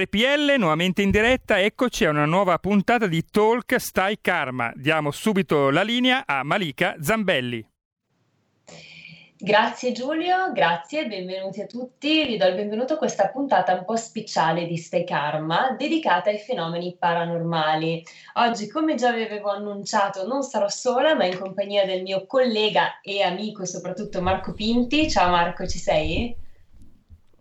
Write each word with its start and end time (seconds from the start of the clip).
RPL 0.00 0.54
nuovamente 0.56 1.02
in 1.02 1.10
diretta, 1.10 1.60
eccoci 1.60 2.06
a 2.06 2.10
una 2.10 2.24
nuova 2.24 2.58
puntata 2.58 3.06
di 3.06 3.22
Talk 3.30 3.78
Stai 3.78 4.18
Karma. 4.22 4.72
Diamo 4.74 5.10
subito 5.10 5.68
la 5.68 5.82
linea 5.82 6.22
a 6.24 6.42
Malika 6.42 6.96
Zambelli. 7.02 7.66
Grazie 9.36 9.92
Giulio, 9.92 10.52
grazie, 10.52 11.06
benvenuti 11.06 11.60
a 11.60 11.66
tutti. 11.66 12.24
Vi 12.24 12.38
do 12.38 12.46
il 12.46 12.54
benvenuto 12.54 12.94
a 12.94 12.96
questa 12.96 13.28
puntata 13.28 13.74
un 13.74 13.84
po' 13.84 13.96
speciale 13.96 14.66
di 14.66 14.78
Stay 14.78 15.04
Karma 15.04 15.74
dedicata 15.78 16.30
ai 16.30 16.38
fenomeni 16.38 16.96
paranormali. 16.98 18.02
Oggi, 18.34 18.68
come 18.68 18.94
già 18.94 19.12
vi 19.12 19.22
avevo 19.22 19.50
annunciato, 19.50 20.26
non 20.26 20.42
sarò 20.42 20.68
sola, 20.68 21.14
ma 21.14 21.26
in 21.26 21.38
compagnia 21.38 21.84
del 21.84 22.00
mio 22.00 22.24
collega 22.26 23.00
e 23.02 23.22
amico, 23.22 23.66
soprattutto 23.66 24.22
Marco 24.22 24.54
Pinti. 24.54 25.10
Ciao 25.10 25.28
Marco, 25.28 25.66
ci 25.66 25.78
sei? 25.78 26.48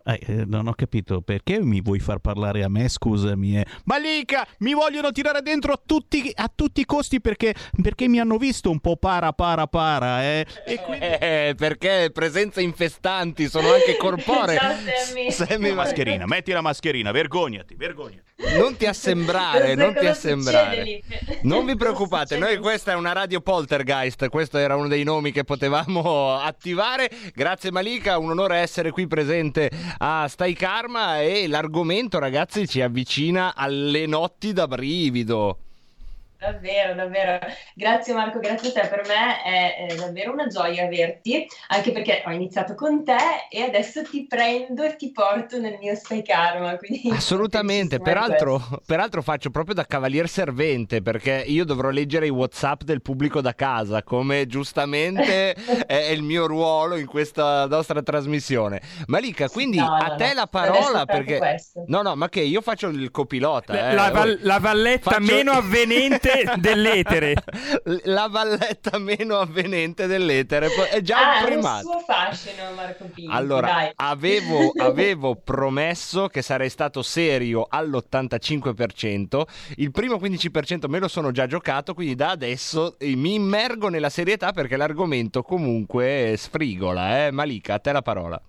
Eh, 0.10 0.20
eh, 0.26 0.46
non 0.46 0.68
ho 0.68 0.74
capito 0.74 1.22
perché 1.22 1.62
mi 1.62 1.82
vuoi 1.82 2.00
far 2.00 2.18
parlare 2.18 2.64
a 2.64 2.70
me, 2.70 2.90
scusami. 2.90 3.60
eh. 3.60 3.66
Malika, 3.86 4.48
mi 4.60 4.74
vogliono 4.74 5.12
tirare 5.12 5.42
dentro 5.42 5.72
a 5.74 5.80
tutti, 5.84 6.32
a 6.34 6.52
tutti 6.54 6.82
i 6.82 6.86
costi 6.86 7.22
perché, 7.22 7.54
perché 7.82 8.08
mi 8.08 8.20
hanno 8.20 8.38
visto 8.38 8.72
un 8.72 8.80
po' 8.80 8.96
para 8.96 9.34
para 9.34 9.68
para, 9.68 10.24
eh. 10.24 10.46
E 10.66 10.80
quindi... 10.80 11.06
Eh, 11.06 11.54
perché 11.56 12.10
presenze 12.12 12.62
infestanti 12.62 13.48
sono 13.50 13.72
anche 13.72 13.98
corporee. 13.98 14.58
Sammy. 15.06 15.32
Sammy, 15.32 15.74
Mascherina, 15.74 16.26
metti 16.26 16.52
la 16.52 16.62
mascherina, 16.62 17.12
vergognati, 17.12 17.76
vergognati. 17.76 18.24
non 18.58 18.76
ti 18.78 18.86
assembrare, 18.88 19.76
Cosa 19.76 19.84
non 19.84 19.94
ti 19.94 20.06
assembrare. 20.08 21.02
Non 21.44 21.66
vi 21.66 21.76
preoccupate, 21.76 22.38
noi 22.38 22.58
questa 22.58 22.94
è 22.94 22.96
una 22.96 23.12
radio 23.12 23.42
poltergeist, 23.42 24.28
questo 24.30 24.58
era 24.58 24.76
uno 24.76 24.88
dei 24.88 25.04
nomi 25.04 25.32
che 25.32 25.44
potevamo 25.44 26.34
attivare. 26.40 27.10
Grazie 27.36 27.72
Malika, 27.72 28.18
un 28.18 28.32
onore 28.32 28.58
essere 28.58 28.92
qui 28.92 29.06
presente 29.08 29.70
a 30.02 30.28
Stai 30.30 30.54
Karma 30.54 31.20
e 31.22 31.48
l'argomento 31.48 32.20
ragazzi 32.20 32.66
ci 32.68 32.80
avvicina 32.80 33.54
alle 33.54 34.06
notti 34.06 34.54
da 34.54 34.66
brivido. 34.66 35.69
Davvero, 36.40 36.96
davvero. 36.96 37.38
Grazie 37.76 38.14
Marco, 38.14 38.40
grazie 38.40 38.70
a 38.70 38.72
te. 38.82 38.88
Per 38.88 39.02
me 39.08 39.44
è, 39.44 39.88
è 39.90 39.96
davvero 39.96 40.32
una 40.32 40.48
gioia 40.48 40.86
averti, 40.86 41.46
anche 41.68 41.92
perché 41.92 42.24
ho 42.26 42.32
iniziato 42.32 42.76
con 42.76 43.04
te 43.04 43.18
e 43.50 43.62
adesso 43.64 44.04
ti 44.04 44.26
prendo 44.26 44.84
e 44.84 44.96
ti 44.96 45.12
porto 45.12 45.60
nel 45.60 45.78
mio 45.82 45.96
Stai 45.96 46.24
Karma. 46.24 46.78
Quindi 46.78 47.10
Assolutamente, 47.12 47.98
di 47.98 48.04
peraltro, 48.04 48.62
peraltro 48.86 49.22
faccio 49.22 49.50
proprio 49.50 49.76
da 49.76 49.84
cavalier 49.86 50.30
servente 50.30 51.02
perché 51.02 51.44
io 51.46 51.66
dovrò 51.66 51.90
leggere 51.90 52.28
i 52.28 52.30
WhatsApp 52.30 52.84
del 52.84 53.02
pubblico 53.02 53.42
da 53.42 53.54
casa, 53.54 54.02
come 54.02 54.48
giustamente 54.48 55.56
è 55.86 56.08
il 56.12 56.22
mio 56.22 56.48
ruolo 56.48 56.96
in 56.96 57.06
questa 57.06 57.66
nostra 57.68 58.02
trasmissione. 58.02 58.80
Malika, 59.08 59.50
quindi 59.50 59.78
No, 59.80 59.94
a 59.94 60.08
no, 60.08 60.16
te 60.16 60.28
no. 60.28 60.34
la 60.36 60.48
parola 60.48 61.06
perché... 61.06 61.38
questo. 61.38 61.84
No, 61.88 62.02
no, 62.02 62.16
ma 62.16 62.30
che 62.30 62.40
io 62.40 62.62
faccio 62.62 62.88
il 62.88 63.12
copilota. 63.12 63.90
eh. 63.90 63.94
La, 63.94 64.10
val- 64.10 64.40
la 64.44 64.60
valletta 64.60 65.12
Faccio- 65.12 65.34
meno 65.36 65.52
avvenente 65.52 66.28
dell'etere. 66.58 67.34
La 68.06 68.28
valletta 68.28 68.98
meno 68.98 69.38
avvenente 69.40 70.08
dell'etere 70.08 70.68
è 70.90 71.02
già 71.02 71.18
Ah, 71.18 71.38
un 71.38 71.40
un 71.40 71.46
primato. 71.46 71.82
suo 71.92 72.00
fascino 72.00 72.72
Marco 72.76 73.06
Pinti, 73.06 73.32
Allora, 73.34 73.68
dai. 73.68 73.92
avevo, 73.98 74.72
avevo 74.78 75.36
promesso 75.36 76.28
che 76.28 76.42
sarei 76.42 76.70
stato 76.70 77.02
serio 77.02 77.66
all'85%, 77.70 79.42
il 79.78 79.92
primo 79.92 80.16
15% 80.18 80.88
me 80.90 81.00
lo 81.00 81.08
sono 81.08 81.32
già 81.32 81.48
giocato, 81.48 81.94
quindi 81.94 82.16
da 82.16 82.30
adesso 82.32 82.98
eh, 83.00 83.16
mi 83.16 83.36
immergo 83.36 83.90
nella 83.90 84.10
serietà 84.10 84.52
perché 84.52 84.78
l'argomento 84.78 85.42
comunque 85.42 86.36
sfrigola, 86.38 87.26
eh? 87.28 87.32
Malika, 87.32 87.76
a 87.76 87.80
te 87.80 87.92
la 87.92 88.02
parola. 88.02 88.42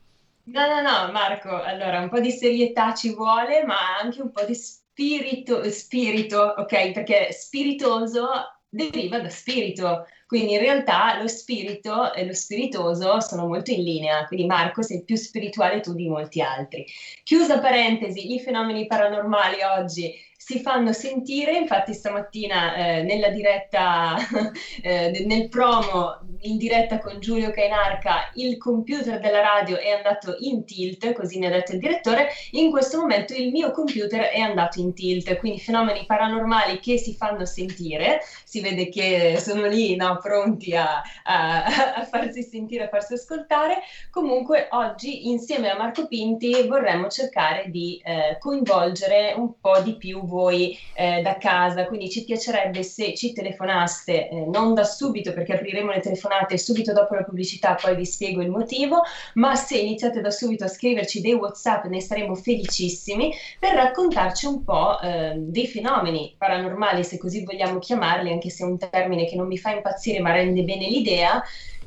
No, 0.43 0.67
no, 0.67 0.81
no, 0.81 1.13
Marco, 1.13 1.63
allora 1.63 2.01
un 2.01 2.09
po' 2.09 2.19
di 2.19 2.31
serietà 2.33 2.93
ci 2.95 3.15
vuole, 3.15 3.63
ma 3.65 3.77
anche 4.03 4.21
un 4.21 4.33
po' 4.33 4.45
di 4.45 4.55
spirito, 5.01 5.71
spirito, 5.71 6.39
ok? 6.39 6.93
Perché 6.93 7.33
spiritoso 7.33 8.29
deriva 8.69 9.19
da 9.19 9.31
spirito, 9.31 10.05
quindi 10.31 10.53
in 10.53 10.61
realtà 10.61 11.21
lo 11.21 11.27
spirito 11.27 12.15
e 12.15 12.25
lo 12.25 12.33
spiritoso 12.33 13.21
sono 13.21 13.49
molto 13.49 13.73
in 13.73 13.83
linea, 13.83 14.25
quindi 14.27 14.47
Marco 14.47 14.81
sei 14.81 15.03
più 15.03 15.17
spirituale 15.17 15.81
tu 15.81 15.93
di 15.93 16.07
molti 16.07 16.41
altri. 16.41 16.87
Chiusa 17.25 17.59
parentesi, 17.59 18.33
i 18.33 18.39
fenomeni 18.39 18.87
paranormali 18.87 19.61
oggi 19.65 20.15
si 20.51 20.61
fanno 20.61 20.93
sentire, 20.93 21.55
infatti 21.55 21.93
stamattina 21.93 22.75
eh, 22.75 23.03
nella 23.03 23.29
diretta, 23.29 24.17
eh, 24.83 25.23
nel 25.25 25.49
promo 25.49 26.19
in 26.41 26.57
diretta 26.57 26.99
con 26.99 27.21
Giulio 27.21 27.51
Cainarca, 27.51 28.31
il 28.35 28.57
computer 28.57 29.21
della 29.21 29.41
radio 29.41 29.79
è 29.79 29.91
andato 29.91 30.35
in 30.39 30.65
tilt, 30.65 31.13
così 31.13 31.39
mi 31.39 31.47
ha 31.47 31.51
detto 31.51 31.73
il 31.73 31.79
direttore, 31.79 32.29
in 32.53 32.71
questo 32.71 32.99
momento 32.99 33.35
il 33.35 33.51
mio 33.51 33.71
computer 33.71 34.23
è 34.23 34.41
andato 34.41 34.81
in 34.81 34.93
tilt, 34.93 35.37
quindi 35.37 35.61
fenomeni 35.61 36.05
paranormali 36.07 36.81
che 36.81 36.99
si 36.99 37.15
fanno 37.15 37.45
sentire, 37.45 38.21
si 38.45 38.61
vede 38.61 38.89
che 38.89 39.37
sono 39.39 39.67
lì 39.67 39.95
no, 39.95 40.19
pronti 40.21 40.75
a, 40.77 41.03
a- 41.25 41.65
a 41.97 42.05
farsi 42.05 42.43
sentire, 42.43 42.85
a 42.85 42.89
farsi 42.89 43.15
ascoltare. 43.15 43.81
Comunque 44.11 44.69
oggi 44.71 45.29
insieme 45.29 45.71
a 45.71 45.77
Marco 45.77 46.07
Pinti 46.07 46.67
vorremmo 46.67 47.09
cercare 47.09 47.71
di 47.71 48.01
eh, 48.05 48.37
coinvolgere 48.39 49.35
un 49.37 49.59
po' 49.61 49.81
di 49.81 49.97
più 49.97 50.25
voi 50.25 50.77
eh, 50.95 51.23
da 51.23 51.37
casa, 51.37 51.87
quindi 51.87 52.11
ci 52.11 52.25
piacerebbe 52.25 52.83
se 52.83 53.15
ci 53.15 53.33
telefonaste, 53.33 54.29
eh, 54.29 54.47
non 54.47 54.75
da 54.75 54.85
subito 54.85 55.33
perché 55.33 55.55
apriremo 55.55 55.91
le 55.93 56.01
telefonate 56.01 56.59
subito 56.59 56.93
dopo 56.93 57.15
la 57.15 57.25
pubblicità, 57.25 57.75
poi 57.75 57.97
vi 57.97 58.05
spiego 58.05 58.43
il 58.43 58.51
motivo, 58.51 59.03
ma 59.35 59.55
se 59.55 59.79
iniziate 59.79 60.21
da 60.21 60.31
subito 60.31 60.65
a 60.65 60.69
scriverci 60.69 61.21
dei 61.21 61.35
WhatsApp 61.35 61.85
ne 61.85 62.01
saremo 62.01 62.35
felicissimi 62.35 63.33
per 63.59 63.75
raccontarci 63.75 64.47
un 64.47 64.65
po' 64.65 65.01
eh, 65.01 65.35
dei 65.37 65.67
fenomeni 65.67 66.35
paranormali, 66.37 67.05
se 67.05 67.19
così 67.19 67.45
vogliamo 67.45 67.79
chiamarli, 67.79 68.33
anche 68.33 68.51
se 68.51 68.65
è 68.65 68.67
un 68.67 68.79
termine 68.79 69.27
che 69.27 69.37
non 69.37 69.47
mi 69.47 69.59
fa 69.59 69.71
impazzire 69.71 70.10
ma 70.19 70.33
rende 70.33 70.65
bene 70.65 70.89
l'idea, 70.89 71.41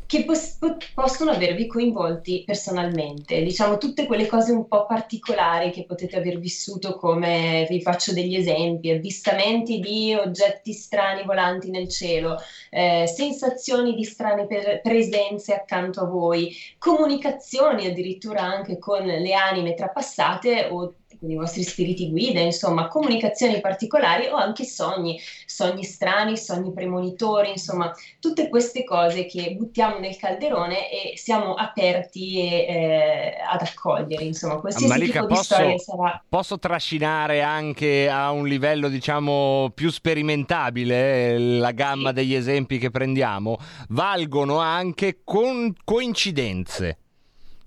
che 0.05 0.25
pos- 0.25 0.57
po- 0.59 0.77
possono 0.93 1.31
avervi 1.31 1.65
coinvolti 1.65 2.43
personalmente. 2.45 3.41
Diciamo 3.41 3.77
tutte 3.77 4.05
quelle 4.05 4.27
cose 4.27 4.51
un 4.51 4.67
po' 4.67 4.85
particolari 4.85 5.71
che 5.71 5.85
potete 5.85 6.17
aver 6.17 6.37
vissuto, 6.37 6.95
come 6.95 7.65
vi 7.67 7.81
faccio 7.81 8.13
degli 8.13 8.35
esempi, 8.35 8.91
avvistamenti 8.91 9.79
di 9.79 10.13
oggetti 10.13 10.71
strani 10.71 11.23
volanti 11.23 11.71
nel 11.71 11.89
cielo, 11.89 12.37
eh, 12.69 13.07
sensazioni 13.07 13.95
di 13.95 14.03
strane 14.03 14.45
per- 14.45 14.81
presenze 14.81 15.53
accanto 15.53 16.01
a 16.01 16.05
voi, 16.05 16.55
comunicazioni 16.77 17.87
addirittura 17.87 18.41
anche 18.43 18.77
con 18.77 19.03
le 19.03 19.33
anime 19.33 19.73
trapassate 19.73 20.67
o 20.69 20.93
i 21.31 21.35
vostri 21.35 21.63
spiriti 21.63 22.09
guida, 22.09 22.39
insomma, 22.39 22.87
comunicazioni 22.87 23.59
particolari 23.59 24.27
o 24.27 24.35
anche 24.35 24.65
sogni, 24.65 25.19
sogni 25.45 25.83
strani, 25.83 26.37
sogni 26.37 26.73
premonitori, 26.73 27.49
insomma, 27.49 27.91
tutte 28.19 28.49
queste 28.49 28.83
cose 28.83 29.25
che 29.25 29.55
buttiamo 29.57 29.99
nel 29.99 30.17
calderone 30.17 30.89
e 30.91 31.17
siamo 31.17 31.53
aperti 31.53 32.39
e, 32.39 32.65
eh, 32.67 33.33
ad 33.47 33.61
accogliere, 33.61 34.23
insomma, 34.23 34.57
qualsiasi 34.59 34.87
Malika, 34.87 35.21
tipo 35.21 35.27
di 35.27 35.33
posso, 35.33 35.53
storia 35.53 35.77
sarà. 35.77 36.23
posso 36.27 36.59
trascinare 36.59 37.41
anche 37.41 38.09
a 38.09 38.31
un 38.31 38.47
livello, 38.47 38.89
diciamo, 38.89 39.71
più 39.73 39.89
sperimentabile 39.89 41.33
eh, 41.33 41.39
la 41.39 41.71
gamma 41.71 42.11
degli 42.11 42.33
esempi 42.33 42.77
che 42.77 42.89
prendiamo? 42.89 43.57
Valgono 43.89 44.57
anche 44.57 45.21
con 45.23 45.73
coincidenze. 45.83 46.97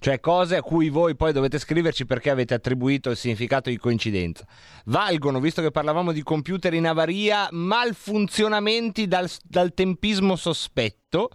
Cioè 0.07 0.21
cose 0.21 0.55
a 0.55 0.63
cui 0.63 0.89
voi 0.89 1.17
poi 1.17 1.33
dovete 1.33 1.59
scriverci 1.59 2.07
perché 2.07 2.31
avete 2.31 2.55
attribuito 2.55 3.11
il 3.11 3.17
significato 3.17 3.71
di 3.71 3.77
coincidenza. 3.77 4.47
Valgono, 4.85 5.41
visto 5.41 5.63
che 5.63 5.73
parlavamo 5.73 6.13
di 6.13 6.23
computer 6.23 6.73
in 6.75 6.87
avaria, 6.87 7.49
malfunzionamenti 7.51 9.09
dal, 9.09 9.29
dal 9.43 9.75
tempismo 9.75 10.37
sospetto. 10.37 11.31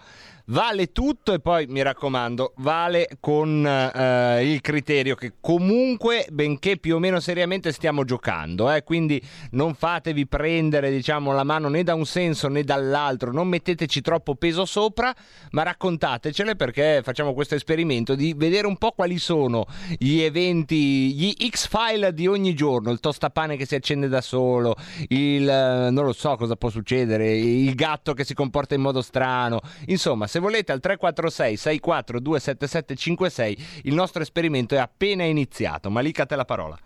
Vale 0.52 0.92
tutto 0.92 1.32
e 1.32 1.40
poi 1.40 1.66
mi 1.68 1.82
raccomando, 1.82 2.52
vale 2.58 3.08
con 3.22 3.66
eh, 3.66 4.52
il 4.52 4.60
criterio 4.60 5.16
che 5.16 5.36
comunque, 5.40 6.28
benché 6.30 6.76
più 6.76 6.96
o 6.96 7.00
meno 7.00 7.22
seriamente 7.22 7.72
stiamo 7.72 8.04
giocando, 8.04 8.70
eh, 8.70 8.84
quindi 8.84 9.22
non 9.52 9.76
fatevi 9.76 10.28
prendere 10.28 10.92
diciamo, 10.92 11.32
la 11.32 11.46
mano 11.46 11.70
né 11.70 11.84
da 11.84 11.94
un 11.94 12.06
senso 12.06 12.50
né 12.50 12.66
dall'altro, 12.66 13.32
non 13.32 13.48
metteteci 13.48 14.02
troppo 14.02 14.36
peso 14.36 14.66
sopra, 14.66 15.16
ma 15.52 15.64
raccontatecele 15.64 16.58
perché 16.58 17.00
facciamo 17.02 17.34
questo 17.34 17.56
esperimento 17.56 18.14
di 18.14 18.34
vedere 18.36 18.68
un 18.68 18.76
po' 18.76 18.92
quali 18.92 19.20
sono 19.20 19.68
gli 19.98 20.20
eventi, 20.20 21.14
gli 21.16 21.34
X-file 21.50 22.14
di 22.14 22.28
ogni 22.28 22.54
giorno, 22.54 22.92
il 22.92 23.00
tostapane 23.00 23.56
che 23.56 23.66
si 23.66 23.76
accende 23.76 24.10
da 24.10 24.20
solo, 24.20 24.76
il 25.08 25.48
eh, 25.48 25.90
non 25.92 26.04
lo 26.04 26.12
so 26.12 26.36
cosa 26.36 26.58
può 26.58 26.68
succedere, 26.68 27.38
il 27.38 27.74
gatto 27.74 28.12
che 28.14 28.26
si 28.26 28.34
comporta 28.34 28.76
in 28.76 28.82
modo 28.82 29.02
strano, 29.02 29.62
insomma 29.86 30.28
se 30.28 30.40
volete 30.42 30.74
al 30.74 30.82
346 30.82 31.56
64 31.56 32.20
27756 32.20 33.82
il 33.84 33.94
nostro 33.94 34.22
esperimento 34.22 34.76
è 34.76 34.80
appena 34.80 35.24
iniziato. 35.24 35.90
Malika, 35.90 36.26
te 36.26 36.36
la 36.36 36.46
parola. 36.46 36.78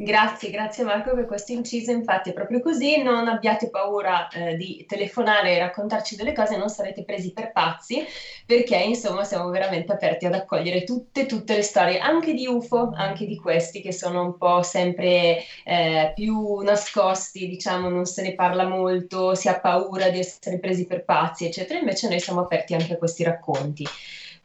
Grazie, 0.00 0.50
grazie 0.50 0.84
Marco 0.84 1.12
per 1.12 1.26
questo 1.26 1.50
inciso, 1.50 1.90
infatti 1.90 2.30
è 2.30 2.32
proprio 2.32 2.60
così, 2.60 3.02
non 3.02 3.26
abbiate 3.26 3.68
paura 3.68 4.28
eh, 4.28 4.54
di 4.54 4.84
telefonare 4.86 5.56
e 5.56 5.58
raccontarci 5.58 6.14
delle 6.14 6.32
cose, 6.32 6.56
non 6.56 6.68
sarete 6.68 7.02
presi 7.02 7.32
per 7.32 7.50
pazzi, 7.50 8.04
perché 8.46 8.76
insomma 8.76 9.24
siamo 9.24 9.50
veramente 9.50 9.90
aperti 9.90 10.24
ad 10.24 10.34
accogliere 10.34 10.84
tutte, 10.84 11.26
tutte 11.26 11.56
le 11.56 11.62
storie, 11.62 11.98
anche 11.98 12.32
di 12.32 12.46
UFO, 12.46 12.92
anche 12.94 13.24
di 13.26 13.34
questi 13.34 13.80
che 13.80 13.90
sono 13.90 14.22
un 14.22 14.36
po' 14.36 14.62
sempre 14.62 15.38
eh, 15.64 16.12
più 16.14 16.60
nascosti, 16.60 17.48
diciamo 17.48 17.88
non 17.88 18.04
se 18.04 18.22
ne 18.22 18.34
parla 18.36 18.68
molto, 18.68 19.34
si 19.34 19.48
ha 19.48 19.58
paura 19.58 20.10
di 20.10 20.20
essere 20.20 20.60
presi 20.60 20.86
per 20.86 21.02
pazzi, 21.02 21.44
eccetera, 21.44 21.76
invece 21.76 22.06
noi 22.06 22.20
siamo 22.20 22.38
aperti 22.42 22.72
anche 22.72 22.92
a 22.92 22.96
questi 22.96 23.24
racconti. 23.24 23.84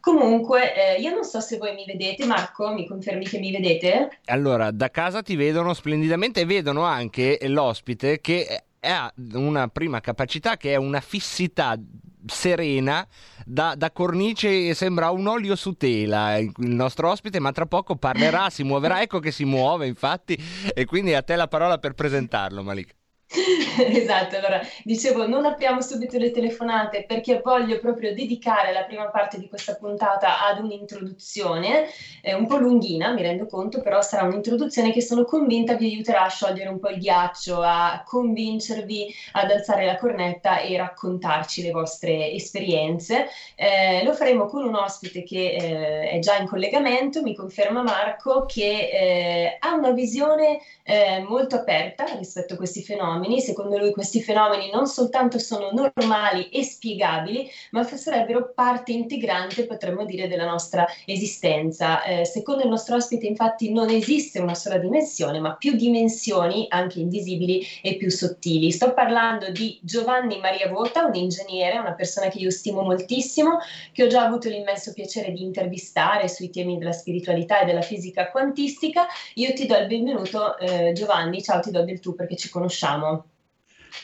Comunque, 0.04 0.76
eh, 0.76 1.00
io 1.00 1.14
non 1.14 1.24
so 1.24 1.40
se 1.40 1.58
voi 1.58 1.74
mi 1.74 1.86
vedete, 1.86 2.26
Marco, 2.26 2.74
mi 2.74 2.86
confermi 2.86 3.24
che 3.24 3.40
mi 3.40 3.54
vedete? 3.54 4.20
Allora, 4.26 4.70
da 4.70 4.92
casa 4.92 5.22
ti 5.22 5.38
vedono 5.38 5.74
splendidamente 5.74 6.42
e 6.42 6.46
vedono 6.46 6.82
anche 6.82 7.40
l'ospite 7.44 8.20
che 8.20 8.66
ha 8.82 9.14
una 9.36 9.70
prima 9.70 10.02
capacità 10.02 10.58
che 10.58 10.74
è 10.74 10.76
una 10.76 11.00
fissità 11.00 11.80
serena 12.26 13.08
da, 13.46 13.76
da 13.78 13.92
cornice 13.92 14.74
sembra 14.74 15.10
un 15.10 15.26
olio 15.28 15.56
su 15.56 15.72
tela 15.74 16.38
il 16.38 16.52
nostro 16.58 17.10
ospite 17.10 17.40
ma 17.40 17.54
tra 17.54 17.66
poco 17.66 17.96
parlerà 17.96 18.50
si 18.50 18.64
muoverà 18.64 19.00
ecco 19.04 19.20
che 19.20 19.32
si 19.32 19.46
muove 19.46 19.88
infatti 19.88 20.38
e 20.74 20.84
quindi 20.86 21.14
a 21.14 21.22
te 21.22 21.38
la 21.38 21.48
parola 21.48 21.78
per 21.78 21.94
presentarlo 21.94 22.62
Malik 22.62 22.96
Esatto, 23.76 24.36
allora 24.36 24.62
dicevo 24.84 25.28
non 25.28 25.46
apriamo 25.46 25.82
subito 25.82 26.18
le 26.18 26.30
telefonate 26.30 27.04
perché 27.04 27.40
voglio 27.42 27.80
proprio 27.80 28.14
dedicare 28.14 28.72
la 28.72 28.84
prima 28.84 29.10
parte 29.10 29.40
di 29.40 29.48
questa 29.48 29.74
puntata 29.74 30.46
ad 30.46 30.60
un'introduzione, 30.60 31.88
eh, 32.22 32.34
un 32.34 32.46
po' 32.46 32.58
lunghina, 32.58 33.12
mi 33.12 33.22
rendo 33.24 33.46
conto, 33.48 33.82
però 33.82 34.02
sarà 34.02 34.24
un'introduzione 34.24 34.92
che 34.92 35.02
sono 35.02 35.24
convinta 35.24 35.74
vi 35.74 35.86
aiuterà 35.86 36.24
a 36.26 36.30
sciogliere 36.30 36.70
un 36.70 36.78
po' 36.80 36.90
il 36.90 37.00
ghiaccio, 37.00 37.62
a 37.62 38.04
convincervi 38.06 39.14
ad 39.32 39.50
alzare 39.50 39.86
la 39.86 39.98
cornetta 39.98 40.60
e 40.60 40.78
raccontarci 40.78 41.64
le 41.64 41.72
vostre 41.72 42.32
esperienze. 42.32 43.28
Eh, 43.56 44.04
lo 44.04 44.14
faremo 44.14 44.46
con 44.46 44.64
un 44.64 44.76
ospite 44.76 45.24
che 45.24 45.56
eh, 45.56 46.10
è 46.10 46.20
già 46.20 46.38
in 46.38 46.46
collegamento, 46.46 47.22
mi 47.24 47.34
conferma 47.34 47.82
Marco, 47.82 48.46
che 48.46 48.90
eh, 48.92 49.58
ha 49.60 49.74
una 49.74 49.92
visione 49.92 50.60
eh, 50.84 51.20
molto 51.28 51.56
aperta 51.56 52.06
rispetto 52.16 52.54
a 52.54 52.58
questi 52.58 52.84
fenomeni. 52.84 53.23
Secondo 53.42 53.78
lui 53.78 53.92
questi 53.92 54.22
fenomeni 54.22 54.70
non 54.72 54.88
soltanto 54.88 55.40
sono 55.40 55.70
normali 55.72 56.50
e 56.50 56.64
spiegabili, 56.64 57.50
ma 57.72 57.84
sarebbero 57.84 58.52
parte 58.54 58.92
integrante, 58.92 59.66
potremmo 59.66 60.06
dire, 60.06 60.28
della 60.28 60.46
nostra 60.46 60.86
esistenza. 61.06 62.04
Eh, 62.04 62.26
secondo 62.26 62.64
il 62.64 62.70
nostro 62.70 62.96
ospite, 62.96 63.26
infatti, 63.26 63.72
non 63.72 63.90
esiste 63.90 64.40
una 64.40 64.56
sola 64.56 64.78
dimensione, 64.78 65.40
ma 65.40 65.56
più 65.56 65.74
dimensioni, 65.74 66.66
anche 66.70 67.00
invisibili 67.00 67.66
e 67.82 67.96
più 67.96 68.10
sottili. 68.10 68.72
Sto 68.72 68.94
parlando 68.94 69.52
di 69.52 69.80
Giovanni 69.82 70.40
Maria 70.40 70.70
Vota, 70.70 71.06
un 71.06 71.16
ingegnere, 71.16 71.78
una 71.78 71.94
persona 71.94 72.28
che 72.28 72.40
io 72.40 72.52
stimo 72.52 72.82
moltissimo, 72.82 73.60
che 73.92 74.04
ho 74.04 74.08
già 74.08 74.24
avuto 74.24 74.50
l'immenso 74.50 74.94
piacere 74.94 75.32
di 75.32 75.44
intervistare 75.44 76.28
sui 76.28 76.50
temi 76.50 76.78
della 76.78 76.92
spiritualità 76.92 77.62
e 77.62 77.66
della 77.66 77.82
fisica 77.82 78.30
quantistica. 78.30 79.06
Io 79.36 79.54
ti 79.54 79.66
do 79.66 79.78
il 79.78 79.88
benvenuto, 79.88 80.58
eh, 80.58 80.92
Giovanni. 80.94 81.42
Ciao, 81.42 81.60
ti 81.60 81.72
do 81.72 81.84
del 81.84 82.00
tu 82.00 82.16
perché 82.16 82.36
ci 82.36 82.50
conosciamo. 82.50 83.13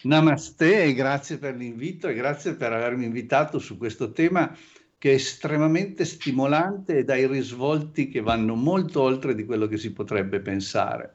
Namaste 0.04 0.84
e 0.84 0.94
grazie 0.94 1.38
per 1.38 1.56
l'invito 1.56 2.08
e 2.08 2.14
grazie 2.14 2.56
per 2.56 2.72
avermi 2.72 3.06
invitato 3.06 3.60
su 3.60 3.78
questo 3.78 4.12
tema 4.12 4.56
che 4.98 5.12
è 5.12 5.14
estremamente 5.14 6.04
stimolante 6.06 6.98
e 6.98 7.04
dai 7.04 7.26
risvolti 7.26 8.10
che 8.10 8.22
vanno 8.22 8.56
molto 8.56 9.02
oltre 9.02 9.34
di 9.34 9.46
quello 9.46 9.68
che 9.68 9.78
si 9.78 9.94
potrebbe 9.94 10.42
pensare. 10.42 11.14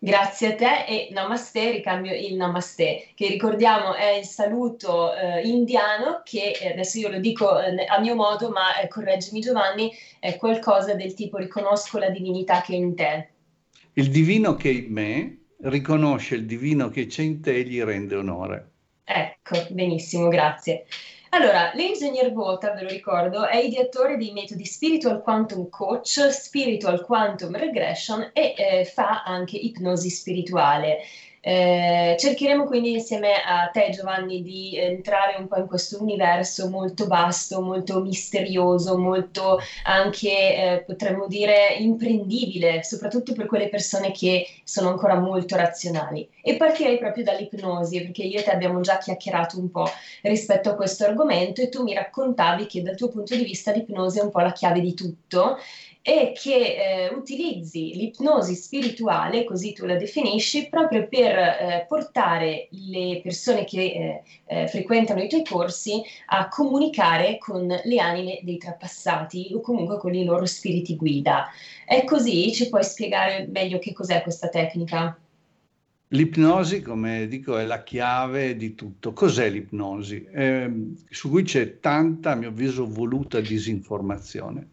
Grazie 0.00 0.52
a 0.52 0.54
te 0.54 0.84
e 0.86 1.08
namaste, 1.10 1.72
ricambio 1.72 2.14
il 2.14 2.36
namaste, 2.36 3.08
che 3.14 3.26
ricordiamo 3.26 3.94
è 3.94 4.12
il 4.12 4.24
saluto 4.24 5.12
eh, 5.12 5.42
indiano 5.42 6.22
che 6.24 6.52
eh, 6.52 6.70
adesso 6.70 6.98
io 6.98 7.08
lo 7.08 7.18
dico 7.18 7.60
eh, 7.60 7.84
a 7.84 7.98
mio 7.98 8.14
modo, 8.14 8.50
ma 8.50 8.78
eh, 8.78 8.86
correggimi 8.86 9.40
Giovanni, 9.40 9.92
è 10.20 10.36
qualcosa 10.36 10.94
del 10.94 11.14
tipo 11.14 11.38
riconosco 11.38 11.98
la 11.98 12.10
divinità 12.10 12.60
che 12.60 12.74
è 12.74 12.76
in 12.76 12.94
te. 12.94 13.28
Il 13.94 14.10
divino 14.10 14.54
che 14.54 14.70
è 14.70 14.72
in 14.72 14.92
me 14.92 15.38
riconosce 15.62 16.34
il 16.34 16.46
divino 16.46 16.88
che 16.88 17.06
c'è 17.06 17.22
in 17.22 17.40
te 17.40 17.56
e 17.56 17.62
gli 17.62 17.82
rende 17.82 18.14
onore. 18.16 18.70
Ecco, 19.04 19.66
benissimo, 19.70 20.28
grazie. 20.28 20.86
Allora, 21.30 21.72
l'ingegner 21.74 22.32
Vota, 22.32 22.72
ve 22.72 22.82
lo 22.82 22.88
ricordo, 22.88 23.46
è 23.46 23.58
ideatore 23.58 24.16
dei 24.16 24.32
metodi 24.32 24.64
Spiritual 24.64 25.20
Quantum 25.22 25.68
Coach, 25.68 26.30
Spiritual 26.30 27.04
Quantum 27.04 27.54
Regression 27.54 28.30
e 28.32 28.54
eh, 28.56 28.84
fa 28.86 29.24
anche 29.24 29.56
ipnosi 29.58 30.08
spirituale. 30.08 31.00
Eh, 31.40 32.16
cercheremo 32.18 32.64
quindi 32.64 32.92
insieme 32.92 33.34
a 33.44 33.68
te 33.72 33.90
Giovanni 33.90 34.42
di 34.42 34.76
entrare 34.76 35.36
un 35.38 35.46
po' 35.46 35.56
in 35.56 35.66
questo 35.66 36.00
universo 36.02 36.68
molto 36.68 37.06
vasto, 37.06 37.60
molto 37.60 38.00
misterioso, 38.00 38.98
molto 38.98 39.58
anche 39.84 40.28
eh, 40.28 40.84
potremmo 40.84 41.26
dire 41.26 41.74
imprendibile, 41.78 42.82
soprattutto 42.82 43.32
per 43.32 43.46
quelle 43.46 43.68
persone 43.68 44.10
che 44.10 44.46
sono 44.64 44.88
ancora 44.88 45.18
molto 45.18 45.56
razionali. 45.56 46.28
E 46.42 46.56
partirei 46.56 46.98
proprio 46.98 47.24
dall'ipnosi, 47.24 48.02
perché 48.02 48.22
io 48.22 48.40
e 48.40 48.42
te 48.42 48.50
abbiamo 48.50 48.80
già 48.80 48.98
chiacchierato 48.98 49.58
un 49.58 49.70
po' 49.70 49.86
rispetto 50.22 50.70
a 50.70 50.74
questo 50.74 51.04
argomento 51.04 51.60
e 51.60 51.68
tu 51.68 51.82
mi 51.82 51.94
raccontavi 51.94 52.66
che 52.66 52.82
dal 52.82 52.96
tuo 52.96 53.08
punto 53.08 53.36
di 53.36 53.44
vista 53.44 53.72
l'ipnosi 53.72 54.18
è 54.18 54.22
un 54.22 54.30
po' 54.30 54.40
la 54.40 54.52
chiave 54.52 54.80
di 54.80 54.94
tutto 54.94 55.58
e 56.08 56.32
che 56.34 56.54
eh, 56.54 57.14
utilizzi 57.14 57.92
l'ipnosi 57.92 58.54
spirituale, 58.54 59.44
così 59.44 59.74
tu 59.74 59.84
la 59.84 59.96
definisci, 59.96 60.70
proprio 60.70 61.06
per 61.06 61.36
eh, 61.36 61.84
portare 61.86 62.68
le 62.70 63.20
persone 63.22 63.64
che 63.64 63.82
eh, 63.82 64.22
eh, 64.46 64.68
frequentano 64.68 65.22
i 65.22 65.28
tuoi 65.28 65.44
corsi 65.44 66.00
a 66.28 66.48
comunicare 66.48 67.36
con 67.36 67.66
le 67.66 68.00
anime 68.00 68.40
dei 68.42 68.56
trapassati 68.56 69.50
o 69.52 69.60
comunque 69.60 69.98
con 69.98 70.14
i 70.14 70.24
loro 70.24 70.46
spiriti 70.46 70.96
guida. 70.96 71.48
È 71.84 72.02
così? 72.04 72.54
Ci 72.54 72.70
puoi 72.70 72.84
spiegare 72.84 73.46
meglio 73.46 73.78
che 73.78 73.92
cos'è 73.92 74.22
questa 74.22 74.48
tecnica? 74.48 75.14
L'ipnosi, 76.12 76.80
come 76.80 77.28
dico, 77.28 77.58
è 77.58 77.66
la 77.66 77.82
chiave 77.82 78.56
di 78.56 78.74
tutto. 78.74 79.12
Cos'è 79.12 79.50
l'ipnosi? 79.50 80.26
Eh, 80.32 80.70
su 81.10 81.28
cui 81.28 81.42
c'è 81.42 81.80
tanta, 81.80 82.30
a 82.30 82.34
mio 82.34 82.48
avviso, 82.48 82.86
voluta 82.86 83.40
disinformazione. 83.40 84.68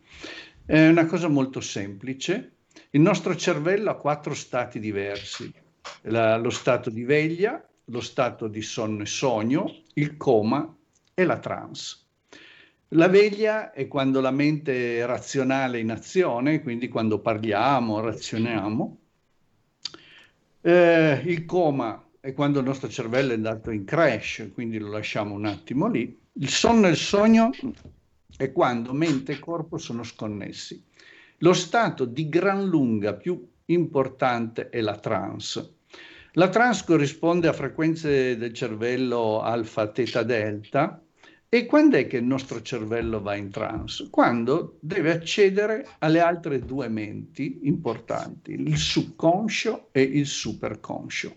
È 0.67 0.88
una 0.88 1.05
cosa 1.05 1.27
molto 1.27 1.62
semplice. 1.62 2.53
Il 2.89 3.01
nostro 3.01 3.36
cervello 3.36 3.91
ha 3.91 3.98
quattro 3.98 4.34
stati 4.34 4.79
diversi. 4.79 5.53
La, 6.03 6.38
lo 6.38 6.50
stato 6.50 6.89
di 6.89 7.03
veglia, 7.03 7.63
lo 7.86 8.01
stato 8.01 8.48
di 8.48 8.63
sonno 8.63 9.03
e 9.03 9.05
sogno, 9.05 9.81
il 9.93 10.17
coma 10.17 10.75
e 11.13 11.24
la 11.24 11.38
trance. 11.38 11.98
La 12.89 13.07
veglia 13.07 13.74
è 13.74 13.88
quando 13.88 14.22
la 14.22 14.31
mente 14.31 14.98
è 14.98 15.05
razionale 15.05 15.77
in 15.77 15.91
azione, 15.91 16.63
quindi 16.63 16.88
quando 16.88 17.19
parliamo, 17.19 18.00
razioniamo. 18.00 18.98
Eh, 20.62 21.22
il 21.25 21.45
coma 21.45 22.03
è 22.19 22.34
quando 22.34 22.57
il 22.57 22.65
nostro 22.65 22.89
cervello 22.89 23.34
è 23.34 23.36
andato 23.36 23.69
in 23.69 23.86
crash, 23.86 24.50
quindi 24.51 24.79
lo 24.79 24.89
lasciamo 24.89 25.36
un 25.36 25.45
attimo 25.45 25.88
lì. 25.88 26.17
Il 26.34 26.50
sonno 26.50 26.88
e 26.88 26.89
il 26.89 26.98
sogno 26.98 27.51
è 28.38 28.51
quando 28.51 28.94
mente 28.94 29.34
e 29.34 29.39
corpo 29.39 29.77
sono 29.77 30.04
sconnessi. 30.04 30.84
Lo 31.39 31.54
stato 31.54 32.06
di 32.06 32.30
gran 32.30 32.65
lunga 32.65 33.13
più 33.13 33.48
importante 33.65 34.70
è 34.70 34.82
la 34.82 34.98
trance. 34.98 35.74
La 36.34 36.50
trance 36.50 36.84
corrisponde 36.86 37.48
a 37.48 37.54
frequenze 37.54 38.38
del 38.38 38.54
cervello 38.54 39.42
alfa, 39.42 39.88
teta, 39.88 40.24
delta. 40.24 41.01
E 41.48 41.65
quando 41.65 41.96
è 41.96 42.08
che 42.08 42.18
il 42.18 42.25
nostro 42.25 42.62
cervello 42.62 43.22
va 43.22 43.36
in 43.36 43.50
trance? 43.50 44.10
Quando 44.10 44.77
deve 44.82 45.12
accedere 45.12 45.88
alle 46.00 46.20
altre 46.20 46.60
due 46.60 46.89
menti 46.89 47.60
importanti, 47.63 48.51
il 48.51 48.75
subconscio 48.75 49.89
e 49.94 50.01
il 50.01 50.25
superconscio. 50.25 51.36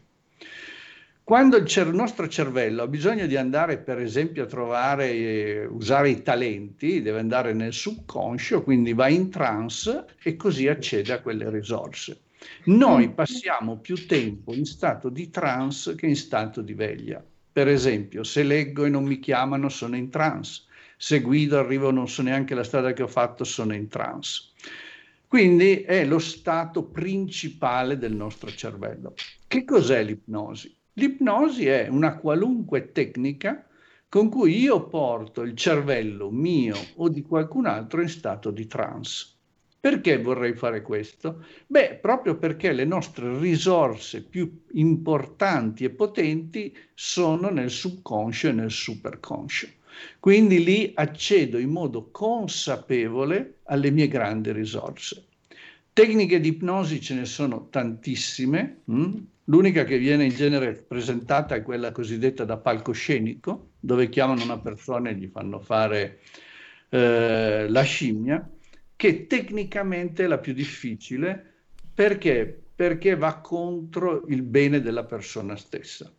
Quando 1.29 1.59
il 1.59 1.67
cer- 1.67 1.93
nostro 1.93 2.27
cervello 2.27 2.85
ha 2.85 2.87
bisogno 2.87 3.27
di 3.27 3.37
andare, 3.37 3.77
per 3.77 3.99
esempio, 3.99 4.45
a 4.45 4.47
trovare, 4.47 5.11
eh, 5.11 5.67
usare 5.67 6.09
i 6.09 6.23
talenti, 6.23 7.03
deve 7.03 7.19
andare 7.19 7.53
nel 7.53 7.75
subconscio, 7.75 8.63
quindi 8.63 8.95
va 8.95 9.09
in 9.09 9.29
trance 9.29 10.07
e 10.23 10.37
così 10.37 10.69
accede 10.69 11.13
a 11.13 11.21
quelle 11.21 11.51
risorse. 11.51 12.23
Noi 12.65 13.11
passiamo 13.13 13.77
più 13.77 14.07
tempo 14.07 14.55
in 14.55 14.65
stato 14.65 15.11
di 15.11 15.29
trance 15.29 15.95
che 15.97 16.07
in 16.07 16.17
stato 16.17 16.63
di 16.63 16.73
veglia. 16.73 17.23
Per 17.53 17.69
esempio, 17.69 18.25
se 18.25 18.43
leggo 18.43 18.87
e 18.87 18.89
non 18.89 19.05
mi 19.05 19.19
chiamano, 19.19 19.69
sono 19.69 19.97
in 19.97 20.09
trance. 20.09 20.63
Se 20.97 21.21
guido, 21.21 21.59
arrivo, 21.59 21.91
non 21.91 22.09
so 22.09 22.23
neanche 22.23 22.55
la 22.55 22.65
strada 22.65 22.95
che 22.95 23.03
ho 23.03 23.07
fatto, 23.07 23.45
sono 23.45 23.75
in 23.75 23.87
trance. 23.89 24.45
Quindi 25.27 25.83
è 25.83 26.07
lo 26.07 26.21
stato 26.21 26.85
principale 26.85 27.99
del 27.99 28.15
nostro 28.15 28.51
cervello. 28.51 29.13
Che 29.47 29.65
cos'è 29.65 30.03
l'ipnosi? 30.03 30.75
L'ipnosi 30.99 31.67
è 31.67 31.87
una 31.87 32.17
qualunque 32.17 32.91
tecnica 32.91 33.65
con 34.09 34.29
cui 34.29 34.59
io 34.59 34.89
porto 34.89 35.43
il 35.43 35.55
cervello 35.55 36.29
mio 36.29 36.75
o 36.97 37.09
di 37.09 37.23
qualcun 37.23 37.67
altro 37.67 38.03
in 38.03 38.09
stato 38.09 38.51
di 38.51 38.67
trance. 38.67 39.29
Perché 39.79 40.21
vorrei 40.21 40.55
fare 40.55 40.83
questo? 40.83 41.45
Beh, 41.69 42.01
proprio 42.03 42.37
perché 42.37 42.73
le 42.73 42.85
nostre 42.85 43.39
risorse 43.39 44.25
più 44.25 44.63
importanti 44.73 45.85
e 45.85 45.91
potenti 45.91 46.77
sono 46.95 47.49
nel 47.49 47.71
subconscio 47.71 48.49
e 48.49 48.53
nel 48.53 48.73
superconscio. 48.73 49.69
Quindi 50.19 50.65
lì 50.65 50.91
accedo 50.97 51.59
in 51.59 51.71
modo 51.71 52.09
consapevole 52.11 53.59
alle 53.67 53.93
mie 53.93 54.09
grandi 54.09 54.51
risorse. 54.51 55.27
Tecniche 55.93 56.41
di 56.41 56.49
ipnosi 56.49 57.01
ce 57.01 57.15
ne 57.15 57.25
sono 57.25 57.69
tantissime, 57.71 58.81
hm? 58.87 59.17
L'unica 59.49 59.85
che 59.85 59.99
viene 59.99 60.25
in 60.25 60.35
genere 60.35 60.73
presentata 60.73 61.55
è 61.55 61.63
quella 61.63 61.93
cosiddetta 61.93 62.45
da 62.45 62.57
palcoscenico, 62.57 63.73
dove 63.79 64.09
chiamano 64.09 64.43
una 64.43 64.59
persona 64.59 65.11
e 65.11 65.15
gli 65.15 65.29
fanno 65.29 65.59
fare 65.61 66.21
eh, 66.91 67.67
la 67.69 67.83
scimmia, 67.83 68.49
che 68.97 69.27
tecnicamente 69.27 70.25
è 70.25 70.27
la 70.27 70.39
più 70.39 70.53
difficile 70.53 71.55
perché? 71.93 72.63
perché 72.79 73.17
va 73.17 73.41
contro 73.41 74.25
il 74.29 74.43
bene 74.43 74.81
della 74.81 75.05
persona 75.05 75.57
stessa. 75.57 76.13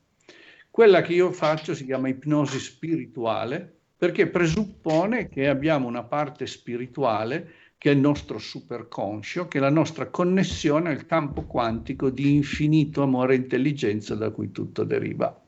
Quella 0.70 1.02
che 1.02 1.14
io 1.14 1.32
faccio 1.32 1.74
si 1.74 1.86
chiama 1.86 2.10
ipnosi 2.10 2.60
spirituale 2.60 3.78
perché 3.98 4.28
presuppone 4.28 5.30
che 5.30 5.48
abbiamo 5.48 5.88
una 5.88 6.04
parte 6.04 6.48
spirituale 6.48 7.54
che 7.80 7.92
è 7.92 7.94
il 7.94 8.00
nostro 8.00 8.38
superconscio, 8.40 9.48
che 9.48 9.58
è 9.58 9.62
la 9.62 9.70
nostra 9.70 10.10
connessione 10.10 10.90
al 10.90 11.06
campo 11.06 11.44
quantico 11.44 12.10
di 12.10 12.36
infinito 12.36 13.02
amore 13.04 13.34
e 13.34 13.38
intelligenza 13.38 14.16
da 14.16 14.32
cui 14.32 14.52
tutto 14.52 14.84
deriva. 14.84 15.42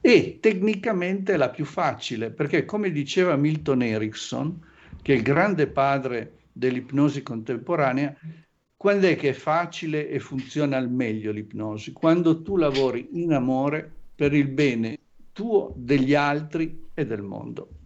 E 0.00 0.38
tecnicamente 0.40 1.34
è 1.34 1.36
la 1.36 1.50
più 1.50 1.66
facile 1.66 2.30
perché, 2.30 2.64
come 2.64 2.90
diceva 2.90 3.36
Milton 3.36 3.82
Erickson, 3.82 4.58
che 5.02 5.12
è 5.12 5.16
il 5.16 5.22
grande 5.22 5.66
padre 5.66 6.38
dell'ipnosi 6.50 7.22
contemporanea, 7.22 8.16
quando 8.74 9.06
è 9.06 9.16
che 9.16 9.28
è 9.30 9.34
facile 9.34 10.08
e 10.08 10.20
funziona 10.20 10.78
al 10.78 10.90
meglio 10.90 11.32
l'ipnosi? 11.32 11.92
Quando 11.92 12.40
tu 12.40 12.56
lavori 12.56 13.08
in 13.12 13.34
amore 13.34 13.92
per 14.14 14.32
il 14.32 14.48
bene 14.48 14.98
tuo, 15.32 15.74
degli 15.76 16.14
altri 16.14 16.86
e 16.94 17.04
del 17.04 17.22
mondo. 17.22 17.77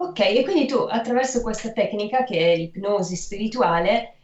Ok, 0.00 0.18
e 0.20 0.42
quindi 0.44 0.64
tu 0.64 0.76
attraverso 0.76 1.42
questa 1.42 1.72
tecnica 1.72 2.24
che 2.24 2.52
è 2.52 2.56
l'ipnosi 2.56 3.16
spirituale 3.16 4.16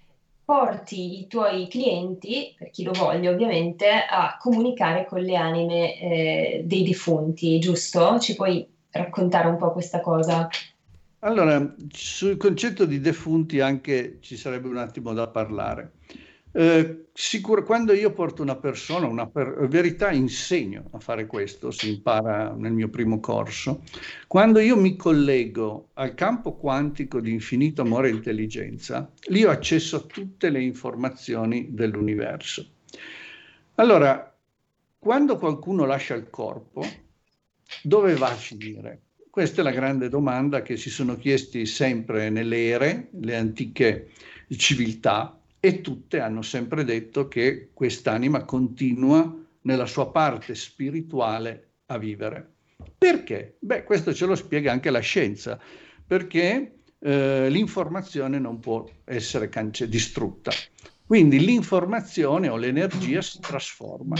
porti 0.43 1.19
i 1.19 1.27
tuoi 1.27 1.69
clienti, 1.69 2.55
per 2.57 2.71
chi 2.71 2.83
lo 2.83 2.93
voglia 2.93 3.31
ovviamente, 3.31 3.87
a 4.09 4.39
comunicare 4.41 5.05
con 5.05 5.21
le 5.21 5.37
anime 5.37 6.01
eh, 6.01 6.63
dei 6.65 6.83
defunti, 6.83 7.59
giusto? 7.59 8.19
Ci 8.19 8.35
puoi 8.37 8.67
raccontare 8.91 9.49
un 9.49 9.59
po' 9.59 9.73
questa 9.73 10.01
cosa? 10.01 10.49
Allora, 11.19 11.75
sul 11.91 12.39
concetto 12.39 12.87
di 12.87 12.99
defunti 12.99 13.61
anche 13.61 14.17
ci 14.21 14.39
sarebbe 14.39 14.69
un 14.69 14.79
attimo 14.79 15.13
da 15.13 15.27
parlare. 15.29 15.93
Eh, 16.59 17.09
sicur- 17.13 17.65
quando 17.67 17.93
io 17.93 18.13
porto 18.13 18.41
una 18.41 18.57
persona, 18.57 19.07
una 19.07 19.27
per- 19.27 19.69
verità, 19.69 20.11
insegno 20.11 20.89
a 20.93 20.99
fare 20.99 21.27
questo, 21.27 21.71
si 21.71 21.91
impara 21.91 22.55
nel 22.57 22.73
mio 22.73 22.89
primo 22.89 23.21
corso. 23.21 23.83
Quando 24.27 24.59
io 24.61 24.75
mi 24.75 24.97
collego 24.97 25.89
al 25.95 26.15
campo 26.15 26.55
quantico 26.55 27.21
di 27.21 27.31
infinito 27.31 27.83
amore 27.83 28.09
e 28.09 28.13
intelligenza, 28.13 29.13
lì 29.27 29.45
ho 29.45 29.51
accesso 29.51 29.97
a 29.97 30.01
tutte 30.01 30.49
le 30.49 30.63
informazioni 30.63 31.75
dell'universo. 31.75 32.67
Allora, 33.75 34.35
quando 34.99 35.37
qualcuno 35.37 35.85
lascia 35.85 36.15
il 36.15 36.31
corpo, 36.31 36.87
dove 37.83 38.15
va 38.15 38.29
a 38.29 38.35
finire? 38.35 39.03
Questa 39.29 39.61
è 39.61 39.63
la 39.65 39.73
grande 39.73 40.09
domanda 40.09 40.63
che 40.63 40.79
si 40.79 40.89
sono 40.89 41.19
chiesti 41.19 41.67
sempre 41.67 42.31
nelle 42.31 42.69
ere, 42.69 43.09
le 43.21 43.37
antiche 43.37 44.09
civiltà, 44.57 45.39
e 45.67 45.81
tutte 45.81 46.21
hanno 46.21 46.43
sempre 46.43 46.85
detto 46.85 47.27
che 47.27 47.71
quest'anima 47.73 48.45
continua 48.45 49.37
nella 49.63 49.87
sua 49.87 50.13
parte 50.13 50.55
spirituale 50.55 51.79
a 51.87 51.99
vivere. 51.99 52.53
Perché? 52.97 53.57
Beh, 53.59 53.83
questo 53.83 54.15
ce 54.15 54.27
lo 54.27 54.37
spiega 54.37 54.71
anche 54.71 54.91
la 54.91 55.01
scienza, 55.01 55.59
perché 56.07 56.83
eh, 57.01 57.51
l'informazione 57.51 58.39
non 58.39 58.61
può 58.61 58.89
essere 59.03 59.49
cance- 59.49 59.89
distrutta. 59.89 60.53
Quindi 61.05 61.41
l'informazione 61.41 62.49
o 62.49 62.57
l'energia 62.57 63.21
si 63.21 63.41
trasforma. 63.41 64.15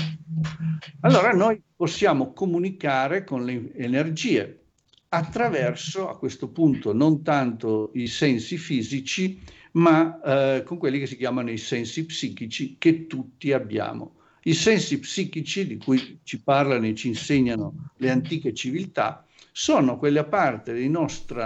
Allora 1.03 1.31
noi 1.31 1.63
possiamo 1.77 2.33
comunicare 2.33 3.23
con 3.23 3.45
le 3.45 3.73
energie, 3.75 4.63
attraverso 5.11 6.09
a 6.09 6.19
questo 6.19 6.49
punto 6.49 6.93
non 6.93 7.23
tanto 7.23 7.93
i 7.95 8.09
sensi 8.09 8.57
fisici, 8.59 9.41
ma 9.77 10.21
eh, 10.21 10.63
con 10.63 10.79
quelli 10.79 10.99
che 10.99 11.07
si 11.07 11.17
chiamano 11.17 11.51
i 11.51 11.59
sensi 11.59 12.05
psichici 12.07 12.77
che 12.79 13.07
tutti 13.07 13.53
abbiamo. 13.53 14.15
I 14.45 14.55
sensi 14.55 14.99
psichici 14.99 15.67
di 15.67 15.77
cui 15.77 16.21
ci 16.23 16.41
parlano 16.41 16.87
e 16.87 16.95
ci 16.95 17.09
insegnano 17.09 17.91
le 17.97 18.11
antiche 18.11 18.55
civiltà 18.55 19.27
sono 19.53 19.99
quelle 19.99 20.21
a 20.21 20.25
parte 20.25 20.73
dei 20.73 20.89
nostri 20.89 21.41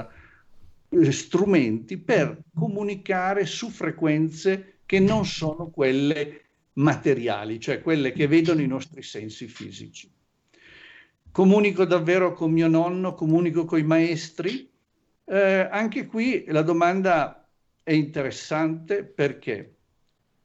eh, 0.88 1.12
strumenti 1.12 1.96
per 1.96 2.42
comunicare 2.54 3.46
su 3.46 3.68
frequenze 3.70 4.80
che 4.86 5.00
non 5.00 5.24
sono 5.24 5.68
quelle 5.68 6.42
materiali, 6.74 7.58
cioè 7.58 7.80
quelle 7.80 8.12
che 8.12 8.26
vedono 8.26 8.60
i 8.60 8.66
nostri 8.66 9.02
sensi 9.02 9.46
fisici. 9.46 10.10
Comunico 11.32 11.84
davvero 11.84 12.32
con 12.32 12.50
mio 12.50 12.68
nonno, 12.68 13.14
comunico 13.14 13.64
con 13.64 13.78
i 13.78 13.84
maestri. 13.84 14.68
Eh, 15.24 15.68
anche 15.70 16.06
qui 16.06 16.44
la 16.48 16.62
domanda 16.62 17.39
è 17.90 17.94
interessante 17.94 19.02
perché? 19.02 19.68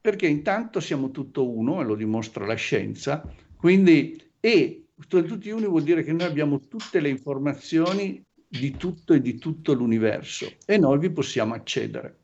Perché 0.01 0.25
intanto 0.25 0.79
siamo 0.79 1.11
tutto 1.11 1.47
uno, 1.47 1.79
e 1.79 1.83
lo 1.83 1.93
dimostra 1.93 2.43
la 2.43 2.55
scienza, 2.55 3.31
quindi 3.55 4.19
e 4.39 4.85
tutti 5.07 5.51
uni 5.51 5.67
vuol 5.67 5.83
dire 5.83 6.03
che 6.03 6.11
noi 6.11 6.25
abbiamo 6.25 6.59
tutte 6.67 6.99
le 6.99 7.09
informazioni 7.09 8.19
di 8.47 8.71
tutto 8.71 9.13
e 9.13 9.21
di 9.21 9.37
tutto 9.37 9.73
l'universo 9.73 10.53
e 10.65 10.79
noi 10.79 10.97
vi 10.97 11.11
possiamo 11.11 11.53
accedere. 11.53 12.21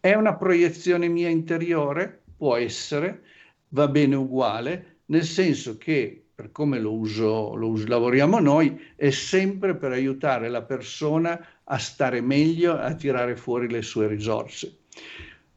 È 0.00 0.14
una 0.14 0.36
proiezione 0.36 1.06
mia 1.06 1.28
interiore? 1.28 2.22
Può 2.34 2.56
essere, 2.56 3.24
va 3.68 3.88
bene 3.88 4.14
uguale, 4.14 5.00
nel 5.06 5.24
senso 5.24 5.76
che 5.76 6.28
per 6.34 6.50
come 6.50 6.80
lo, 6.80 6.92
uso, 6.94 7.54
lo 7.54 7.68
uso, 7.68 7.86
lavoriamo 7.86 8.38
noi, 8.38 8.80
è 8.96 9.10
sempre 9.10 9.76
per 9.76 9.92
aiutare 9.92 10.48
la 10.48 10.62
persona 10.62 11.38
a 11.64 11.78
stare 11.78 12.20
meglio, 12.20 12.76
a 12.76 12.94
tirare 12.94 13.36
fuori 13.36 13.68
le 13.70 13.82
sue 13.82 14.06
risorse. 14.06 14.78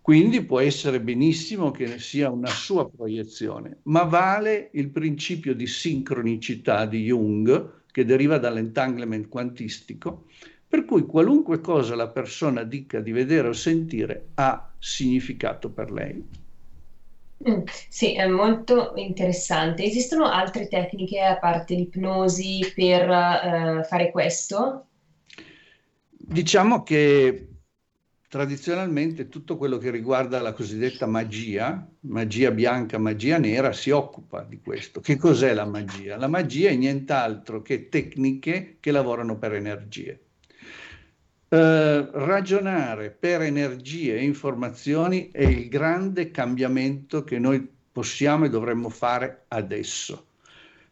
Quindi 0.01 0.43
può 0.43 0.59
essere 0.59 1.01
benissimo 1.01 1.71
che 1.71 1.97
sia 1.97 2.29
una 2.29 2.49
sua 2.49 2.87
proiezione, 2.89 3.79
ma 3.83 4.03
vale 4.03 4.69
il 4.73 4.89
principio 4.89 5.55
di 5.55 5.65
sincronicità 5.65 6.85
di 6.85 7.05
Jung, 7.05 7.83
che 7.91 8.05
deriva 8.05 8.37
dall'entanglement 8.37 9.27
quantistico, 9.29 10.25
Per 10.67 10.83
cui 10.83 11.05
qualunque 11.05 11.61
cosa 11.61 11.95
la 11.95 12.09
persona 12.09 12.63
dica 12.63 12.99
di 12.99 13.13
vedere 13.13 13.47
o 13.47 13.53
sentire 13.53 14.31
ha 14.33 14.73
significato 14.77 15.69
per 15.69 15.89
lei. 15.89 16.21
Mm, 17.47 17.63
sì, 17.89 18.15
è 18.15 18.27
molto 18.27 18.93
interessante. 18.95 19.83
Esistono 19.83 20.25
altre 20.25 20.67
tecniche 20.67 21.21
a 21.21 21.37
parte 21.37 21.75
l'ipnosi 21.75 22.71
per 22.73 23.09
eh, 23.09 23.83
fare 23.87 24.11
questo? 24.11 24.85
Diciamo 26.07 26.81
che 26.83 27.49
tradizionalmente 28.27 29.29
tutto 29.29 29.57
quello 29.57 29.77
che 29.77 29.91
riguarda 29.91 30.41
la 30.41 30.53
cosiddetta 30.53 31.05
magia, 31.05 31.87
magia 32.01 32.51
bianca, 32.51 32.97
magia 32.97 33.37
nera, 33.37 33.71
si 33.71 33.91
occupa 33.91 34.43
di 34.43 34.59
questo. 34.59 34.99
Che 34.99 35.15
cos'è 35.15 35.53
la 35.53 35.65
magia? 35.65 36.17
La 36.17 36.27
magia 36.27 36.69
è 36.69 36.75
nient'altro 36.75 37.61
che 37.61 37.89
tecniche 37.89 38.77
che 38.79 38.91
lavorano 38.91 39.37
per 39.37 39.53
energie. 39.53 40.19
Eh, 41.47 42.09
ragionare 42.11 43.11
per 43.11 43.41
energie 43.41 44.15
e 44.17 44.23
informazioni 44.23 45.29
è 45.31 45.43
il 45.43 45.69
grande 45.69 46.31
cambiamento 46.31 47.23
che 47.23 47.37
noi 47.37 47.67
possiamo 47.91 48.45
e 48.45 48.49
dovremmo 48.49 48.89
fare 48.89 49.45
adesso. 49.49 50.29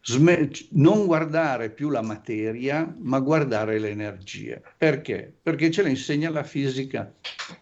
Sme- 0.02 0.50
non 0.72 1.06
guardare 1.06 1.72
più 1.72 1.90
la 1.90 2.02
materia, 2.02 2.94
ma 3.00 3.20
guardare 3.20 3.80
le 3.80 3.90
energie. 3.90 4.62
Perché? 4.78 5.34
Perché 5.42 5.72
ce 5.72 5.82
le 5.82 5.90
insegna 5.90 6.30
la 6.30 6.44
fisica. 6.44 7.14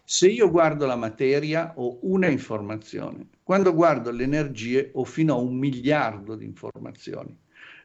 Se 0.04 0.28
io 0.28 0.50
guardo 0.50 0.86
la 0.86 0.96
materia 0.96 1.74
ho 1.76 2.00
una 2.04 2.28
informazione, 2.28 3.30
quando 3.44 3.74
guardo 3.74 4.12
le 4.12 4.24
energie 4.24 4.90
ho 4.94 5.06
fino 5.06 5.34
a 5.36 5.38
un 5.38 5.58
miliardo 5.58 6.36
di 6.36 6.46
informazioni. 6.46 7.41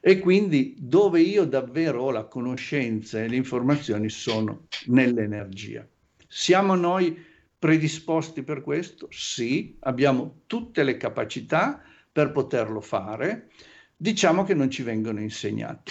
E 0.07 0.21
quindi 0.21 0.77
dove 0.79 1.21
io 1.21 1.45
davvero 1.45 2.05
ho 2.05 2.11
la 2.13 2.27
conoscenza 2.27 3.21
e 3.21 3.27
le 3.27 3.35
informazioni 3.35 4.09
sono 4.09 4.69
nell'energia. 4.85 5.85
Siamo 6.29 6.77
noi 6.77 7.21
predisposti 7.59 8.45
per 8.45 8.61
questo? 8.63 9.09
Sì, 9.11 9.77
abbiamo 9.81 10.43
tutte 10.47 10.85
le 10.85 10.97
capacità 10.97 11.83
per 12.13 12.31
poterlo 12.31 12.81
fare, 12.81 13.51
diciamo 13.97 14.45
che 14.45 14.55
non 14.55 14.71
ci 14.71 14.85
vengono 14.85 15.21
insegnate. 15.21 15.91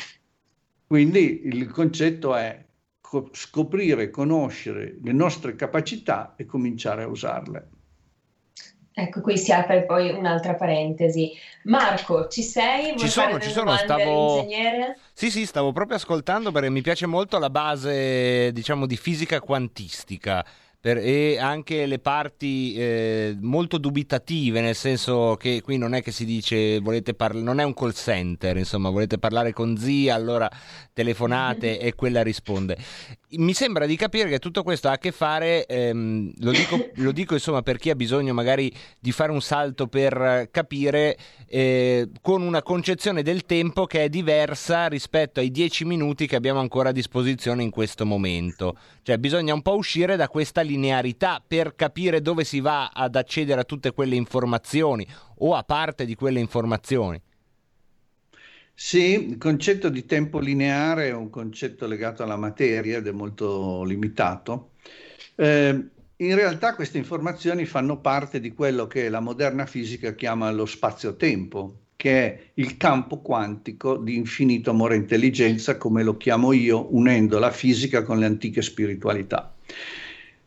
Quindi 0.87 1.41
il 1.43 1.69
concetto 1.69 2.37
è 2.37 2.65
scoprire, 3.33 4.11
conoscere 4.11 4.97
le 5.03 5.11
nostre 5.11 5.57
capacità 5.57 6.35
e 6.37 6.45
cominciare 6.45 7.03
a 7.03 7.07
usarle. 7.07 7.69
Ecco, 8.97 9.19
qui 9.19 9.37
si 9.37 9.51
apre 9.51 9.83
poi 9.83 10.09
un'altra 10.11 10.55
parentesi. 10.55 11.33
Marco, 11.63 12.29
ci 12.29 12.41
sei? 12.41 12.93
Vuoi 12.93 12.99
Ci 12.99 13.09
sono, 13.09 13.39
ci 13.41 13.49
sono, 13.51 13.75
stavo-? 13.75 14.45
Sì, 15.13 15.29
sì, 15.29 15.45
stavo 15.45 15.73
proprio 15.73 15.97
ascoltando 15.97 16.51
perché 16.51 16.69
mi 16.69 16.81
piace 16.81 17.05
molto 17.05 17.37
la 17.37 17.49
base, 17.49 18.53
diciamo, 18.53 18.85
di 18.85 18.95
fisica 18.95 19.41
quantistica. 19.41 20.45
Per- 20.85 20.99
e 20.99 21.39
anche 21.39 21.87
le 21.87 21.97
parti 21.97 22.75
eh, 22.75 23.35
molto 23.41 23.79
dubitative, 23.79 24.61
nel 24.61 24.75
senso 24.75 25.35
che 25.35 25.61
qui 25.63 25.77
non 25.77 25.95
è 25.95 26.03
che 26.03 26.11
si 26.11 26.25
dice 26.25 26.77
volete 26.79 27.15
parlare, 27.15 27.43
non 27.43 27.59
è 27.59 27.63
un 27.63 27.73
call 27.73 27.93
center, 27.93 28.55
insomma, 28.57 28.91
volete 28.91 29.17
parlare 29.17 29.51
con 29.51 29.75
zia, 29.77 30.13
allora 30.13 30.47
telefonate 30.93 31.79
e 31.81 31.95
quella 31.95 32.21
risponde. 32.21 32.77
Mi 33.37 33.53
sembra 33.55 33.87
di 33.87 33.95
capire 33.95 34.29
che 34.29 34.37
tutto 34.37 34.61
questo 34.61 34.87
ha 34.87 34.91
a 34.93 34.97
che 34.99 35.11
fare, 35.11 35.65
ehm, 35.65 36.33
lo, 36.37 36.51
dico, 36.51 36.89
lo 36.97 37.11
dico 37.11 37.33
insomma 37.33 37.63
per 37.63 37.77
chi 37.77 37.89
ha 37.89 37.95
bisogno 37.95 38.33
magari 38.33 38.71
di 38.99 39.11
fare 39.11 39.31
un 39.31 39.41
salto 39.41 39.87
per 39.87 40.49
capire 40.51 41.17
eh, 41.47 42.09
con 42.21 42.43
una 42.43 42.61
concezione 42.61 43.23
del 43.23 43.45
tempo 43.45 43.85
che 43.85 44.03
è 44.03 44.09
diversa 44.09 44.87
rispetto 44.87 45.39
ai 45.39 45.51
dieci 45.51 45.83
minuti 45.83 46.27
che 46.27 46.35
abbiamo 46.35 46.59
ancora 46.59 46.89
a 46.89 46.93
disposizione 46.93 47.63
in 47.63 47.71
questo 47.71 48.05
momento. 48.05 48.77
Cioè 49.01 49.17
bisogna 49.17 49.53
un 49.53 49.61
po' 49.61 49.75
uscire 49.75 50.15
da 50.15 50.27
questa 50.27 50.61
linearità 50.75 51.41
per 51.45 51.75
capire 51.75 52.21
dove 52.21 52.43
si 52.43 52.59
va 52.59 52.91
ad 52.93 53.15
accedere 53.15 53.61
a 53.61 53.63
tutte 53.63 53.93
quelle 53.93 54.15
informazioni 54.15 55.07
o 55.39 55.55
a 55.55 55.63
parte 55.63 56.05
di 56.05 56.15
quelle 56.15 56.39
informazioni. 56.39 57.19
Sì, 58.77 59.29
il 59.29 59.37
concetto 59.37 59.87
di 59.87 60.05
tempo 60.05 60.39
lineare 60.39 61.07
è 61.07 61.13
un 61.13 61.29
concetto 61.29 61.87
legato 61.87 62.23
alla 62.23 62.35
materia 62.35 62.97
ed 62.97 63.07
è 63.07 63.11
molto 63.11 63.83
limitato. 63.85 64.71
Eh, 65.35 65.89
in 66.17 66.35
realtà 66.35 66.75
queste 66.75 66.97
informazioni 66.97 67.65
fanno 67.65 67.99
parte 67.99 68.41
di 68.41 68.53
quello 68.53 68.85
che 68.85 69.07
la 69.07 69.21
moderna 69.21 69.65
fisica 69.65 70.13
chiama 70.13 70.51
lo 70.51 70.65
spazio-tempo, 70.65 71.79
che 71.95 72.11
è 72.11 72.51
il 72.55 72.75
campo 72.75 73.21
quantico 73.21 73.95
di 73.95 74.15
infinito 74.15 74.71
amore 74.71 74.95
e 74.95 74.99
intelligenza, 74.99 75.77
come 75.77 76.03
lo 76.03 76.17
chiamo 76.17 76.51
io, 76.51 76.93
unendo 76.93 77.39
la 77.39 77.51
fisica 77.51 78.03
con 78.03 78.19
le 78.19 78.25
antiche 78.25 78.61
spiritualità. 78.61 79.55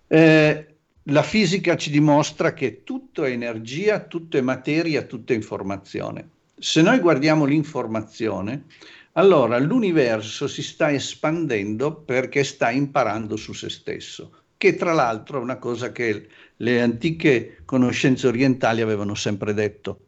Eh, 0.09 0.67
la 1.05 1.23
fisica 1.23 1.77
ci 1.77 1.91
dimostra 1.91 2.53
che 2.53 2.83
tutto 2.83 3.25
è 3.25 3.31
energia, 3.31 4.01
tutto 4.01 4.37
è 4.37 4.41
materia, 4.41 5.03
tutto 5.03 5.33
è 5.33 5.37
informazione. 5.37 6.29
Se 6.59 6.83
noi 6.83 6.99
guardiamo 6.99 7.45
l'informazione, 7.45 8.65
allora 9.13 9.59
l'universo 9.59 10.47
si 10.49 10.63
sta 10.63 10.93
espandendo 10.93 11.95
perché 11.95 12.45
sta 12.45 12.71
imparando 12.71 13.37
su 13.37 13.53
se 13.53 13.71
stesso, 13.71 14.33
che 14.57 14.77
tra 14.77 14.93
l'altro 14.93 15.39
è 15.39 15.43
una 15.43 15.57
cosa 15.57 15.93
che 15.93 16.29
le 16.57 16.81
antiche 16.81 17.59
conoscenze 17.65 18.27
orientali 18.27 18.81
avevano 18.81 19.15
sempre 19.15 19.55
detto. 19.55 20.07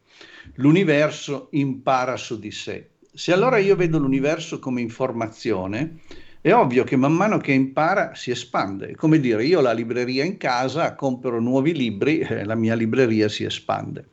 L'universo 0.54 1.48
impara 1.52 2.16
su 2.16 2.38
di 2.38 2.50
sé. 2.50 2.90
Se 3.12 3.32
allora 3.32 3.58
io 3.58 3.76
vedo 3.76 3.98
l'universo 3.98 4.58
come 4.58 4.80
informazione, 4.80 5.98
è 6.42 6.52
ovvio 6.54 6.84
che 6.84 6.96
man 6.96 7.12
mano 7.12 7.36
che 7.38 7.52
impara 7.52 8.14
si 8.14 8.30
espande. 8.30 8.88
È 8.88 8.94
come 8.94 9.20
dire, 9.20 9.44
io 9.44 9.58
ho 9.58 9.62
la 9.62 9.72
libreria 9.72 10.24
in 10.24 10.38
casa, 10.38 10.94
compro 10.94 11.38
nuovi 11.38 11.74
libri, 11.74 12.20
eh, 12.20 12.44
la 12.44 12.54
mia 12.54 12.74
libreria 12.74 13.28
si 13.28 13.44
espande. 13.44 14.08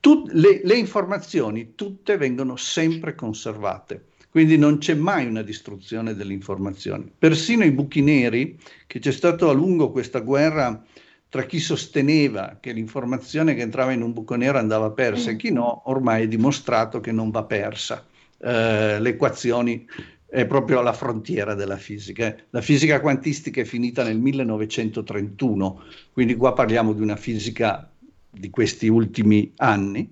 Tut- 0.00 0.32
le, 0.32 0.62
le 0.64 0.74
informazioni 0.74 1.74
tutte 1.74 2.16
vengono 2.16 2.56
sempre 2.56 3.14
conservate, 3.14 4.06
quindi 4.30 4.56
non 4.56 4.78
c'è 4.78 4.94
mai 4.94 5.26
una 5.26 5.42
distruzione 5.42 6.14
delle 6.14 6.32
informazioni. 6.32 7.12
Persino 7.16 7.64
i 7.64 7.70
buchi 7.70 8.00
neri, 8.00 8.58
che 8.86 8.98
c'è 8.98 9.12
stata 9.12 9.48
a 9.48 9.52
lungo 9.52 9.90
questa 9.90 10.20
guerra 10.20 10.82
tra 11.28 11.44
chi 11.44 11.60
sosteneva 11.60 12.58
che 12.60 12.72
l'informazione 12.72 13.54
che 13.54 13.62
entrava 13.62 13.92
in 13.92 14.02
un 14.02 14.12
buco 14.12 14.34
nero 14.34 14.58
andava 14.58 14.90
persa 14.90 15.30
e 15.30 15.36
chi 15.36 15.50
no, 15.50 15.82
ormai 15.86 16.24
è 16.24 16.28
dimostrato 16.28 17.00
che 17.00 17.12
non 17.12 17.30
va 17.30 17.44
persa. 17.44 18.04
Eh, 18.38 19.00
le 19.00 19.08
equazioni 19.08 19.86
è 20.32 20.46
proprio 20.46 20.78
alla 20.78 20.94
frontiera 20.94 21.52
della 21.52 21.76
fisica. 21.76 22.26
eh. 22.28 22.44
La 22.50 22.62
fisica 22.62 23.02
quantistica 23.02 23.60
è 23.60 23.64
finita 23.64 24.02
nel 24.02 24.18
1931, 24.18 25.82
quindi 26.10 26.36
qua 26.36 26.54
parliamo 26.54 26.94
di 26.94 27.02
una 27.02 27.16
fisica 27.16 27.92
di 28.30 28.48
questi 28.48 28.88
ultimi 28.88 29.52
anni. 29.56 30.10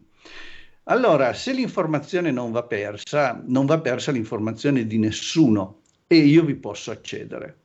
Allora, 0.85 1.33
se 1.33 1.55
l'informazione 1.55 2.31
non 2.31 2.53
va 2.53 2.65
persa, 2.65 3.43
non 3.47 3.65
va 3.65 3.81
persa 3.81 4.13
l'informazione 4.13 4.87
di 4.87 4.99
nessuno 4.99 5.81
e 6.07 6.17
io 6.17 6.45
vi 6.45 6.57
posso 6.57 6.91
accedere. 6.91 7.57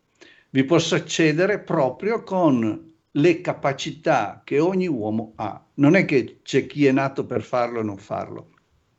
Vi 0.50 0.64
posso 0.64 0.96
accedere 0.96 1.60
proprio 1.60 2.24
con 2.24 2.94
le 3.12 3.42
capacità 3.42 4.44
che 4.46 4.60
ogni 4.60 4.88
uomo 4.88 5.34
ha. 5.36 5.62
Non 5.74 5.98
è 5.98 6.06
che 6.06 6.40
c'è 6.42 6.66
chi 6.68 6.86
è 6.86 6.94
nato 6.94 7.26
per 7.26 7.42
farlo 7.42 7.82
e 7.82 7.84
non 7.84 7.98
farlo. 7.98 8.52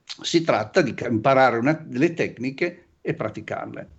Si 0.05 0.43
tratta 0.43 0.83
di 0.83 0.95
imparare 1.09 1.57
una- 1.57 1.73
delle 1.73 2.13
tecniche 2.13 2.86
e 3.07 3.15
praticarle. 3.15 3.96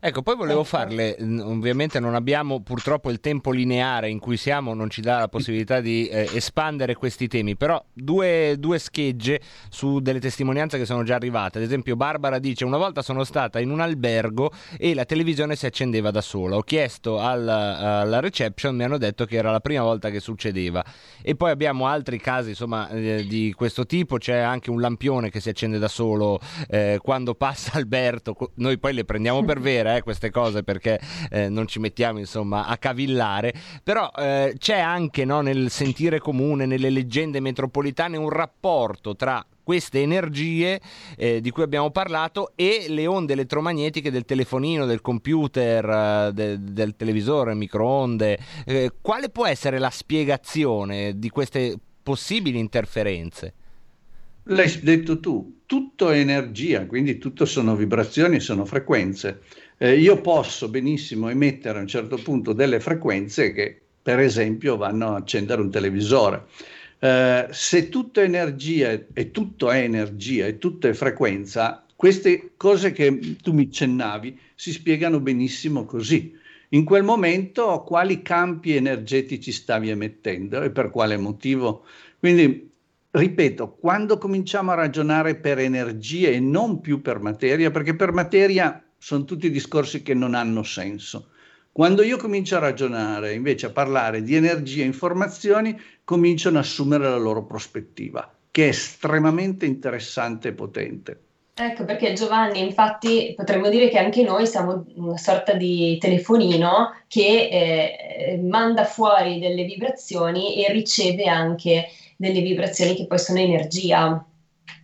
Ecco, 0.00 0.20
poi 0.22 0.36
volevo 0.36 0.64
farle, 0.64 1.16
mm, 1.20 1.40
ovviamente 1.40 1.98
non 1.98 2.14
abbiamo 2.14 2.60
purtroppo 2.60 3.10
il 3.10 3.20
tempo 3.20 3.50
lineare 3.50 4.10
in 4.10 4.18
cui 4.18 4.36
siamo, 4.36 4.74
non 4.74 4.90
ci 4.90 5.00
dà 5.00 5.18
la 5.18 5.28
possibilità 5.28 5.80
di 5.80 6.06
eh, 6.08 6.28
espandere 6.34 6.94
questi 6.94 7.26
temi, 7.26 7.56
però 7.56 7.82
due, 7.92 8.56
due 8.58 8.78
schegge 8.78 9.40
su 9.70 10.00
delle 10.00 10.20
testimonianze 10.20 10.76
che 10.76 10.84
sono 10.84 11.04
già 11.04 11.14
arrivate. 11.14 11.58
Ad 11.58 11.64
esempio 11.64 11.96
Barbara 11.96 12.38
dice 12.38 12.64
una 12.64 12.76
volta 12.76 13.00
sono 13.00 13.24
stata 13.24 13.60
in 13.60 13.70
un 13.70 13.80
albergo 13.80 14.52
e 14.76 14.92
la 14.94 15.06
televisione 15.06 15.56
si 15.56 15.64
accendeva 15.64 16.10
da 16.10 16.20
sola, 16.20 16.56
ho 16.56 16.62
chiesto 16.62 17.18
alla, 17.18 18.00
alla 18.00 18.20
reception, 18.20 18.76
mi 18.76 18.84
hanno 18.84 18.98
detto 18.98 19.24
che 19.24 19.36
era 19.36 19.50
la 19.50 19.60
prima 19.60 19.82
volta 19.82 20.10
che 20.10 20.20
succedeva. 20.20 20.84
E 21.22 21.34
poi 21.34 21.50
abbiamo 21.50 21.86
altri 21.86 22.18
casi 22.18 22.50
insomma 22.50 22.90
eh, 22.90 23.24
di 23.26 23.54
questo 23.56 23.86
tipo, 23.86 24.18
c'è 24.18 24.36
anche 24.36 24.68
un 24.68 24.80
lampione 24.80 25.30
che 25.30 25.40
si 25.40 25.48
accende 25.48 25.78
da 25.78 25.88
solo 25.88 26.40
eh, 26.68 26.98
quando 27.02 27.34
passa 27.34 27.72
Alberto, 27.74 28.36
noi 28.56 28.78
poi 28.78 28.92
le 28.92 29.04
prendiamo 29.04 29.42
per 29.44 29.60
vere 29.62 29.96
eh, 29.96 30.02
queste 30.02 30.30
cose 30.30 30.62
perché 30.62 31.00
eh, 31.30 31.48
non 31.48 31.66
ci 31.66 31.78
mettiamo 31.78 32.18
insomma 32.18 32.66
a 32.66 32.76
cavillare, 32.76 33.54
però 33.82 34.10
eh, 34.14 34.54
c'è 34.58 34.78
anche 34.78 35.24
no, 35.24 35.40
nel 35.40 35.70
sentire 35.70 36.18
comune, 36.18 36.66
nelle 36.66 36.90
leggende 36.90 37.40
metropolitane 37.40 38.18
un 38.18 38.28
rapporto 38.28 39.16
tra 39.16 39.44
queste 39.62 40.02
energie 40.02 40.80
eh, 41.16 41.40
di 41.40 41.50
cui 41.50 41.62
abbiamo 41.62 41.90
parlato 41.90 42.52
e 42.56 42.86
le 42.88 43.06
onde 43.06 43.32
elettromagnetiche 43.34 44.10
del 44.10 44.24
telefonino, 44.24 44.86
del 44.86 45.00
computer, 45.00 45.88
eh, 45.88 46.30
de- 46.32 46.58
del 46.60 46.96
televisore, 46.96 47.54
microonde. 47.54 48.38
Eh, 48.66 48.92
quale 49.00 49.28
può 49.28 49.46
essere 49.46 49.78
la 49.78 49.90
spiegazione 49.90 51.18
di 51.18 51.30
queste 51.30 51.78
possibili 52.02 52.58
interferenze? 52.58 53.54
L'hai 54.46 54.80
detto 54.82 55.20
tu, 55.20 55.61
tutto 55.72 56.10
è 56.10 56.18
energia, 56.18 56.84
quindi 56.84 57.16
tutto 57.16 57.46
sono 57.46 57.74
vibrazioni, 57.74 58.40
sono 58.40 58.66
frequenze. 58.66 59.40
Eh, 59.78 59.98
io 59.98 60.20
posso 60.20 60.68
benissimo 60.68 61.30
emettere 61.30 61.78
a 61.78 61.80
un 61.80 61.86
certo 61.86 62.18
punto 62.18 62.52
delle 62.52 62.78
frequenze 62.78 63.54
che, 63.54 63.80
per 64.02 64.18
esempio, 64.18 64.76
vanno 64.76 65.14
a 65.14 65.16
accendere 65.16 65.62
un 65.62 65.70
televisore. 65.70 66.44
Eh, 66.98 67.46
se 67.50 67.88
tutto 67.88 68.20
è 68.20 68.24
energia 68.24 68.90
e 69.14 69.30
tutto 69.30 69.70
è 69.70 69.78
energia 69.78 70.44
e 70.44 70.58
tutto 70.58 70.88
è 70.88 70.92
frequenza, 70.92 71.86
queste 71.96 72.50
cose 72.58 72.92
che 72.92 73.38
tu 73.40 73.54
mi 73.54 73.62
accennavi 73.62 74.38
si 74.54 74.72
spiegano 74.72 75.20
benissimo 75.20 75.86
così. 75.86 76.38
In 76.72 76.84
quel 76.84 77.02
momento 77.02 77.82
quali 77.82 78.20
campi 78.20 78.76
energetici 78.76 79.50
stavi 79.50 79.88
emettendo 79.88 80.60
e 80.60 80.70
per 80.70 80.90
quale 80.90 81.16
motivo? 81.16 81.86
Quindi 82.18 82.71
ripeto, 83.12 83.76
quando 83.76 84.18
cominciamo 84.18 84.70
a 84.70 84.74
ragionare 84.74 85.36
per 85.36 85.58
energie 85.58 86.32
e 86.32 86.40
non 86.40 86.80
più 86.80 87.00
per 87.02 87.20
materia, 87.20 87.70
perché 87.70 87.94
per 87.94 88.12
materia 88.12 88.82
sono 88.96 89.24
tutti 89.24 89.50
discorsi 89.50 90.02
che 90.02 90.14
non 90.14 90.34
hanno 90.34 90.62
senso. 90.62 91.28
Quando 91.70 92.02
io 92.02 92.16
comincio 92.16 92.56
a 92.56 92.60
ragionare, 92.60 93.34
invece 93.34 93.66
a 93.66 93.70
parlare 93.70 94.22
di 94.22 94.34
energie 94.34 94.82
e 94.82 94.86
informazioni, 94.86 95.78
cominciano 96.04 96.58
ad 96.58 96.64
assumere 96.64 97.04
la 97.04 97.16
loro 97.16 97.44
prospettiva, 97.44 98.30
che 98.50 98.66
è 98.66 98.68
estremamente 98.68 99.66
interessante 99.66 100.48
e 100.48 100.52
potente. 100.52 101.20
Ecco 101.64 101.84
perché 101.84 102.12
Giovanni, 102.14 102.60
infatti 102.60 103.34
potremmo 103.36 103.68
dire 103.68 103.88
che 103.88 103.98
anche 103.98 104.22
noi 104.24 104.46
siamo 104.48 104.84
una 104.96 105.16
sorta 105.16 105.52
di 105.52 105.96
telefonino 105.98 107.02
che 107.06 107.48
eh, 107.50 108.40
manda 108.42 108.84
fuori 108.84 109.38
delle 109.38 109.62
vibrazioni 109.64 110.64
e 110.64 110.72
riceve 110.72 111.26
anche 111.26 111.86
delle 112.16 112.40
vibrazioni 112.40 112.96
che 112.96 113.06
poi 113.06 113.18
sono 113.18 113.38
energia. 113.38 114.24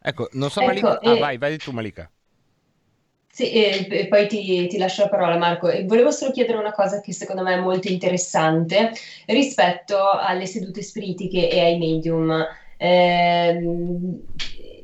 Ecco, 0.00 0.28
non 0.32 0.50
so 0.50 0.60
Ecco, 0.60 0.62
Malika. 0.62 1.00
Ah, 1.02 1.14
e- 1.14 1.16
vai, 1.16 1.38
vai 1.38 1.58
tu 1.60 1.72
Malika. 1.72 2.10
Sì, 3.30 3.52
e, 3.52 3.86
e 3.88 4.08
poi 4.08 4.26
ti, 4.26 4.66
ti 4.66 4.78
lascio 4.78 5.02
la 5.02 5.08
parola 5.08 5.36
Marco. 5.36 5.68
E 5.68 5.84
volevo 5.84 6.10
solo 6.10 6.32
chiedere 6.32 6.58
una 6.58 6.72
cosa 6.72 7.00
che 7.00 7.12
secondo 7.12 7.42
me 7.42 7.54
è 7.54 7.60
molto 7.60 7.88
interessante 7.88 8.90
rispetto 9.26 10.10
alle 10.10 10.46
sedute 10.46 10.82
spiritiche 10.82 11.48
e 11.48 11.60
ai 11.60 11.78
medium. 11.78 12.44
Ehm, 12.76 14.20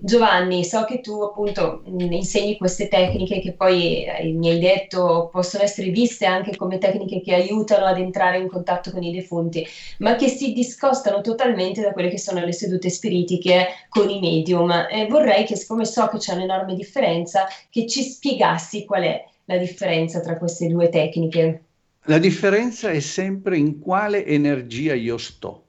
Giovanni, 0.04 0.64
so 0.64 0.84
che 0.84 1.00
tu 1.00 1.22
appunto 1.22 1.80
insegni 1.86 2.58
queste 2.58 2.88
tecniche 2.88 3.40
che 3.40 3.52
poi 3.52 4.04
eh, 4.04 4.32
mi 4.32 4.50
hai 4.50 4.58
detto 4.58 5.30
possono 5.32 5.62
essere 5.62 5.88
viste 5.88 6.26
anche 6.26 6.54
come 6.56 6.76
tecniche 6.76 7.22
che 7.22 7.32
aiutano 7.32 7.86
ad 7.86 7.96
entrare 7.96 8.36
in 8.36 8.46
contatto 8.46 8.90
con 8.90 9.02
i 9.02 9.10
defunti, 9.10 9.64
ma 10.00 10.14
che 10.14 10.28
si 10.28 10.52
discostano 10.52 11.22
totalmente 11.22 11.80
da 11.80 11.92
quelle 11.92 12.10
che 12.10 12.18
sono 12.18 12.44
le 12.44 12.52
sedute 12.52 12.90
spiritiche 12.90 13.68
con 13.88 14.10
i 14.10 14.18
medium. 14.18 14.70
E 14.90 15.06
vorrei 15.06 15.44
che, 15.44 15.56
siccome 15.56 15.86
so 15.86 16.06
che 16.08 16.18
c'è 16.18 16.34
un'enorme 16.34 16.74
differenza, 16.74 17.46
che 17.70 17.86
ci 17.86 18.02
spiegassi 18.02 18.84
qual 18.84 19.04
è 19.04 19.24
la 19.46 19.56
differenza 19.56 20.20
tra 20.20 20.36
queste 20.36 20.66
due 20.66 20.90
tecniche. 20.90 21.62
La 22.08 22.18
differenza 22.18 22.90
è 22.90 23.00
sempre 23.00 23.56
in 23.56 23.78
quale 23.78 24.22
energia 24.26 24.92
io 24.92 25.16
sto. 25.16 25.63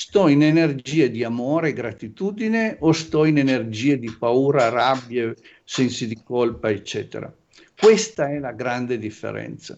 Sto 0.00 0.28
in 0.28 0.44
energie 0.44 1.10
di 1.10 1.24
amore 1.24 1.70
e 1.70 1.72
gratitudine 1.72 2.76
o 2.78 2.92
sto 2.92 3.24
in 3.24 3.36
energie 3.36 3.98
di 3.98 4.08
paura, 4.16 4.68
rabbia, 4.68 5.34
sensi 5.64 6.06
di 6.06 6.22
colpa, 6.22 6.70
eccetera. 6.70 7.34
Questa 7.76 8.30
è 8.30 8.38
la 8.38 8.52
grande 8.52 8.96
differenza. 8.96 9.76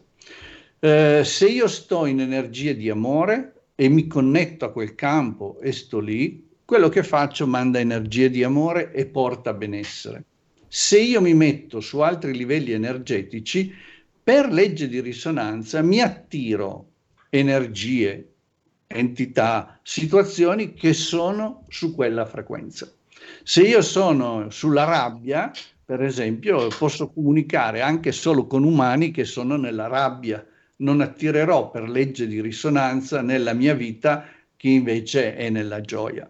Eh, 0.78 1.22
se 1.24 1.48
io 1.48 1.66
sto 1.68 2.04
in 2.04 2.20
energie 2.20 2.76
di 2.76 2.90
amore 2.90 3.62
e 3.74 3.88
mi 3.88 4.06
connetto 4.06 4.66
a 4.66 4.72
quel 4.72 4.94
campo 4.94 5.58
e 5.58 5.72
sto 5.72 6.00
lì, 6.00 6.46
quello 6.66 6.90
che 6.90 7.02
faccio 7.02 7.46
manda 7.46 7.78
energie 7.78 8.28
di 8.28 8.44
amore 8.44 8.92
e 8.92 9.06
porta 9.06 9.54
benessere. 9.54 10.24
Se 10.68 11.00
io 11.00 11.22
mi 11.22 11.32
metto 11.32 11.80
su 11.80 12.00
altri 12.00 12.36
livelli 12.36 12.72
energetici, 12.72 13.72
per 14.22 14.52
legge 14.52 14.86
di 14.86 15.00
risonanza 15.00 15.80
mi 15.80 16.02
attiro 16.02 16.88
energie, 17.30 18.29
entità, 18.92 19.78
situazioni 19.82 20.74
che 20.74 20.92
sono 20.92 21.64
su 21.68 21.94
quella 21.94 22.26
frequenza. 22.26 22.92
Se 23.44 23.62
io 23.62 23.82
sono 23.82 24.50
sulla 24.50 24.84
rabbia, 24.84 25.52
per 25.84 26.02
esempio, 26.02 26.68
posso 26.76 27.10
comunicare 27.10 27.82
anche 27.82 28.10
solo 28.10 28.46
con 28.46 28.64
umani 28.64 29.12
che 29.12 29.24
sono 29.24 29.56
nella 29.56 29.86
rabbia. 29.86 30.44
Non 30.76 31.00
attirerò 31.00 31.70
per 31.70 31.88
legge 31.88 32.26
di 32.26 32.40
risonanza 32.40 33.22
nella 33.22 33.52
mia 33.52 33.74
vita 33.74 34.24
chi 34.56 34.72
invece 34.72 35.36
è 35.36 35.50
nella 35.50 35.80
gioia. 35.80 36.28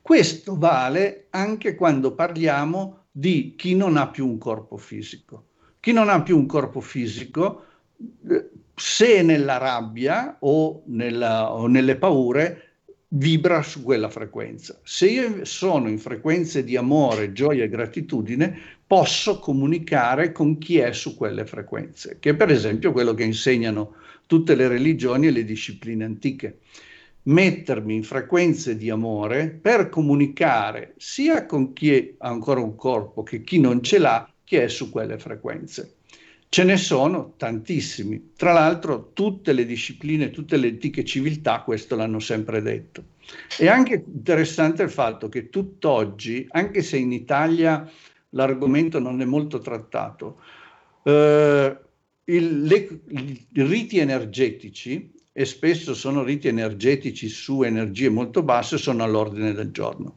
Questo 0.00 0.56
vale 0.56 1.26
anche 1.30 1.74
quando 1.74 2.14
parliamo 2.14 3.04
di 3.10 3.54
chi 3.56 3.74
non 3.74 3.96
ha 3.96 4.08
più 4.08 4.26
un 4.26 4.38
corpo 4.38 4.76
fisico. 4.78 5.48
Chi 5.80 5.92
non 5.92 6.08
ha 6.08 6.22
più 6.22 6.36
un 6.38 6.46
corpo 6.46 6.80
fisico, 6.80 7.64
eh, 8.28 8.48
se 8.78 9.22
nella 9.22 9.58
rabbia 9.58 10.36
o, 10.40 10.82
nella- 10.86 11.52
o 11.52 11.66
nelle 11.66 11.96
paure, 11.96 12.62
vibra 13.08 13.62
su 13.62 13.82
quella 13.82 14.08
frequenza. 14.08 14.78
Se 14.82 15.08
io 15.08 15.44
sono 15.44 15.88
in 15.88 15.98
frequenze 15.98 16.62
di 16.62 16.76
amore, 16.76 17.32
gioia 17.32 17.64
e 17.64 17.68
gratitudine, 17.68 18.58
posso 18.86 19.38
comunicare 19.38 20.32
con 20.32 20.58
chi 20.58 20.78
è 20.78 20.92
su 20.92 21.16
quelle 21.16 21.46
frequenze, 21.46 22.18
che 22.20 22.30
è 22.30 22.34
per 22.34 22.50
esempio 22.50 22.92
quello 22.92 23.14
che 23.14 23.24
insegnano 23.24 23.94
tutte 24.26 24.54
le 24.54 24.68
religioni 24.68 25.26
e 25.26 25.30
le 25.30 25.44
discipline 25.44 26.04
antiche. 26.04 26.58
Mettermi 27.24 27.94
in 27.94 28.04
frequenze 28.04 28.76
di 28.76 28.88
amore 28.90 29.48
per 29.50 29.88
comunicare 29.88 30.94
sia 30.96 31.44
con 31.46 31.72
chi 31.72 32.14
ha 32.18 32.28
ancora 32.28 32.60
un 32.60 32.74
corpo 32.74 33.22
che 33.22 33.42
chi 33.42 33.58
non 33.60 33.82
ce 33.82 33.98
l'ha, 33.98 34.30
che 34.44 34.64
è 34.64 34.68
su 34.68 34.90
quelle 34.90 35.18
frequenze. 35.18 35.97
Ce 36.50 36.64
ne 36.64 36.76
sono 36.76 37.34
tantissimi. 37.36 38.32
Tra 38.34 38.52
l'altro 38.52 39.10
tutte 39.12 39.52
le 39.52 39.66
discipline, 39.66 40.30
tutte 40.30 40.56
le 40.56 40.68
antiche 40.68 41.04
civiltà 41.04 41.60
questo 41.60 41.94
l'hanno 41.94 42.20
sempre 42.20 42.62
detto. 42.62 43.04
È 43.56 43.66
anche 43.66 44.02
interessante 44.06 44.82
il 44.82 44.90
fatto 44.90 45.28
che 45.28 45.50
tutt'oggi, 45.50 46.46
anche 46.50 46.82
se 46.82 46.96
in 46.96 47.12
Italia 47.12 47.88
l'argomento 48.30 48.98
non 48.98 49.20
è 49.20 49.24
molto 49.26 49.58
trattato, 49.58 50.40
eh, 51.02 51.76
il- 52.24 52.62
le- 52.62 53.00
i 53.08 53.46
riti 53.62 53.98
energetici, 53.98 55.12
e 55.32 55.44
spesso 55.44 55.94
sono 55.94 56.24
riti 56.24 56.48
energetici 56.48 57.28
su 57.28 57.62
energie 57.62 58.08
molto 58.08 58.42
basse, 58.42 58.76
sono 58.76 59.04
all'ordine 59.04 59.52
del 59.52 59.70
giorno. 59.70 60.16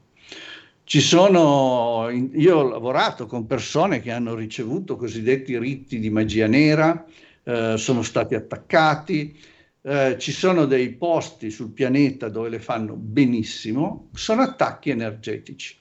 Ci 0.91 0.99
sono, 0.99 2.09
io 2.09 2.57
ho 2.57 2.67
lavorato 2.67 3.25
con 3.25 3.45
persone 3.45 4.01
che 4.01 4.11
hanno 4.11 4.35
ricevuto 4.35 4.97
cosiddetti 4.97 5.57
riti 5.57 5.99
di 5.99 6.09
magia 6.09 6.47
nera, 6.47 7.05
eh, 7.43 7.77
sono 7.77 8.01
stati 8.01 8.35
attaccati, 8.35 9.39
eh, 9.83 10.17
ci 10.19 10.33
sono 10.33 10.65
dei 10.65 10.91
posti 10.91 11.49
sul 11.49 11.71
pianeta 11.71 12.27
dove 12.27 12.49
le 12.49 12.59
fanno 12.59 12.95
benissimo, 12.97 14.09
sono 14.13 14.41
attacchi 14.41 14.89
energetici. 14.89 15.80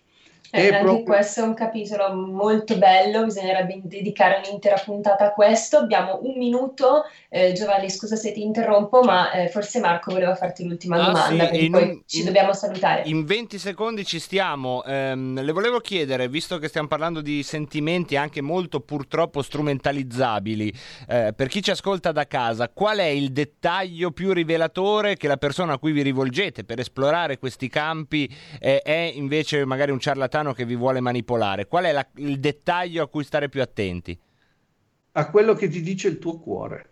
Eh, 0.52 0.66
anche 0.66 0.78
proprio- 0.78 1.04
questo 1.04 1.40
è 1.40 1.42
un 1.44 1.54
capitolo 1.54 2.12
molto 2.14 2.76
bello, 2.76 3.24
bisognerebbe 3.24 3.80
dedicare 3.84 4.42
un'intera 4.44 4.76
puntata 4.84 5.26
a 5.26 5.32
questo. 5.32 5.78
Abbiamo 5.78 6.18
un 6.22 6.36
minuto, 6.36 7.04
eh, 7.28 7.52
Giovanni, 7.52 7.88
scusa 7.90 8.16
se 8.16 8.32
ti 8.32 8.42
interrompo, 8.42 9.02
ma 9.02 9.30
eh, 9.30 9.48
forse 9.48 9.78
Marco 9.78 10.10
voleva 10.12 10.34
farti 10.34 10.66
l'ultima 10.66 10.96
Ah, 10.96 11.06
domanda, 11.06 11.48
sì, 11.48 11.64
in 11.64 11.70
poi 11.72 12.02
ci 12.06 12.18
in- 12.20 12.24
dobbiamo 12.24 12.52
salutare. 12.52 13.02
In 13.04 13.24
20 13.24 13.58
secondi 13.58 14.04
ci 14.04 14.18
stiamo. 14.18 14.82
Ehm, 14.84 15.40
le 15.40 15.52
volevo 15.52 15.78
chiedere, 15.78 16.28
visto 16.28 16.58
che 16.58 16.66
stiamo 16.68 16.88
parlando 16.88 17.20
di 17.20 17.42
sentimenti 17.44 18.16
anche 18.16 18.40
molto 18.40 18.80
purtroppo 18.80 19.42
strumentalizzabili, 19.42 20.72
eh, 21.08 21.32
per 21.34 21.46
chi 21.48 21.62
ci 21.62 21.70
ascolta 21.70 22.10
da 22.12 22.26
casa, 22.26 22.68
qual 22.68 22.98
è 22.98 23.04
il 23.04 23.30
dettaglio 23.32 24.10
più 24.10 24.32
rivelatore 24.32 25.16
che 25.16 25.28
la 25.28 25.36
persona 25.36 25.74
a 25.74 25.78
cui 25.78 25.92
vi 25.92 26.02
rivolgete 26.02 26.64
per 26.64 26.80
esplorare 26.80 27.38
questi 27.38 27.68
campi 27.68 28.28
è 28.58 29.12
invece 29.14 29.64
magari 29.64 29.90
un 29.92 30.00
ciarlatano 30.00 30.39
che 30.54 30.64
vi 30.64 30.74
vuole 30.76 31.00
manipolare? 31.00 31.66
Qual 31.66 31.84
è 31.84 31.92
la- 31.92 32.08
il 32.16 32.38
dettaglio 32.40 33.02
a 33.02 33.08
cui 33.08 33.24
stare 33.24 33.48
più 33.48 33.60
attenti? 33.62 34.18
a 35.12 35.30
quello 35.30 35.54
che 35.54 35.68
ti 35.68 35.82
dice 35.82 36.08
il 36.08 36.18
tuo 36.18 36.38
cuore. 36.38 36.86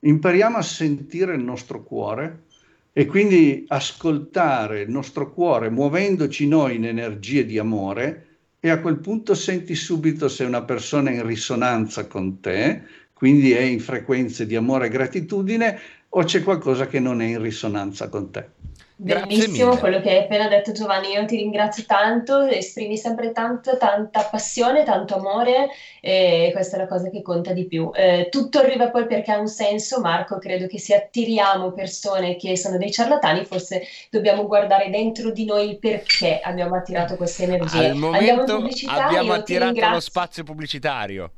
Impariamo 0.00 0.56
a 0.56 0.62
sentire 0.62 1.34
il 1.34 1.42
nostro 1.42 1.82
cuore 1.82 2.44
e 2.92 3.06
quindi 3.06 3.64
ascoltare 3.68 4.82
il 4.82 4.90
nostro 4.90 5.32
cuore 5.32 5.70
muovendoci 5.70 6.46
noi 6.46 6.76
in 6.76 6.84
energie 6.86 7.44
di 7.44 7.58
amore 7.58 8.22
e 8.60 8.70
a 8.70 8.80
quel 8.80 8.98
punto 8.98 9.34
senti 9.34 9.74
subito 9.74 10.28
se 10.28 10.44
una 10.44 10.62
persona 10.62 11.10
è 11.10 11.14
in 11.14 11.26
risonanza 11.26 12.06
con 12.06 12.40
te, 12.40 12.82
quindi 13.12 13.52
è 13.52 13.60
in 13.60 13.80
frequenze 13.80 14.46
di 14.46 14.56
amore 14.56 14.86
e 14.86 14.90
gratitudine 14.90 15.78
o 16.08 16.24
c'è 16.24 16.42
qualcosa 16.42 16.86
che 16.86 17.00
non 17.00 17.20
è 17.20 17.26
in 17.26 17.40
risonanza 17.42 18.08
con 18.08 18.30
te. 18.30 18.50
Bellissimo 18.98 19.76
quello 19.76 20.00
che 20.00 20.08
hai 20.08 20.18
appena 20.22 20.48
detto 20.48 20.72
Giovanni, 20.72 21.10
io 21.10 21.26
ti 21.26 21.36
ringrazio 21.36 21.84
tanto, 21.84 22.40
esprimi 22.40 22.96
sempre 22.96 23.30
tanto, 23.32 23.76
tanta 23.76 24.22
passione, 24.22 24.84
tanto 24.84 25.16
amore 25.16 25.68
e 26.00 26.48
questa 26.54 26.76
è 26.76 26.80
la 26.80 26.86
cosa 26.86 27.10
che 27.10 27.20
conta 27.20 27.52
di 27.52 27.66
più. 27.66 27.90
Eh, 27.92 28.28
tutto 28.30 28.58
arriva 28.58 28.88
poi 28.88 29.06
perché 29.06 29.32
ha 29.32 29.38
un 29.38 29.48
senso, 29.48 30.00
Marco, 30.00 30.38
credo 30.38 30.66
che 30.66 30.78
se 30.78 30.94
attiriamo 30.94 31.72
persone 31.72 32.36
che 32.36 32.56
sono 32.56 32.78
dei 32.78 32.90
ciarlatani, 32.90 33.44
forse 33.44 33.82
dobbiamo 34.08 34.46
guardare 34.46 34.88
dentro 34.88 35.30
di 35.30 35.44
noi 35.44 35.70
il 35.70 35.78
perché 35.78 36.40
abbiamo 36.42 36.74
attirato 36.74 37.16
queste 37.16 37.42
energie. 37.42 37.76
Al 37.76 37.84
Andiamo 37.90 38.16
in 38.16 38.28
momento 38.28 38.56
pubblicità, 38.56 39.04
abbiamo 39.04 39.34
attirato 39.34 39.88
lo 39.90 40.00
spazio 40.00 40.42
pubblicitario. 40.42 41.32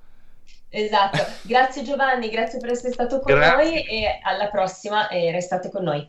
Esatto, 0.70 1.24
grazie 1.42 1.82
Giovanni, 1.82 2.28
grazie 2.28 2.60
per 2.60 2.70
essere 2.70 2.92
stato 2.92 3.18
con 3.18 3.34
Grazie. 3.34 3.56
noi 3.56 3.82
e 3.84 4.20
alla 4.22 4.48
prossima 4.48 5.08
e 5.08 5.32
restate 5.32 5.70
con 5.70 5.82
noi. 5.82 6.08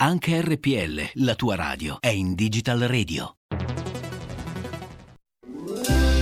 Anche 0.00 0.40
RPL, 0.40 1.24
la 1.24 1.34
tua 1.34 1.56
radio, 1.56 1.96
è 1.98 2.06
in 2.06 2.36
Digital 2.36 2.78
Radio. 2.82 3.34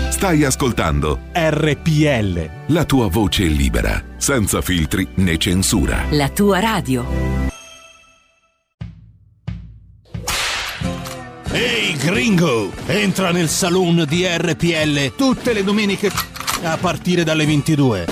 Stai 0.08 0.44
ascoltando 0.44 1.18
RPL. 1.34 2.50
la 2.68 2.84
tua 2.86 3.08
voce 3.08 3.44
libera, 3.44 4.02
senza 4.16 4.62
filtri 4.62 5.06
né 5.16 5.36
censura. 5.36 6.04
La 6.12 6.30
tua 6.30 6.58
radio. 6.60 7.06
Ehi 11.52 11.96
gringo, 11.98 12.72
entra 12.86 13.30
nel 13.30 13.50
saloon 13.50 14.06
di 14.08 14.24
RPL 14.26 15.14
tutte 15.16 15.52
le 15.52 15.62
domeniche 15.62 16.10
a 16.62 16.78
partire 16.78 17.24
dalle 17.24 17.44
22. 17.44 18.06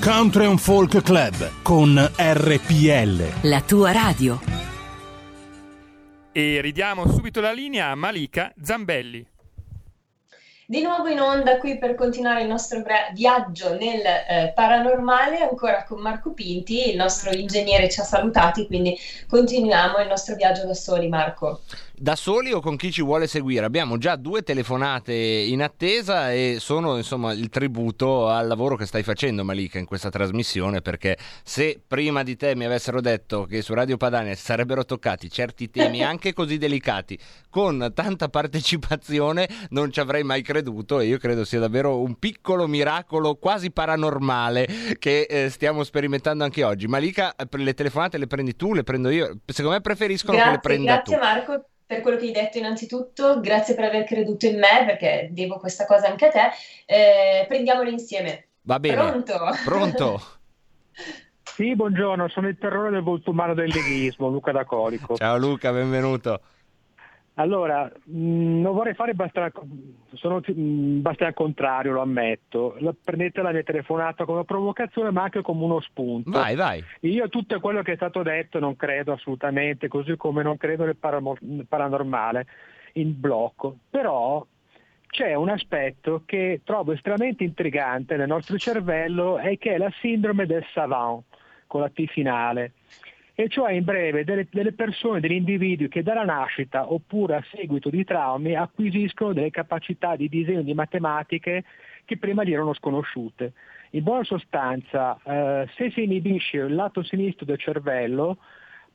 Country 0.00 0.46
and 0.46 0.58
Folk 0.58 1.02
Club 1.02 1.50
con 1.62 2.10
RPL. 2.16 3.22
La 3.42 3.60
tua 3.60 3.92
radio. 3.92 4.57
E 6.38 6.60
ridiamo 6.60 7.10
subito 7.10 7.40
la 7.40 7.50
linea 7.50 7.88
a 7.88 7.96
Malika 7.96 8.54
Zambelli. 8.62 9.26
Di 10.66 10.80
nuovo 10.82 11.08
in 11.08 11.20
onda 11.20 11.58
qui 11.58 11.78
per 11.78 11.96
continuare 11.96 12.42
il 12.42 12.46
nostro 12.46 12.80
viaggio 13.12 13.76
nel 13.76 14.00
eh, 14.06 14.52
paranormale, 14.54 15.40
ancora 15.40 15.82
con 15.82 16.00
Marco 16.00 16.34
Pinti, 16.34 16.90
il 16.90 16.96
nostro 16.96 17.32
ingegnere 17.32 17.90
ci 17.90 17.98
ha 17.98 18.04
salutati, 18.04 18.68
quindi 18.68 18.96
continuiamo 19.26 19.98
il 19.98 20.06
nostro 20.06 20.36
viaggio 20.36 20.64
da 20.64 20.74
soli, 20.74 21.08
Marco. 21.08 21.62
Da 22.00 22.14
soli 22.14 22.52
o 22.52 22.60
con 22.60 22.76
chi 22.76 22.92
ci 22.92 23.02
vuole 23.02 23.26
seguire? 23.26 23.66
Abbiamo 23.66 23.98
già 23.98 24.14
due 24.14 24.42
telefonate 24.42 25.12
in 25.12 25.62
attesa 25.62 26.32
e 26.32 26.58
sono 26.60 26.96
insomma 26.96 27.32
il 27.32 27.48
tributo 27.48 28.28
al 28.28 28.46
lavoro 28.46 28.76
che 28.76 28.86
stai 28.86 29.02
facendo 29.02 29.42
Malika 29.42 29.80
in 29.80 29.84
questa 29.84 30.08
trasmissione 30.08 30.80
perché 30.80 31.18
se 31.42 31.80
prima 31.84 32.22
di 32.22 32.36
te 32.36 32.54
mi 32.54 32.64
avessero 32.64 33.00
detto 33.00 33.46
che 33.46 33.62
su 33.62 33.74
Radio 33.74 33.96
Padania 33.96 34.32
sarebbero 34.36 34.84
toccati 34.84 35.28
certi 35.28 35.70
temi 35.70 36.02
anche 36.04 36.32
così 36.32 36.56
delicati 36.56 37.18
con 37.50 37.90
tanta 37.92 38.28
partecipazione 38.28 39.48
non 39.70 39.90
ci 39.90 39.98
avrei 39.98 40.22
mai 40.22 40.42
creduto 40.42 41.00
e 41.00 41.06
io 41.06 41.18
credo 41.18 41.44
sia 41.44 41.58
davvero 41.58 42.00
un 42.00 42.14
piccolo 42.14 42.68
miracolo 42.68 43.34
quasi 43.34 43.72
paranormale 43.72 44.68
che 45.00 45.22
eh, 45.22 45.50
stiamo 45.50 45.82
sperimentando 45.82 46.44
anche 46.44 46.62
oggi. 46.62 46.86
Malika, 46.86 47.34
eh, 47.34 47.46
le 47.56 47.74
telefonate 47.74 48.18
le 48.18 48.28
prendi 48.28 48.54
tu, 48.54 48.72
le 48.72 48.84
prendo 48.84 49.10
io? 49.10 49.38
Secondo 49.46 49.76
me 49.76 49.80
preferiscono 49.80 50.36
che 50.36 50.44
le 50.44 50.50
Grazie, 50.50 50.68
prenda 50.68 50.92
grazie 50.94 51.16
tu. 51.16 51.20
Marco 51.20 51.64
per 51.88 52.02
quello 52.02 52.18
che 52.18 52.26
hai 52.26 52.32
detto 52.32 52.58
innanzitutto, 52.58 53.40
grazie 53.40 53.74
per 53.74 53.84
aver 53.84 54.04
creduto 54.04 54.44
in 54.44 54.58
me, 54.58 54.84
perché 54.84 55.30
devo 55.32 55.56
questa 55.56 55.86
cosa 55.86 56.08
anche 56.08 56.26
a 56.26 56.30
te. 56.30 56.50
Eh, 56.84 57.46
prendiamolo 57.48 57.88
insieme. 57.88 58.48
Va 58.60 58.78
bene. 58.78 58.94
Pronto? 58.94 59.38
Pronto? 59.64 60.22
Sì, 61.42 61.74
buongiorno, 61.74 62.28
sono 62.28 62.46
il 62.48 62.58
terrore 62.58 62.90
del 62.90 63.00
volto 63.00 63.30
umano 63.30 63.54
del 63.54 63.70
leghismo, 63.70 64.28
Luca 64.28 64.52
da 64.52 64.66
Colico. 64.66 65.16
Ciao 65.16 65.38
Luca, 65.38 65.72
benvenuto. 65.72 66.42
Allora, 67.38 67.84
mh, 67.84 68.60
non 68.60 68.74
vorrei 68.74 68.94
fare 68.94 69.14
basta, 69.14 69.50
sono 70.14 70.40
mh, 70.44 71.00
basta 71.00 71.26
al 71.26 71.34
contrario, 71.34 71.92
lo 71.92 72.00
ammetto. 72.00 72.76
Prendete 73.04 73.42
la 73.42 73.52
mia 73.52 73.62
telefonata 73.62 74.24
come 74.24 74.44
provocazione, 74.44 75.10
ma 75.10 75.22
anche 75.22 75.40
come 75.42 75.64
uno 75.64 75.80
spunto. 75.80 76.30
Vai, 76.30 76.56
vai. 76.56 76.84
Io 77.00 77.28
tutto 77.28 77.60
quello 77.60 77.82
che 77.82 77.92
è 77.92 77.96
stato 77.96 78.22
detto 78.22 78.58
non 78.58 78.74
credo 78.74 79.12
assolutamente, 79.12 79.86
così 79.86 80.16
come 80.16 80.42
non 80.42 80.56
credo 80.56 80.84
nel 80.84 80.96
paranormale 81.68 82.46
in 82.94 83.18
blocco. 83.18 83.76
Però 83.88 84.44
c'è 85.06 85.34
un 85.34 85.48
aspetto 85.48 86.22
che 86.26 86.62
trovo 86.64 86.92
estremamente 86.92 87.44
intrigante 87.44 88.16
nel 88.16 88.26
nostro 88.26 88.58
cervello 88.58 89.38
e 89.38 89.58
che 89.58 89.74
è 89.74 89.78
la 89.78 89.92
sindrome 90.00 90.44
del 90.44 90.64
savant 90.72 91.22
con 91.68 91.82
la 91.82 91.88
T 91.88 92.04
finale. 92.06 92.72
E 93.40 93.48
cioè 93.48 93.70
in 93.70 93.84
breve 93.84 94.24
delle, 94.24 94.48
delle 94.50 94.72
persone, 94.72 95.20
degli 95.20 95.34
individui 95.34 95.86
che 95.86 96.02
dalla 96.02 96.24
nascita 96.24 96.92
oppure 96.92 97.36
a 97.36 97.44
seguito 97.54 97.88
di 97.88 98.02
traumi 98.02 98.56
acquisiscono 98.56 99.32
delle 99.32 99.52
capacità 99.52 100.16
di 100.16 100.28
disegno 100.28 100.62
di 100.62 100.74
matematiche 100.74 101.62
che 102.04 102.18
prima 102.18 102.42
gli 102.42 102.52
erano 102.52 102.74
sconosciute. 102.74 103.52
In 103.90 104.02
buona 104.02 104.24
sostanza, 104.24 105.16
eh, 105.22 105.68
se 105.76 105.92
si 105.92 106.02
inibisce 106.02 106.56
il 106.56 106.74
lato 106.74 107.04
sinistro 107.04 107.46
del 107.46 107.60
cervello, 107.60 108.38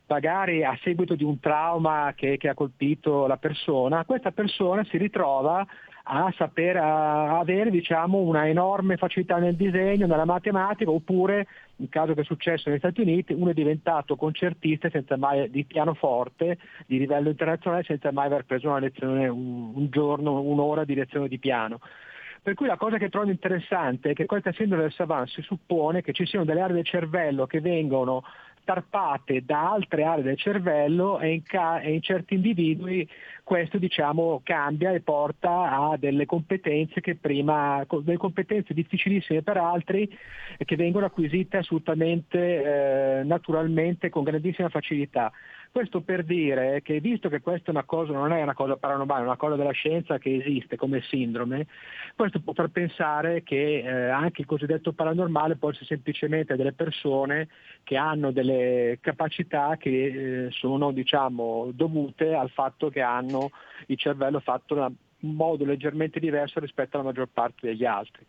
magari 0.08 0.62
a 0.62 0.78
seguito 0.82 1.14
di 1.14 1.24
un 1.24 1.40
trauma 1.40 2.12
che, 2.14 2.36
che 2.36 2.50
ha 2.50 2.54
colpito 2.54 3.26
la 3.26 3.38
persona, 3.38 4.04
questa 4.04 4.30
persona 4.30 4.84
si 4.84 4.98
ritrova 4.98 5.66
a 6.06 6.32
saper 6.36 6.76
a 6.76 7.38
avere 7.38 7.70
diciamo, 7.70 8.18
una 8.18 8.46
enorme 8.46 8.96
facilità 8.96 9.38
nel 9.38 9.56
disegno, 9.56 10.06
nella 10.06 10.26
matematica, 10.26 10.90
oppure, 10.90 11.46
in 11.76 11.88
caso 11.88 12.12
che 12.12 12.20
è 12.20 12.24
successo 12.24 12.68
negli 12.68 12.78
Stati 12.78 13.00
Uniti, 13.00 13.32
uno 13.32 13.50
è 13.50 13.54
diventato 13.54 14.16
concertista 14.16 14.90
mai, 15.16 15.48
di 15.50 15.64
pianoforte 15.64 16.58
di 16.86 16.98
livello 16.98 17.30
internazionale 17.30 17.84
senza 17.84 18.12
mai 18.12 18.26
aver 18.26 18.44
preso 18.44 18.68
una 18.68 18.80
lezione, 18.80 19.28
un, 19.28 19.72
un 19.74 19.88
giorno, 19.90 20.40
un'ora 20.40 20.84
di 20.84 20.94
lezione 20.94 21.28
di 21.28 21.38
piano. 21.38 21.80
Per 22.42 22.52
cui 22.52 22.66
la 22.66 22.76
cosa 22.76 22.98
che 22.98 23.08
trovo 23.08 23.30
interessante 23.30 24.10
è 24.10 24.12
che 24.12 24.26
questa 24.26 24.52
sindrome 24.52 24.82
del 24.82 24.92
savant 24.92 25.28
si 25.28 25.40
suppone 25.40 26.02
che 26.02 26.12
ci 26.12 26.26
siano 26.26 26.44
delle 26.44 26.60
aree 26.60 26.74
del 26.74 26.84
cervello 26.84 27.46
che 27.46 27.62
vengono 27.62 28.22
tarpate 28.64 29.44
da 29.44 29.70
altre 29.72 30.04
aree 30.04 30.22
del 30.22 30.38
cervello 30.38 31.20
e 31.20 31.32
in, 31.34 31.42
ca- 31.42 31.80
e 31.80 31.92
in 31.92 32.02
certi 32.02 32.34
individui 32.34 33.08
questo 33.42 33.78
diciamo 33.78 34.40
cambia 34.42 34.92
e 34.92 35.00
porta 35.00 35.70
a 35.70 35.96
delle 35.98 36.24
competenze 36.24 37.00
prima, 37.16 37.84
delle 38.00 38.16
competenze 38.16 38.72
difficilissime 38.72 39.42
per 39.42 39.58
altri 39.58 40.08
che 40.64 40.76
vengono 40.76 41.06
acquisite 41.06 41.58
assolutamente 41.58 42.38
eh, 43.20 43.22
naturalmente 43.24 44.08
con 44.08 44.24
grandissima 44.24 44.68
facilità. 44.70 45.30
Questo 45.74 46.02
per 46.02 46.22
dire 46.22 46.82
che 46.82 47.00
visto 47.00 47.28
che 47.28 47.40
questa 47.40 47.66
è 47.66 47.70
una 47.70 47.82
cosa, 47.82 48.12
non 48.12 48.30
è 48.30 48.40
una 48.40 48.54
cosa 48.54 48.76
paranormale, 48.76 49.22
è 49.22 49.26
una 49.26 49.36
cosa 49.36 49.56
della 49.56 49.72
scienza 49.72 50.18
che 50.18 50.36
esiste 50.36 50.76
come 50.76 51.02
sindrome, 51.02 51.66
questo 52.14 52.38
può 52.38 52.52
far 52.52 52.68
pensare 52.68 53.42
che 53.42 53.78
eh, 53.78 54.08
anche 54.08 54.42
il 54.42 54.46
cosiddetto 54.46 54.92
paranormale 54.92 55.56
può 55.56 55.70
essere 55.70 55.86
semplicemente 55.86 56.54
delle 56.54 56.74
persone 56.74 57.48
che 57.82 57.96
hanno 57.96 58.30
delle 58.30 58.98
capacità 59.00 59.76
che 59.76 60.44
eh, 60.44 60.50
sono 60.52 60.92
diciamo, 60.92 61.70
dovute 61.74 62.34
al 62.34 62.50
fatto 62.50 62.88
che 62.88 63.00
hanno 63.00 63.50
il 63.86 63.98
cervello 63.98 64.38
fatto 64.38 64.76
da 64.76 64.84
un 64.86 65.34
modo 65.34 65.64
leggermente 65.64 66.20
diverso 66.20 66.60
rispetto 66.60 66.98
alla 66.98 67.06
maggior 67.06 67.26
parte 67.32 67.66
degli 67.66 67.84
altri. 67.84 68.24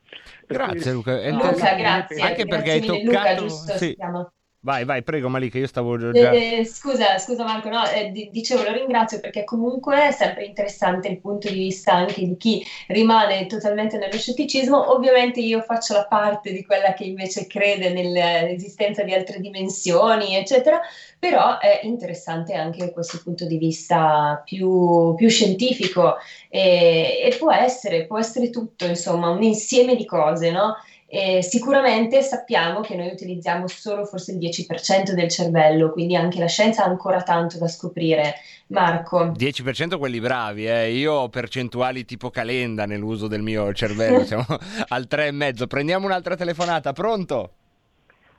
Per 0.48 0.58
Grazie 0.58 0.80
cui- 0.82 0.92
Luca. 0.94 1.30
Luca, 1.30 1.76
grazie. 1.76 2.22
Anche 2.24 2.46
perché 2.48 2.72
hai 2.72 2.80
Grazie 2.80 2.92
mille, 2.92 3.04
Luca, 3.06 3.20
toccato... 3.20 3.42
giusto, 3.44 3.72
Sì. 3.74 3.86
si 3.90 3.94
chiama. 3.94 4.32
Vai, 4.66 4.84
vai, 4.84 5.04
prego 5.04 5.30
Malika, 5.30 5.60
io 5.60 5.68
stavo 5.68 5.96
già... 5.96 6.10
Eh, 6.32 6.58
eh, 6.58 6.66
scusa, 6.66 7.20
scusa 7.20 7.44
Marco, 7.44 7.70
no, 7.70 7.88
eh, 7.88 8.10
di- 8.10 8.30
dicevo, 8.32 8.64
lo 8.64 8.72
ringrazio 8.72 9.20
perché 9.20 9.44
comunque 9.44 10.08
è 10.08 10.12
sempre 10.12 10.44
interessante 10.44 11.08
il 11.08 11.20
punto 11.20 11.48
di 11.50 11.54
vista 11.54 11.94
anche 11.94 12.26
di 12.26 12.36
chi 12.36 12.66
rimane 12.88 13.46
totalmente 13.46 14.00
nello 14.00 14.18
scetticismo. 14.18 14.92
Ovviamente 14.92 15.40
io 15.40 15.62
faccio 15.62 15.94
la 15.94 16.06
parte 16.06 16.52
di 16.52 16.66
quella 16.66 16.94
che 16.94 17.04
invece 17.04 17.46
crede 17.46 17.94
nell'esistenza 17.94 19.04
di 19.04 19.14
altre 19.14 19.40
dimensioni, 19.40 20.36
eccetera, 20.36 20.82
però 21.20 21.60
è 21.60 21.82
interessante 21.84 22.56
anche 22.56 22.92
questo 22.92 23.22
punto 23.24 23.46
di 23.46 23.60
vista 23.60 24.42
più, 24.44 25.14
più 25.14 25.30
scientifico 25.30 26.16
e, 26.50 27.20
e 27.24 27.36
può 27.38 27.52
essere, 27.52 28.08
può 28.08 28.18
essere 28.18 28.50
tutto, 28.50 28.88
insomma, 28.88 29.30
un 29.30 29.44
insieme 29.44 29.96
di 29.96 30.06
cose, 30.06 30.50
no? 30.50 30.74
E 31.08 31.44
sicuramente 31.44 32.22
sappiamo 32.24 32.82
che 32.82 32.96
noi 32.96 33.10
utilizziamo 33.12 33.68
solo 33.68 34.06
forse 34.06 34.32
il 34.32 34.40
10% 34.40 35.12
del 35.12 35.30
cervello, 35.30 35.92
quindi 35.92 36.16
anche 36.16 36.40
la 36.40 36.48
scienza 36.48 36.84
ha 36.84 36.88
ancora 36.88 37.22
tanto 37.22 37.60
da 37.60 37.68
scoprire. 37.68 38.36
Marco, 38.68 39.26
10% 39.28 40.00
quelli 40.00 40.20
bravi, 40.20 40.66
eh. 40.66 40.92
io 40.92 41.14
ho 41.14 41.30
percentuali 41.30 42.04
tipo 42.04 42.32
calenda 42.32 42.88
nell'uso 42.88 43.28
del 43.28 43.44
mio 43.44 43.72
cervello, 43.74 44.24
siamo 44.26 44.46
al 44.88 45.06
3,5. 45.08 45.68
Prendiamo 45.68 46.08
un'altra 46.08 46.36
telefonata, 46.36 46.92
pronto? 46.92 47.52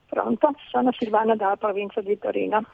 Pronto, 0.08 0.52
sono 0.68 0.90
Silvana 0.98 1.36
dalla 1.36 1.56
provincia 1.56 2.00
di 2.00 2.18
Torino. 2.18 2.64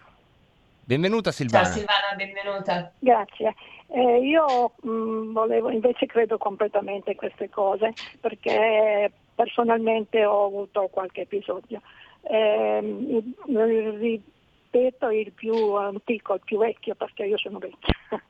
Benvenuta 0.85 1.31
ciao 1.31 1.47
Silvana. 1.47 1.67
Silvana, 1.67 2.15
benvenuta. 2.17 2.93
Grazie. 2.99 3.55
Eh, 3.89 4.19
io 4.25 4.73
mh, 4.81 5.33
volevo, 5.33 5.71
invece 5.71 6.07
credo 6.07 6.39
completamente 6.39 7.15
queste 7.15 7.51
cose 7.51 7.93
perché 8.21 9.13
personalmente 9.43 10.25
ho 10.25 10.47
avuto 10.47 10.89
qualche 10.89 11.23
episodio. 11.23 11.81
Eh, 12.23 13.23
ripeto 13.49 15.11
il 15.11 15.33
più 15.33 15.73
antico, 15.75 16.35
il 16.35 16.41
più 16.45 16.59
vecchio 16.59 16.95
perché 16.95 17.25
io 17.25 17.37
sono 17.39 17.59
vecchia. 17.59 17.95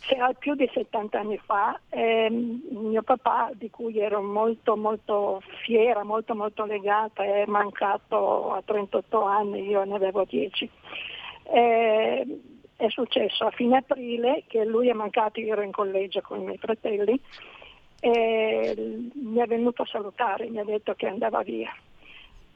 C'era 0.00 0.32
più 0.32 0.54
di 0.54 0.68
70 0.72 1.20
anni 1.20 1.38
fa, 1.38 1.78
ehm, 1.90 2.62
mio 2.70 3.02
papà, 3.02 3.50
di 3.52 3.68
cui 3.68 3.98
ero 3.98 4.22
molto 4.22 4.74
molto 4.74 5.42
fiera, 5.64 6.02
molto 6.02 6.34
molto 6.34 6.64
legata, 6.64 7.22
è 7.22 7.44
mancato 7.46 8.52
a 8.52 8.62
38 8.64 9.22
anni, 9.22 9.68
io 9.68 9.84
ne 9.84 9.94
avevo 9.94 10.24
10. 10.24 10.70
Eh, 11.52 12.40
è 12.76 12.88
successo 12.88 13.44
a 13.44 13.50
fine 13.50 13.76
aprile 13.76 14.44
che 14.46 14.64
lui 14.64 14.88
è 14.88 14.94
mancato, 14.94 15.40
io 15.40 15.52
ero 15.52 15.62
in 15.62 15.72
collegio 15.72 16.22
con 16.22 16.40
i 16.40 16.44
miei 16.44 16.58
fratelli, 16.58 17.20
e 18.00 18.74
mi 19.14 19.38
è 19.40 19.46
venuto 19.46 19.82
a 19.82 19.86
salutare, 19.86 20.48
mi 20.48 20.58
ha 20.60 20.64
detto 20.64 20.94
che 20.94 21.06
andava 21.06 21.42
via. 21.42 21.74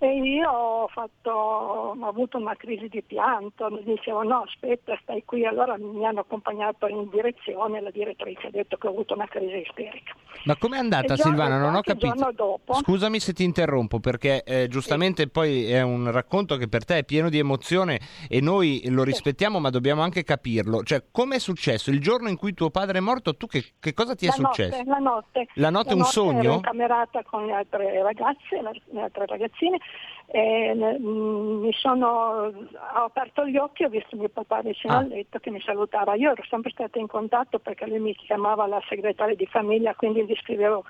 E 0.03 0.17
io 0.17 0.51
ho, 0.51 0.88
fatto, 0.88 1.31
ho 1.31 1.97
avuto 2.05 2.37
una 2.37 2.57
crisi 2.57 2.88
di 2.88 3.03
pianto, 3.03 3.71
mi 3.71 3.85
dicevo 3.85 4.25
no 4.25 4.43
aspetta 4.45 4.99
stai 5.01 5.25
qui, 5.25 5.47
allora 5.47 5.77
mi 5.79 6.05
hanno 6.05 6.19
accompagnato 6.19 6.88
in 6.88 7.09
direzione, 7.09 7.81
la 7.81 7.93
direttrice 7.93 8.49
ha 8.49 8.51
detto 8.51 8.77
che 8.79 8.88
ho 8.88 8.91
avuto 8.91 9.15
una 9.15 9.29
crisi 9.29 9.59
isterica. 9.59 10.12
Ma 10.45 10.57
com'è 10.57 10.77
andata 10.79 11.15
giorno- 11.15 11.23
Silvana? 11.23 11.57
Non 11.59 11.77
ho 11.77 11.83
qualche 11.83 11.95
capito. 12.09 12.33
dopo- 12.35 12.75
Scusami 12.75 13.21
se 13.21 13.33
ti 13.33 13.45
interrompo 13.45 14.01
perché 14.01 14.43
eh, 14.43 14.67
giustamente 14.67 15.29
poi 15.29 15.71
è 15.71 15.83
un 15.83 16.11
racconto 16.11 16.57
che 16.57 16.67
per 16.69 16.85
te 16.85 16.99
è 16.99 17.05
pieno 17.05 17.29
di 17.29 17.38
emozione 17.38 18.01
e 18.29 18.41
noi 18.41 18.83
lo 18.88 19.05
rispettiamo 19.05 19.61
ma 19.61 19.71
dobbiamo 19.71 20.03
anche 20.03 20.25
capirlo. 20.25 20.83
Cioè, 20.83 21.05
com'è 21.12 21.38
successo? 21.38 21.91
Il 21.91 22.01
giorno 22.01 22.29
in 22.29 22.37
cui 22.37 22.55
tuo 22.55 22.71
padre 22.71 22.99
è 22.99 23.01
morto, 23.01 23.37
tu 23.37 23.47
che, 23.47 23.75
che 23.79 23.95
cosa 23.95 24.17
ti 24.17 24.25
è 24.25 24.31
la 24.31 24.35
successo? 24.35 24.79
Notte, 24.79 24.91
la 24.91 24.99
notte. 24.99 25.47
La 25.55 25.71
notte 25.71 25.93
un 25.95 26.01
Ero 26.01 26.09
sogno? 26.09 26.53
incamerata 26.55 27.23
con 27.23 27.47
le 27.47 27.53
altre 27.53 28.03
ragazze, 28.03 28.61
le 28.91 29.01
altre 29.01 29.27
ragazzine, 29.27 29.79
e, 30.26 30.74
mh, 30.74 31.61
mi 31.61 31.72
sono, 31.74 32.07
ho 32.07 33.05
aperto 33.05 33.46
gli 33.46 33.57
occhi 33.57 33.83
e 33.83 33.87
ho 33.87 33.90
visto 33.90 34.16
mio 34.16 34.28
papà 34.31 34.62
vicino 34.62 34.94
Ah. 34.94 34.98
al 34.98 35.09
letto 35.09 35.38
che 35.38 35.50
mi 35.50 35.61
salutava. 35.61 36.14
Io 36.14 36.31
ero 36.31 36.42
sempre 36.48 36.70
stata 36.70 36.98
in 36.98 37.07
contatto 37.07 37.59
perché 37.59 37.87
lui 37.87 37.98
mi 38.00 38.14
chiamava 38.14 38.66
la 38.66 38.83
segretaria 38.88 39.35
di 39.37 39.46
famiglia, 39.46 39.94
quindi 39.94 40.24
gli 40.24 40.35
scrivevo 40.37 40.85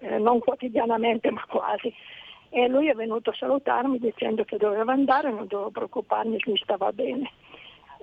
eh, 0.00 0.18
non 0.18 0.38
quotidianamente 0.38 1.30
ma 1.30 1.44
quasi. 1.48 1.92
E 2.50 2.68
lui 2.68 2.88
è 2.88 2.94
venuto 2.94 3.30
a 3.30 3.34
salutarmi 3.34 3.98
dicendo 3.98 4.44
che 4.44 4.58
doveva 4.58 4.92
andare, 4.92 5.30
non 5.32 5.46
dovevo 5.48 5.70
preoccuparmi, 5.70 6.38
che 6.38 6.50
mi 6.52 6.58
stava 6.58 6.92
bene. 6.92 7.28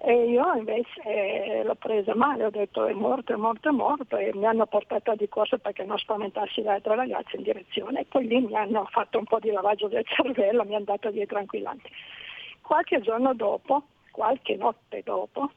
E 0.04 0.30
io 0.30 0.54
invece 0.56 1.00
eh, 1.04 1.64
l'ho 1.64 1.76
presa 1.76 2.16
male, 2.16 2.46
ho 2.46 2.50
detto 2.50 2.88
è 2.88 2.94
morto, 2.94 3.34
è 3.34 3.36
morto, 3.36 3.70
è 3.70 3.72
morto 3.72 4.18
e 4.18 4.32
mi 4.34 4.48
hanno 4.48 4.66
portata 4.66 5.14
di 5.14 5.30
corsa 5.30 5.60
perché 5.60 5.84
non 5.84 6.00
spaventassi 6.00 6.64
le 6.64 6.70
altre 6.70 6.96
ragazze 6.96 7.38
in 7.38 7.44
direzione 7.44 8.00
e 8.00 8.06
poi 8.06 8.26
lì 8.26 8.42
mi 8.42 8.56
hanno 8.56 8.86
fatto 8.90 9.20
un 9.20 9.26
po' 9.26 9.38
di 9.38 9.52
lavaggio 9.52 9.88
del 9.88 10.04
cervello, 10.10 10.66
mi 10.66 10.74
hanno 10.74 10.86
dato 10.86 11.12
dei 11.12 11.28
tranquillanti. 11.28 11.88
Qualche 12.62 13.00
giorno 13.02 13.36
dopo, 13.36 13.84
qualche 14.10 14.56
notte 14.56 15.04
dopo, 15.04 15.52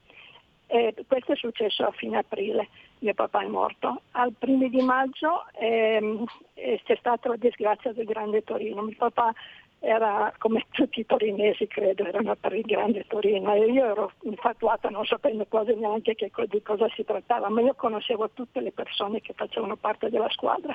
eh, 0.66 0.94
questo 1.07 1.33
è 1.33 1.37
successo 1.37 1.85
a 1.85 1.92
fine 1.92 2.18
aprile, 2.18 2.68
mio 2.98 3.14
papà 3.14 3.42
è 3.42 3.46
morto. 3.46 4.02
Al 4.12 4.35
primi 4.38 4.68
di 4.68 4.83
maggio 4.83 5.46
ehm, 5.52 6.24
eh, 6.52 6.80
c'è 6.85 6.96
stata 6.96 7.28
la 7.28 7.37
disgrazia 7.37 7.92
del 7.92 8.04
Grande 8.07 8.42
Torino. 8.42 8.83
Mio 8.83 8.96
papà 8.96 9.33
era 9.85 10.33
come 10.38 10.64
tutti 10.70 11.01
i 11.01 11.07
torinesi, 11.07 11.66
credo, 11.66 12.05
per 12.40 12.55
il 12.55 12.62
Grande 12.62 13.05
Torino 13.07 13.53
e 13.53 13.66
io 13.66 13.85
ero 13.85 14.12
infatuata 14.23 14.88
non 14.88 15.05
sapendo 15.05 15.44
quasi 15.44 15.75
neanche 15.75 16.14
che, 16.14 16.31
di 16.49 16.62
cosa 16.62 16.88
si 16.94 17.05
trattava, 17.05 17.51
ma 17.51 17.61
io 17.61 17.75
conoscevo 17.75 18.31
tutte 18.31 18.61
le 18.61 18.73
persone 18.73 19.20
che 19.20 19.35
facevano 19.35 19.77
parte 19.77 20.09
della 20.09 20.31
squadra, 20.31 20.75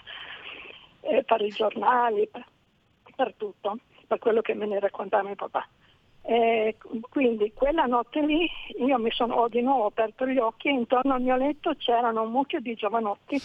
eh, 1.02 1.24
per 1.24 1.42
i 1.42 1.50
giornali, 1.50 2.28
per, 2.28 2.46
per 3.16 3.34
tutto, 3.36 3.78
per 4.06 4.20
quello 4.20 4.42
che 4.42 4.54
me 4.54 4.68
ne 4.68 4.80
raccontava 4.80 5.24
mio 5.24 5.36
papà. 5.36 5.68
Eh, 6.22 6.76
quindi 7.10 7.52
quella 7.54 7.86
notte 7.86 8.22
lì 8.22 8.48
io 8.78 9.00
mi 9.00 9.10
sono 9.10 9.48
di 9.48 9.62
nuovo 9.62 9.86
aperto 9.86 10.28
gli 10.28 10.38
occhi 10.38 10.68
e 10.68 10.74
intorno 10.74 11.16
al 11.16 11.22
mio 11.22 11.36
letto 11.36 11.74
c'erano 11.76 12.22
un 12.22 12.32
mucchio 12.32 12.60
di 12.60 12.76
giovanotti 12.76 13.42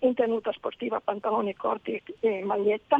in 0.00 0.12
tenuta 0.12 0.52
sportiva, 0.52 1.00
pantaloni 1.00 1.54
corti 1.54 2.02
e 2.20 2.42
maglietta, 2.44 2.98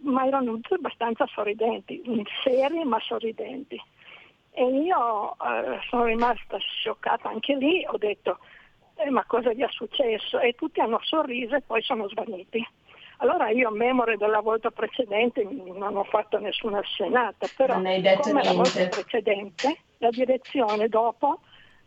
ma 0.00 0.26
erano 0.26 0.52
tutti 0.54 0.74
abbastanza 0.74 1.26
sorridenti, 1.26 2.02
seri 2.42 2.84
ma 2.84 2.98
sorridenti. 3.00 3.80
E 4.54 4.64
io 4.64 5.32
eh, 5.32 5.78
sono 5.88 6.04
rimasta 6.04 6.58
scioccata 6.58 7.28
anche 7.28 7.56
lì, 7.56 7.84
ho 7.86 7.96
detto 7.96 8.38
"Eh, 8.96 9.10
ma 9.10 9.24
cosa 9.24 9.52
gli 9.52 9.62
è 9.62 9.68
successo? 9.70 10.38
E 10.40 10.54
tutti 10.54 10.80
hanno 10.80 10.98
sorriso 11.02 11.56
e 11.56 11.62
poi 11.62 11.82
sono 11.82 12.08
svaniti. 12.08 12.66
Allora 13.18 13.50
io 13.50 13.68
a 13.68 13.72
memoria 13.72 14.16
della 14.16 14.40
volta 14.40 14.70
precedente 14.70 15.44
non 15.44 15.96
ho 15.96 16.04
fatto 16.04 16.38
nessuna 16.38 16.80
scenata, 16.82 17.46
però 17.56 17.74
come 18.22 18.42
la 18.42 18.52
volta 18.52 18.88
precedente, 18.88 19.76
la 19.98 20.10
direzione 20.10 20.88
dopo, 20.88 21.38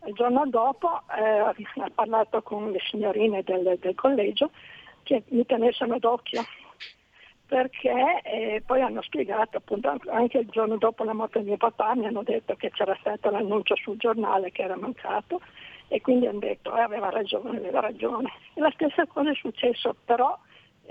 il 0.06 0.13
giorno 0.13 0.46
dopo, 0.48 1.02
eh, 1.13 1.22
ha 1.22 1.54
parlato 1.94 2.41
con 2.41 2.72
le 2.72 2.80
signorine 2.89 3.44
del, 3.44 3.78
del 3.80 3.96
collegio 3.96 4.52
che 5.04 5.24
mi 5.28 5.46
tenessero 5.46 6.00
d'occhio 6.00 6.46
perché 7.47 8.21
eh, 8.23 8.63
poi 8.65 8.81
hanno 8.81 9.01
spiegato 9.01 9.58
appunto 9.58 9.95
anche 10.08 10.39
il 10.39 10.47
giorno 10.49 10.77
dopo 10.77 11.03
la 11.03 11.13
morte 11.13 11.39
di 11.39 11.49
mio 11.49 11.58
papà 11.58 11.95
mi 11.95 12.08
hanno 12.08 12.23
detto 12.23 12.55
che 12.55 12.71
c'era 12.71 12.97
stato 12.99 13.29
l'annuncio 13.29 13.75
sul 13.75 13.97
giornale 13.97 14.51
che 14.51 14.63
era 14.63 14.75
mancato 14.75 15.41
e 15.88 16.01
quindi 16.01 16.25
hanno 16.25 16.39
detto 16.39 16.75
eh, 16.75 16.81
aveva 16.81 17.10
ragione, 17.10 17.58
aveva 17.58 17.79
ragione. 17.79 18.31
E 18.55 18.62
la 18.62 18.71
stessa 18.71 19.05
cosa 19.05 19.29
è 19.29 19.36
successo 19.36 19.95
però 20.05 20.38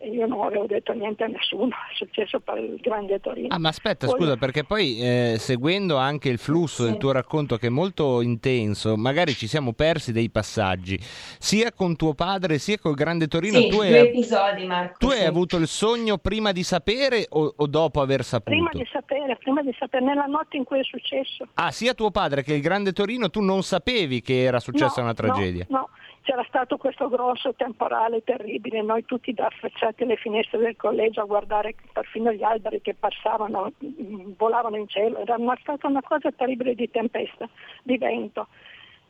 io 0.03 0.27
non 0.27 0.43
avevo 0.43 0.67
detto 0.67 0.93
niente 0.93 1.25
a 1.25 1.27
nessuno, 1.29 1.69
è 1.69 1.95
successo 1.95 2.41
per 2.41 2.59
il 2.59 2.77
grande 2.81 3.21
Torino. 3.21 3.49
Ah, 3.51 3.59
ma 3.59 3.69
aspetta, 3.69 4.07
Poi- 4.07 4.19
scusa, 4.19 4.37
perché 4.37 4.65
poi 4.65 5.01
eh, 5.01 5.37
seguendo 5.39 5.97
anche 5.97 6.29
il 6.29 6.39
flusso 6.39 6.85
del 6.85 6.97
tuo 6.97 7.13
racconto 7.13 7.57
che 7.57 7.69
è 7.69 7.71
molto 7.71 8.21
intenso, 8.21 8.97
magari 8.97 9.33
ci 9.33 9.47
siamo 9.47 9.73
persi 9.73 10.13
dei 10.13 10.31
passaggi, 10.31 10.99
sia 11.39 11.73
con 11.73 11.97
tuo 11.97 12.15
padre 12.15 12.59
sia 12.59 12.79
col 12.79 12.95
Grande 12.95 13.29
Torino. 13.29 13.59
Sì, 13.59 13.69
tu 13.69 13.77
due 13.77 13.87
hai, 13.87 14.09
episodi, 14.09 14.65
Marco. 14.67 14.97
tu 14.99 15.09
hai 15.09 15.19
sì. 15.19 15.25
avuto 15.25 15.57
il 15.57 15.67
sogno 15.67 16.19
prima 16.19 16.53
di 16.53 16.63
sapere 16.63 17.27
o, 17.31 17.53
o 17.57 17.67
dopo 17.67 18.01
aver 18.01 18.25
saputo? 18.25 18.51
Prima 18.51 18.71
di 18.73 18.87
sapere, 18.91 19.37
prima 19.37 19.63
di 19.63 19.75
sapere, 19.79 20.05
nella 20.05 20.27
notte 20.27 20.57
in 20.57 20.65
cui 20.65 20.81
è 20.81 20.85
successo. 20.85 21.47
Ah, 21.55 21.71
sia 21.71 21.95
tuo 21.95 22.11
padre 22.11 22.43
che 22.43 22.55
il 22.55 22.61
Grande 22.61 22.93
Torino 22.93 23.31
tu 23.31 23.41
non 23.41 23.63
sapevi 23.63 24.21
che 24.21 24.43
era 24.43 24.61
successa 24.61 25.01
No, 25.01 25.05
una 25.05 25.15
tragedia. 25.15 25.67
No, 25.69 25.79
no. 25.79 25.89
C'era 26.25 26.43
stato 26.49 26.79
questo 26.79 27.09
grosso 27.09 27.53
temporale 27.55 28.25
terribile, 28.25 28.81
noi 28.81 29.05
tutti 29.05 29.33
da 29.35 29.47
affacciati 29.47 30.05
alle 30.05 30.17
finestre 30.17 30.59
del 30.59 30.75
collegio 30.75 31.21
a 31.21 31.27
guardare 31.27 31.75
perfino 31.93 32.33
gli 32.33 32.43
alberi 32.43 32.81
che 32.81 32.95
passavano, 32.95 33.73
mm, 33.85 34.33
volavano 34.37 34.77
in 34.77 34.89
cielo, 34.89 35.19
era 35.19 35.37
stata 35.61 35.87
una 35.87 36.01
cosa 36.03 36.33
terribile 36.33 36.75
di 36.75 36.91
tempesta, 36.91 37.47
di 37.83 37.99
vento. 37.99 38.49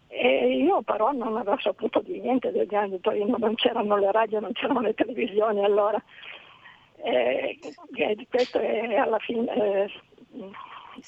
E 0.09 0.57
io 0.57 0.83
però 0.83 1.13
non 1.13 1.37
avevo 1.37 1.59
saputo 1.59 2.01
di 2.01 2.21
niente 2.21 2.51
del 2.51 2.67
grande 2.67 3.01
Torino, 3.01 3.37
non 3.39 3.55
c'erano 3.55 3.97
le 3.97 4.11
radio, 4.11 4.41
non 4.41 4.53
c'erano 4.53 4.81
le 4.81 4.95
televisioni 4.95 5.65
allora. 5.65 6.03
E, 6.97 7.59
e 7.95 8.27
questo 8.29 8.59
è 8.59 8.97
alla 8.97 9.19
fine... 9.19 9.55
eh, 9.55 9.91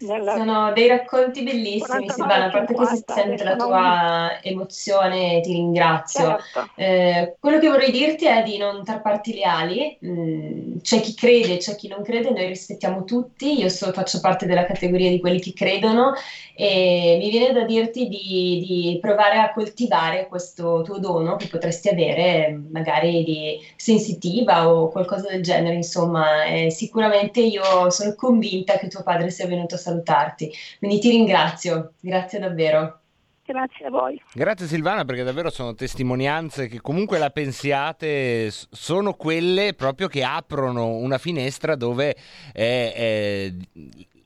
nella- 0.01 0.35
Sono 0.37 0.73
dei 0.73 0.87
racconti 0.89 1.43
bellissimi, 1.43 2.07
49, 2.07 2.13
Silvana, 2.13 2.45
a 2.47 2.51
parte 2.51 2.75
che 2.75 2.85
si 2.87 2.97
50, 2.97 3.15
sente 3.15 3.45
la 3.45 3.57
tua 3.57 4.39
emozione, 4.43 5.41
ti 5.41 5.53
ringrazio. 5.53 6.37
Certo. 6.39 6.71
Eh, 6.75 7.37
quello 7.39 7.59
che 7.59 7.69
vorrei 7.69 7.91
dirti 7.91 8.27
è 8.27 8.43
di 8.43 8.57
non 8.59 8.83
tarparti 8.85 9.35
le 9.35 9.43
ali, 9.45 9.99
Mm, 10.07 10.77
c'è 10.83 11.01
chi 11.01 11.15
crede, 11.15 11.57
c'è 11.57 11.75
chi 11.75 11.89
non 11.89 12.03
crede, 12.03 12.31
noi 12.31 12.47
rispettiamo 12.47 13.05
tutti, 13.05 13.59
io 13.59 13.69
so- 13.69 13.93
faccio 13.93 14.21
parte 14.21 14.47
della 14.47 14.65
categoria 14.65 15.09
di 15.09 15.19
quelli 15.21 15.39
che 15.41 15.53
credono 15.53 16.13
e 16.55 17.17
mi 17.19 17.29
viene 17.29 17.53
da 17.53 17.65
dirti 17.65 18.07
di, 18.09 18.59
di 18.59 18.99
provare 19.01 19.37
a 19.39 19.53
coltivare 19.53 20.27
questo 20.27 20.83
tuo 20.83 20.99
dono 20.99 21.37
che 21.37 21.47
potresti 21.49 21.89
avere, 21.89 22.59
magari 22.71 23.23
di 23.23 23.59
sensitiva 23.77 24.69
o 24.69 24.89
qualcosa 24.89 25.29
del 25.29 25.43
genere, 25.43 25.75
insomma, 25.77 26.45
Eh, 26.47 26.71
sicuramente 26.71 27.41
io 27.41 27.91
sono 27.91 28.15
convinta 28.15 28.77
che 28.79 28.89
tuo 28.89 29.03
padre 29.03 29.31
sia 29.31 29.47
venuto 29.47 29.76
a 29.77 29.79
salutarti, 29.79 30.53
quindi 30.79 30.99
ti 30.99 31.11
ringrazio, 31.11 31.93
grazie 32.01 32.39
davvero. 32.39 33.01
Grazie 33.47 33.87
a 33.87 33.91
voi. 33.91 34.21
Grazie 34.33 34.67
Silvana 34.67 35.05
perché 35.05 35.23
davvero 35.23 35.51
sono 35.51 35.73
testimonianze 35.75 36.67
che 36.67 36.81
comunque 36.81 37.19
la 37.19 37.31
pensiate 37.31 38.51
sono 38.51 39.15
quelle 39.15 39.73
proprio 39.75 40.09
che 40.09 40.25
aprono 40.25 40.97
una 40.97 41.17
finestra 41.17 41.77
dove 41.77 42.17
eh, 42.53 42.93
eh, 42.97 43.55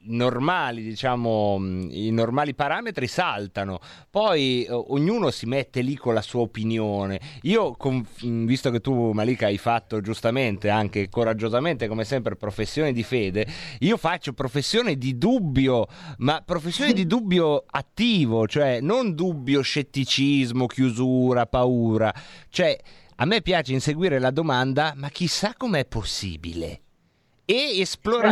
normali, 0.02 0.82
diciamo, 0.82 1.58
mh, 1.58 1.88
i 1.90 2.10
normali 2.10 2.54
parametri 2.54 3.06
saltano. 3.06 3.80
Poi 4.08 4.64
eh, 4.64 4.72
ognuno 4.72 5.30
si 5.30 5.46
mette 5.46 5.80
lì 5.82 5.96
con 5.96 6.14
la 6.14 6.22
sua 6.22 6.40
opinione. 6.40 7.20
Io, 7.42 7.72
con- 7.72 8.06
mh, 8.22 8.44
visto 8.44 8.70
che 8.70 8.80
tu, 8.80 9.12
Malika, 9.12 9.46
hai 9.46 9.58
fatto 9.58 10.00
giustamente, 10.00 10.70
anche 10.70 11.08
coraggiosamente, 11.08 11.88
come 11.88 12.04
sempre, 12.04 12.36
professione 12.36 12.92
di 12.92 13.02
fede, 13.02 13.46
io 13.80 13.96
faccio 13.96 14.32
professione 14.32 14.96
di 14.96 15.18
dubbio, 15.18 15.86
ma 16.18 16.42
professione 16.44 16.92
di 16.92 17.06
dubbio 17.06 17.64
attivo, 17.66 18.46
cioè 18.46 18.80
non 18.80 19.14
dubbio, 19.14 19.60
scetticismo, 19.60 20.66
chiusura, 20.66 21.46
paura. 21.46 22.12
Cioè, 22.48 22.78
a 23.16 23.24
me 23.26 23.42
piace 23.42 23.72
inseguire 23.72 24.18
la 24.18 24.30
domanda, 24.30 24.94
ma 24.96 25.10
chissà 25.10 25.52
com'è 25.56 25.84
possibile? 25.84 26.80
E 27.44 27.80
esplorare... 27.80 28.28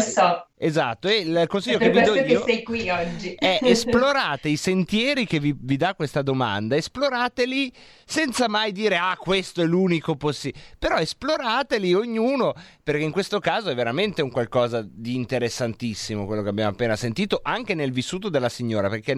Esatto, 0.61 1.06
e 1.06 1.18
il 1.18 1.44
consiglio 1.46 1.78
che 1.78 1.90
vi 1.90 2.00
do 2.02 2.11
questo 2.11 2.26
che 2.26 2.32
io 2.32 2.42
sei 2.44 2.62
qui 2.64 2.90
oggi. 2.90 3.34
è 3.38 3.61
esplorate 3.62 4.48
i 4.48 4.56
sentieri 4.56 5.24
che 5.24 5.38
vi, 5.38 5.54
vi 5.56 5.76
dà 5.76 5.94
questa 5.94 6.20
domanda, 6.20 6.74
esplorateli 6.74 7.72
senza 8.04 8.48
mai 8.48 8.72
dire 8.72 8.96
ah 8.96 9.16
questo 9.16 9.62
è 9.62 9.66
l'unico 9.66 10.16
possibile, 10.16 10.61
però 10.76 10.96
esplorateli 10.96 11.94
ognuno 11.94 12.54
perché 12.82 13.04
in 13.04 13.12
questo 13.12 13.38
caso 13.38 13.68
è 13.68 13.74
veramente 13.74 14.20
un 14.20 14.30
qualcosa 14.30 14.84
di 14.84 15.14
interessantissimo 15.14 16.26
quello 16.26 16.42
che 16.42 16.48
abbiamo 16.48 16.70
appena 16.70 16.96
sentito 16.96 17.38
anche 17.42 17.74
nel 17.74 17.92
vissuto 17.92 18.28
della 18.28 18.48
signora 18.48 18.88
perché 18.88 19.14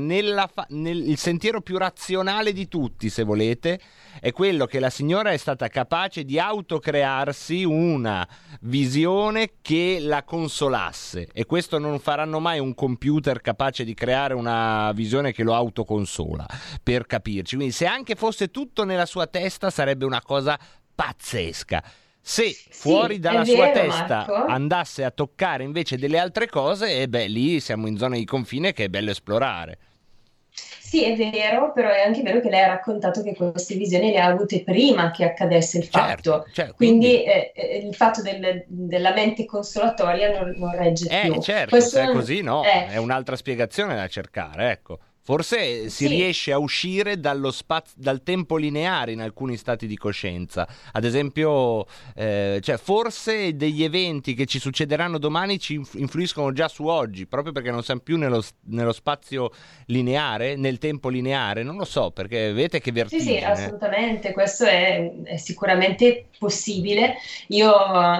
fa- 0.53 0.67
nel- 0.71 1.09
il 1.09 1.17
sentiero 1.17 1.61
più 1.63 1.79
razionale 1.79 2.53
di 2.53 2.69
tutti 2.69 3.09
se 3.09 3.23
volete 3.23 3.81
è 4.21 4.33
quello 4.33 4.67
che 4.67 4.81
la 4.81 4.91
signora 4.91 5.31
è 5.31 5.37
stata 5.37 5.69
capace 5.69 6.25
di 6.25 6.39
autocrearsi 6.39 7.65
una 7.65 8.29
visione 8.63 9.53
che 9.63 9.99
la 10.01 10.25
consolasse 10.25 11.29
e 11.33 11.45
questo 11.45 11.79
non 11.79 11.99
faranno 11.99 12.41
mai 12.41 12.59
un 12.59 12.75
computer 12.75 13.41
capace 13.41 13.85
di 13.85 13.95
creare 13.95 14.35
una 14.35 14.93
visione 14.93 15.33
che 15.33 15.43
lo 15.43 15.55
autoconsola 15.55 16.47
per 16.83 17.07
capirci 17.07 17.57
quindi 17.57 17.73
se 17.73 17.87
anche 17.87 18.15
fosse 18.15 18.51
tutto 18.51 18.85
nella 18.85 19.07
sua 19.07 19.27
testa 19.27 19.71
sarebbe 19.71 20.05
una 20.05 20.23
cosa 20.23 20.59
pazzesca 20.95 21.83
se 22.23 22.55
fuori 22.71 23.19
dalla 23.19 23.43
è 23.43 23.47
sua 23.47 23.71
vero, 23.71 23.87
testa 23.87 24.27
Marco. 24.27 24.45
andasse 24.47 25.05
a 25.05 25.11
toccare 25.11 25.65
invece 25.65 25.97
delle 25.97 26.19
altre 26.19 26.49
cose, 26.49 27.01
e 27.01 27.09
beh, 27.09 27.27
lì 27.29 27.61
siamo 27.61 27.87
in 27.87 27.97
zona 27.97 28.17
di 28.17 28.25
confine 28.27 28.73
che 28.73 28.85
è 28.85 28.89
bello 28.89 29.11
esplorare. 29.11 29.79
Sì, 30.91 31.05
è 31.05 31.15
vero, 31.15 31.71
però 31.73 31.89
è 31.89 32.01
anche 32.03 32.21
vero 32.21 32.41
che 32.41 32.51
lei 32.51 32.63
ha 32.63 32.67
raccontato 32.67 33.23
che 33.23 33.37
queste 33.37 33.77
visioni 33.77 34.11
le 34.11 34.19
ha 34.19 34.27
avute 34.27 34.65
prima 34.65 35.13
che 35.13 35.23
accadesse 35.25 35.79
il 35.79 35.85
fatto. 35.85 36.45
Certo, 36.51 36.75
Quindi 36.75 37.23
eh, 37.23 37.53
eh, 37.55 37.77
il 37.87 37.95
fatto 37.95 38.23
del- 38.23 38.65
della 38.67 39.13
mente 39.13 39.45
consolatoria 39.45 40.37
non, 40.37 40.53
non 40.57 40.77
regge 40.77 41.07
Eh, 41.09 41.31
più. 41.31 41.41
certo, 41.41 41.77
Questo 41.77 41.91
se 41.97 42.03
è 42.03 42.09
è- 42.09 42.13
così 42.13 42.41
no, 42.43 42.65
eh, 42.65 42.89
è 42.89 42.97
un'altra 42.97 43.37
spiegazione 43.37 43.95
da 43.95 44.09
cercare, 44.09 44.73
ecco. 44.73 44.99
Forse 45.23 45.89
si 45.91 46.07
Sì. 46.07 46.09
riesce 46.09 46.51
a 46.53 46.59
uscire 46.59 47.21
dallo 47.21 47.51
spaz- 47.51 47.95
dal 47.97 48.23
tempo 48.23 48.57
lineare 48.57 49.13
in 49.13 49.21
alcuni 49.21 49.57
stati 49.57 49.87
di 49.87 49.97
coscienza. 49.97 50.67
Ad 50.93 51.05
esempio, 51.05 51.85
eh, 52.15 52.59
cioè 52.63 52.79
forse 52.79 53.55
degli 53.55 53.85
eventi 53.85 54.35
che 54.35 54.47
ci 54.47 54.59
succederanno 54.59 55.19
domani 55.19 55.59
ci 55.61 55.75
inf- 55.75 55.95
influiscono 55.95 56.53
già 56.53 56.69
su 56.69 56.87
oggi, 56.87 57.27
proprio 57.27 57.53
perché 57.53 57.71
non 57.71 57.83
siamo 57.83 58.01
più 58.01 58.17
nello, 58.17 58.43
nello 58.67 58.93
spazio 58.93 59.51
lineare, 59.87 60.57
nel 60.57 60.79
tempo 60.79 61.09
lineare. 61.09 61.63
Non 61.63 61.77
lo 61.77 61.85
so, 61.85 62.11
perché 62.11 62.53
vedete 62.53 62.79
che 62.81 62.91
Sì, 62.91 62.97
vertigine. 62.97 63.39
sì, 63.39 63.45
assolutamente, 63.45 64.33
questo 64.33 64.65
è, 64.65 65.13
è 65.25 65.37
sicuramente 65.37 66.27
possibile. 66.39 67.17
Io 67.49 67.73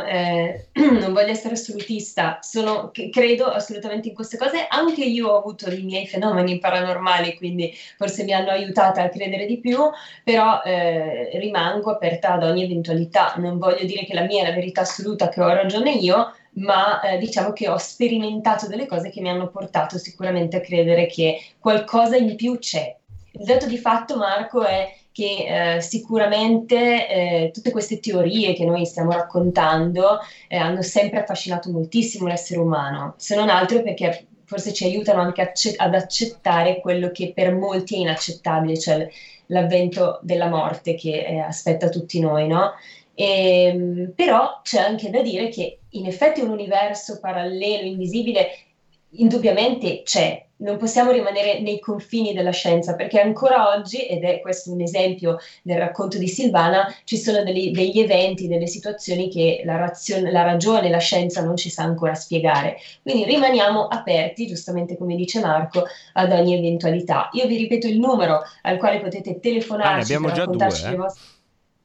eh, 0.05 0.67
non 0.75 1.13
voglio 1.13 1.31
essere 1.31 1.55
assolutista, 1.55 2.39
sono- 2.43 2.91
credo 3.11 3.47
assolutamente 3.47 4.09
in 4.09 4.15
queste 4.15 4.37
cose. 4.37 4.67
Anche 4.69 5.03
io 5.05 5.29
ho 5.29 5.39
avuto 5.39 5.71
i 5.71 5.83
miei 5.83 6.07
fenomeni 6.07 6.59
paranormali, 6.59 6.89
quindi 7.37 7.73
forse 7.97 8.25
mi 8.25 8.33
hanno 8.33 8.51
aiutata 8.51 9.03
a 9.03 9.09
credere 9.09 9.47
di 9.47 9.59
più, 9.59 9.79
però 10.25 10.63
eh, 10.63 11.31
rimango 11.39 11.91
aperta 11.91 12.33
ad 12.33 12.45
ogni 12.45 12.65
eventualità. 12.65 13.35
Non 13.37 13.59
voglio 13.59 13.85
dire 13.85 14.05
che 14.05 14.15
la 14.15 14.23
mia 14.23 14.43
è 14.43 14.49
la 14.49 14.55
verità 14.55 14.83
assoluta, 14.83 15.29
che 15.29 15.41
ho 15.41 15.49
ragione 15.49 15.93
io, 15.93 16.33
ma 16.55 17.01
eh, 17.01 17.19
diciamo 17.19 17.53
che 17.53 17.69
ho 17.69 17.77
sperimentato 17.77 18.67
delle 18.67 18.87
cose 18.87 19.11
che 19.11 19.21
mi 19.21 19.29
hanno 19.29 19.49
portato 19.49 19.99
sicuramente 19.99 20.57
a 20.57 20.61
credere 20.61 21.07
che 21.07 21.41
qualcosa 21.59 22.17
in 22.17 22.35
più 22.37 22.59
c'è. 22.59 22.95
Il 23.33 23.45
dato 23.45 23.67
di 23.67 23.79
fatto, 23.79 24.17
Marco, 24.17 24.63
è 24.63 24.93
che 25.13 25.77
eh, 25.77 25.81
sicuramente 25.81 27.09
eh, 27.09 27.51
tutte 27.53 27.71
queste 27.71 28.01
teorie 28.01 28.55
che 28.55 28.65
noi 28.65 28.85
stiamo 28.87 29.11
raccontando 29.11 30.19
eh, 30.49 30.57
hanno 30.57 30.83
sempre 30.83 31.21
affascinato 31.21 31.71
moltissimo 31.71 32.27
l'essere 32.27 32.61
umano, 32.61 33.15
se 33.17 33.35
non 33.35 33.49
altro 33.49 33.83
perché 33.83 34.27
forse 34.51 34.73
ci 34.73 34.83
aiutano 34.83 35.21
anche 35.21 35.53
ad 35.77 35.95
accettare 35.95 36.81
quello 36.81 37.13
che 37.13 37.33
per 37.33 37.55
molti 37.55 37.95
è 37.95 37.99
inaccettabile, 37.99 38.77
cioè 38.77 39.07
l'avvento 39.47 40.19
della 40.23 40.49
morte 40.49 40.97
che 40.97 41.25
eh, 41.25 41.39
aspetta 41.39 41.89
tutti 41.89 42.19
noi, 42.19 42.49
no? 42.49 42.73
Ehm, 43.15 44.13
però 44.13 44.59
c'è 44.65 44.81
anche 44.81 45.09
da 45.09 45.23
dire 45.23 45.51
che 45.51 45.79
in 45.91 46.07
effetti 46.07 46.41
un 46.41 46.49
universo 46.49 47.21
parallelo, 47.21 47.87
invisibile, 47.87 48.49
indubbiamente 49.11 50.03
c'è. 50.03 50.45
Non 50.61 50.77
possiamo 50.77 51.11
rimanere 51.11 51.61
nei 51.61 51.81
confini 51.81 52.35
della 52.35 52.51
scienza 52.51 52.95
perché 52.95 53.19
ancora 53.19 53.71
oggi, 53.75 54.07
ed 54.07 54.25
è 54.25 54.41
questo 54.41 54.71
un 54.73 54.83
esempio 54.83 55.39
del 55.63 55.79
racconto 55.79 56.19
di 56.19 56.29
Silvana, 56.29 56.87
ci 57.05 57.17
sono 57.17 57.43
degli, 57.43 57.71
degli 57.71 57.99
eventi, 57.99 58.47
delle 58.47 58.67
situazioni 58.67 59.31
che 59.31 59.63
la, 59.65 59.77
razio- 59.77 60.21
la 60.31 60.43
ragione, 60.43 60.91
la 60.91 60.99
scienza 60.99 61.43
non 61.43 61.57
ci 61.57 61.71
sa 61.71 61.85
ancora 61.85 62.15
spiegare. 62.15 62.77
Quindi 63.03 63.25
rimaniamo 63.25 63.87
aperti, 63.87 64.47
giustamente 64.47 64.99
come 64.99 65.17
dice 65.17 65.41
Marco, 65.41 65.85
ad 66.13 66.31
ogni 66.33 66.55
eventualità. 66.59 67.31
Io 67.33 67.47
vi 67.47 67.57
ripeto 67.57 67.87
il 67.87 67.99
numero 67.99 68.43
al 68.63 68.77
quale 68.77 69.01
potete 69.01 69.41
telefonarci 69.41 70.13
Ah, 70.13 70.21
per 70.21 70.31
già 70.33 70.45
raccontarci 70.45 70.83
due, 70.83 70.91
le 70.91 70.97
eh? 70.97 70.97
vostre... 70.97 71.25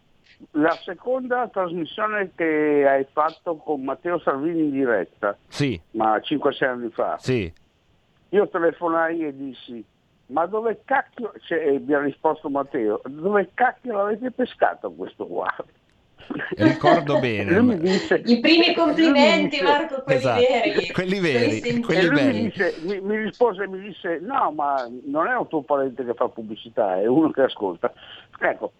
la 0.52 0.76
seconda 0.84 1.48
trasmissione 1.48 2.32
che 2.34 2.84
hai 2.88 3.06
fatto 3.12 3.56
con 3.56 3.82
Matteo 3.84 4.18
Salvini 4.20 4.60
in 4.64 4.70
diretta, 4.70 5.36
Sì, 5.48 5.80
ma 5.92 6.16
5-6 6.16 6.64
anni 6.64 6.90
fa, 6.90 7.16
sì. 7.18 7.52
io 8.30 8.48
telefonai 8.48 9.26
e 9.26 9.36
dissi, 9.36 9.84
ma 10.26 10.46
dove 10.46 10.80
cacchio, 10.84 11.32
cioè, 11.46 11.58
e 11.68 11.78
mi 11.78 11.94
ha 11.94 12.00
risposto 12.00 12.48
Matteo, 12.48 13.00
dove 13.04 13.50
cacchio 13.54 13.92
l'avete 13.96 14.30
pescato 14.32 14.90
questo 14.92 15.26
qua? 15.26 15.54
Ricordo 16.56 17.14
Lui 17.18 17.22
mi 17.42 17.44
bene. 17.44 17.78
disse, 17.78 18.22
I 18.24 18.38
primi 18.38 18.72
complimenti, 18.74 19.48
dice- 19.58 19.62
Marco, 19.64 20.02
quelli 20.02 20.18
Esatto. 20.18 20.40
veri. 20.40 20.86
Quelli 20.92 21.18
veri, 21.20 21.80
quelli 21.80 22.00
E 22.00 22.06
lui 22.06 22.24
mi, 22.24 22.42
disse- 22.50 22.74
mi- 22.82 23.00
mi 23.00 23.16
rispose 23.16 23.62
e 23.64 23.66
mi 23.68 23.80
disse 23.80 24.18
no 24.20 24.52
ma 24.52 24.88
non 25.06 25.26
è 25.26 25.34
un 25.36 25.48
tuo 25.48 25.62
parente 25.62 26.04
che 26.04 26.14
fa 26.14 26.28
pubblicità 26.28 27.00
è 27.00 27.06
uno 27.06 27.30
che 27.30 27.42
ascolta 27.42 27.92
ecco 28.38 28.72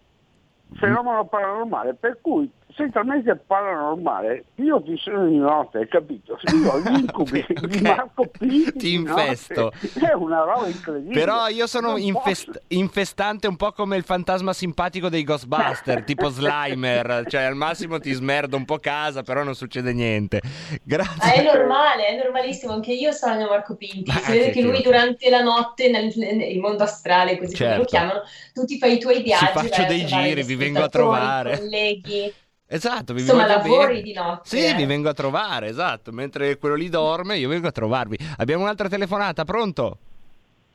fenomeno 0.75 1.25
paranormale 1.25 1.93
per 1.93 2.19
cui 2.21 2.49
sei 2.75 2.89
talmente 2.91 3.35
paranormale 3.35 4.45
io 4.55 4.81
ti 4.81 4.97
sono 4.97 5.27
di 5.27 5.37
notte 5.37 5.79
hai 5.79 5.87
capito 5.87 6.37
io 6.53 6.71
ho 6.71 6.79
gli 6.79 6.87
incubi 6.99 7.45
di 7.67 7.81
Marco 7.81 8.25
P 8.27 8.71
Ti 8.77 8.93
infesto. 8.93 9.71
è 9.99 10.13
una 10.13 10.43
roba 10.43 10.67
incredibile 10.67 11.19
Però 11.19 11.47
io 11.47 11.67
sono 11.67 11.97
infest- 11.97 12.61
infestante 12.69 13.47
un 13.47 13.55
po' 13.55 13.71
come 13.71 13.97
il 13.97 14.03
fantasma 14.03 14.53
simpatico 14.53 15.09
dei 15.09 15.23
Ghostbuster, 15.23 16.03
tipo 16.05 16.29
Slimer, 16.29 17.25
cioè 17.27 17.43
al 17.43 17.55
massimo 17.55 17.99
ti 17.99 18.11
smerdo 18.11 18.57
un 18.57 18.65
po' 18.65 18.77
casa, 18.79 19.21
però 19.23 19.43
non 19.43 19.55
succede 19.55 19.93
niente. 19.93 20.41
Grazie. 20.83 21.33
è 21.33 21.43
normale, 21.43 22.07
è 22.07 22.23
normalissimo, 22.23 22.73
anche 22.73 22.91
io 22.93 23.11
sogno 23.11 23.47
Marco 23.47 23.75
Pinti. 23.75 24.03
Ma 24.11 24.19
Si 24.19 24.31
vede 24.31 24.49
che 24.51 24.61
lui 24.61 24.81
durante 24.81 25.29
la 25.29 25.41
notte, 25.41 25.89
nel, 25.89 26.11
nel 26.15 26.59
mondo 26.59 26.83
astrale, 26.83 27.37
così 27.37 27.55
come 27.57 27.69
lo 27.69 27.85
Certo. 27.85 27.89
chiamano, 27.89 28.21
tu 28.53 28.65
ti 28.65 28.77
fai 28.77 28.95
i 28.95 28.99
tuoi 28.99 29.21
viaggi. 29.21 29.45
faccio 29.47 29.69
vai 29.69 29.85
a 29.85 29.87
dei 29.87 30.05
giri, 30.05 30.43
vi 30.43 30.55
vengo 30.55 30.83
a 30.83 30.89
trovare. 30.89 31.57
colleghi. 31.57 32.33
Esatto, 32.73 33.13
vi 33.13 33.19
Insomma, 33.19 33.47
lavori 33.47 33.87
bene. 33.95 34.01
di 34.01 34.13
notte, 34.13 34.47
Sì, 34.47 34.63
eh. 34.65 34.73
vi 34.75 34.85
vengo 34.85 35.09
a 35.09 35.13
trovare, 35.13 35.67
esatto. 35.67 36.13
Mentre 36.13 36.57
quello 36.57 36.75
lì 36.75 36.87
dorme, 36.87 37.37
io 37.37 37.49
vengo 37.49 37.67
a 37.67 37.71
trovarvi. 37.71 38.17
Abbiamo 38.37 38.63
un'altra 38.63 38.87
telefonata, 38.87 39.43
pronto? 39.43 39.97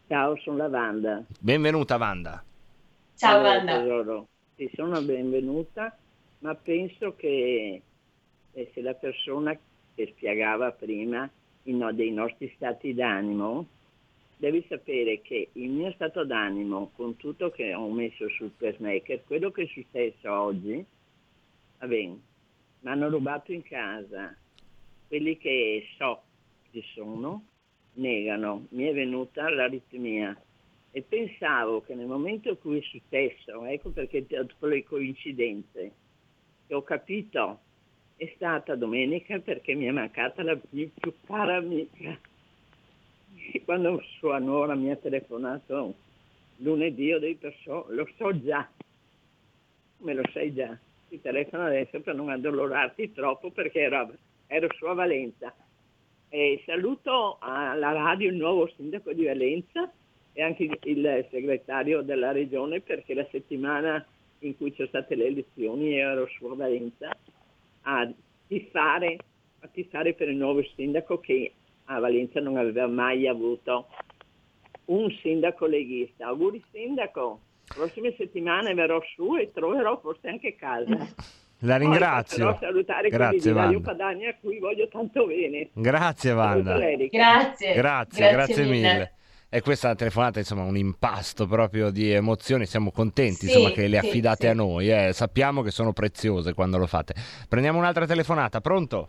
Ciao, 0.06 0.36
sono 0.42 0.58
la 0.58 0.66
Wanda. 0.66 1.22
Benvenuta, 1.40 1.96
Wanda. 1.96 2.44
Ciao 3.16 3.38
Allora, 3.38 3.54
Wanda. 3.56 3.78
tesoro, 3.78 4.26
Ti 4.56 4.70
sono 4.74 5.00
benvenuta, 5.00 5.96
ma 6.40 6.54
penso 6.54 7.14
che 7.16 7.80
eh, 8.52 8.70
se 8.74 8.82
la 8.82 8.92
persona 8.92 9.56
che 9.94 10.12
spiegava 10.14 10.72
prima 10.72 11.26
dei 11.62 12.10
nostri 12.12 12.52
stati 12.56 12.92
d'animo, 12.92 13.66
devi 14.36 14.62
sapere 14.68 15.22
che 15.22 15.48
il 15.52 15.70
mio 15.70 15.90
stato 15.92 16.26
d'animo, 16.26 16.90
con 16.94 17.16
tutto 17.16 17.50
che 17.50 17.72
ho 17.72 17.90
messo 17.90 18.28
sul 18.36 18.50
pacemaker, 18.54 19.22
quello 19.26 19.50
che 19.50 19.62
è 19.62 19.66
successo 19.66 20.30
oggi, 20.30 20.84
va 21.78 21.86
bene, 21.86 22.20
mi 22.80 22.90
hanno 22.90 23.08
rubato 23.08 23.52
in 23.52 23.62
casa, 23.62 24.34
quelli 25.08 25.36
che 25.36 25.86
so 25.96 26.22
ci 26.70 26.82
sono, 26.94 27.44
negano, 27.94 28.66
mi 28.70 28.84
è 28.84 28.92
venuta 28.92 29.48
l'aritmia. 29.48 30.38
E 30.90 31.02
pensavo 31.02 31.82
che 31.82 31.94
nel 31.94 32.06
momento 32.06 32.48
in 32.50 32.58
cui 32.58 32.78
è 32.78 32.82
successo, 32.82 33.64
ecco 33.66 33.90
perché 33.90 34.24
detto 34.26 34.66
le 34.66 34.82
coincidenze, 34.82 35.92
che 36.66 36.74
ho 36.74 36.82
capito, 36.82 37.60
è 38.16 38.32
stata 38.34 38.74
domenica 38.74 39.38
perché 39.40 39.74
mi 39.74 39.84
è 39.84 39.90
mancata 39.90 40.42
la 40.42 40.56
più, 40.56 40.90
più 40.94 41.12
cara 41.26 41.56
amica. 41.56 42.18
Quando 43.64 44.02
sua 44.18 44.38
nuora 44.38 44.74
mi 44.74 44.90
ha 44.90 44.96
telefonato 44.96 45.94
lunedì 46.58 47.12
ho 47.12 47.18
detto 47.18 47.52
so, 47.62 47.86
lo 47.90 48.08
so 48.16 48.42
già, 48.42 48.68
me 49.98 50.14
lo 50.14 50.22
sai 50.32 50.54
già, 50.54 50.76
ti 51.08 51.20
telefono 51.20 51.66
adesso 51.66 52.00
per 52.00 52.14
non 52.14 52.30
addolorarti 52.30 53.12
troppo 53.12 53.50
perché 53.50 53.80
ero, 53.80 54.12
ero 54.46 54.68
su 54.76 54.86
a 54.86 54.94
Valenza. 54.94 55.54
E 56.28 56.62
saluto 56.66 57.36
alla 57.40 57.92
radio 57.92 58.28
il 58.28 58.36
nuovo 58.36 58.68
sindaco 58.76 59.12
di 59.12 59.24
Valenza 59.24 59.90
e 60.32 60.42
anche 60.42 60.68
il- 60.82 61.26
segretario 61.30 62.02
della 62.02 62.32
regione 62.32 62.80
perché 62.80 63.14
la 63.14 63.26
settimana 63.30 64.04
in 64.40 64.56
cui 64.56 64.72
c'è 64.72 64.86
state 64.88 65.14
le 65.14 65.26
elezioni 65.26 65.98
ero 65.98 66.26
su 66.26 66.46
a 66.46 66.54
Valenza 66.54 67.16
a 67.82 68.12
tifare, 68.46 69.16
a 69.60 69.68
tifare 69.68 70.14
per 70.14 70.28
il 70.28 70.36
nuovo 70.36 70.62
sindaco 70.74 71.20
che 71.20 71.52
a 71.84 72.00
Valenza 72.00 72.40
non 72.40 72.56
aveva 72.56 72.86
mai 72.86 73.26
avuto 73.26 73.86
un 74.86 75.10
sindaco 75.22 75.66
leghista. 75.66 76.26
Auguri 76.26 76.62
sindaco, 76.70 77.40
prossime 77.74 78.14
settimane 78.16 78.74
verrò 78.74 79.00
su 79.14 79.36
e 79.36 79.50
troverò 79.52 79.98
forse 80.00 80.28
anche 80.28 80.54
casa. 80.56 80.96
La 81.60 81.76
Poi 81.76 81.86
ringrazio. 81.86 82.48
a 82.50 82.58
salutare 82.60 83.08
quelli 83.08 83.16
Grazie, 83.16 83.52
Wanda. 83.52 83.80
Padania 83.80 84.30
a 84.30 84.34
cui 84.40 84.58
voglio 84.58 84.88
tanto 84.88 85.26
bene. 85.26 85.70
Grazie, 85.72 86.32
Wanda. 86.32 86.70
Saluto 86.72 86.86
l'Erica. 86.86 87.16
Grazie. 87.16 87.74
Grazie, 87.74 88.30
grazie 88.30 88.64
mille. 88.66 89.12
E 89.48 89.62
questa 89.62 89.94
telefonata, 89.94 90.38
insomma, 90.38 90.64
un 90.64 90.76
impasto 90.76 91.46
proprio 91.46 91.90
di 91.90 92.10
emozioni. 92.10 92.66
Siamo 92.66 92.90
contenti, 92.90 93.46
Sì, 93.46 93.56
insomma, 93.56 93.70
che 93.70 93.86
le 93.88 94.00
sì, 94.00 94.06
affidate 94.06 94.44
sì. 94.46 94.48
a 94.48 94.54
noi. 94.54 94.90
eh. 94.90 95.12
Sappiamo 95.14 95.62
che 95.62 95.70
sono 95.70 95.92
preziose 95.92 96.52
quando 96.52 96.76
lo 96.78 96.86
fate. 96.86 97.14
Prendiamo 97.48 97.78
un'altra 97.78 98.06
telefonata. 98.06 98.60
Pronto? 98.60 99.08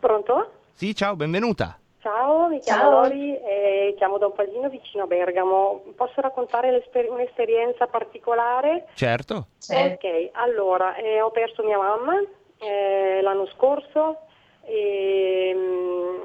Pronto? 0.00 0.52
Sì, 0.72 0.94
ciao, 0.96 1.14
benvenuta. 1.14 1.78
Ciao, 2.00 2.48
mi 2.48 2.60
chiamo 2.60 2.82
Ciao. 2.82 2.90
Lori 3.02 3.36
e 3.36 3.94
chiamo 3.98 4.16
da 4.16 4.26
un 4.26 4.32
paesino 4.32 4.70
vicino 4.70 5.04
a 5.04 5.06
Bergamo. 5.06 5.82
Posso 5.94 6.20
raccontare 6.22 6.82
un'esperienza 7.08 7.86
particolare? 7.88 8.86
Certo. 8.94 9.48
Ok, 9.68 10.30
allora, 10.32 10.96
eh, 10.96 11.20
ho 11.20 11.30
perso 11.30 11.62
mia 11.62 11.76
mamma 11.76 12.14
eh, 12.58 13.20
l'anno 13.20 13.46
scorso 13.48 14.16
e 14.62 15.52
mm, 15.54 16.20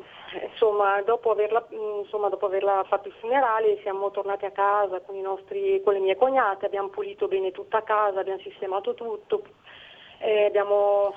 insomma 0.50 1.02
dopo, 1.02 1.32
averla, 1.32 1.66
mm, 1.74 2.00
insomma 2.00 2.30
dopo 2.30 2.46
averla 2.46 2.86
fatto 2.88 3.10
il 3.10 3.14
funerale 3.20 3.80
siamo 3.82 4.12
tornati 4.12 4.46
a 4.46 4.52
casa 4.52 5.02
con, 5.02 5.16
i 5.16 5.22
nostri, 5.22 5.82
con 5.84 5.92
le 5.92 6.00
mie 6.00 6.16
cognate, 6.16 6.66
abbiamo 6.66 6.88
pulito 6.88 7.28
bene 7.28 7.52
tutta 7.52 7.84
casa, 7.84 8.22
abbiamo 8.22 8.40
sistemato 8.40 8.94
tutto, 8.94 9.44
eh, 10.20 10.46
abbiamo 10.46 11.14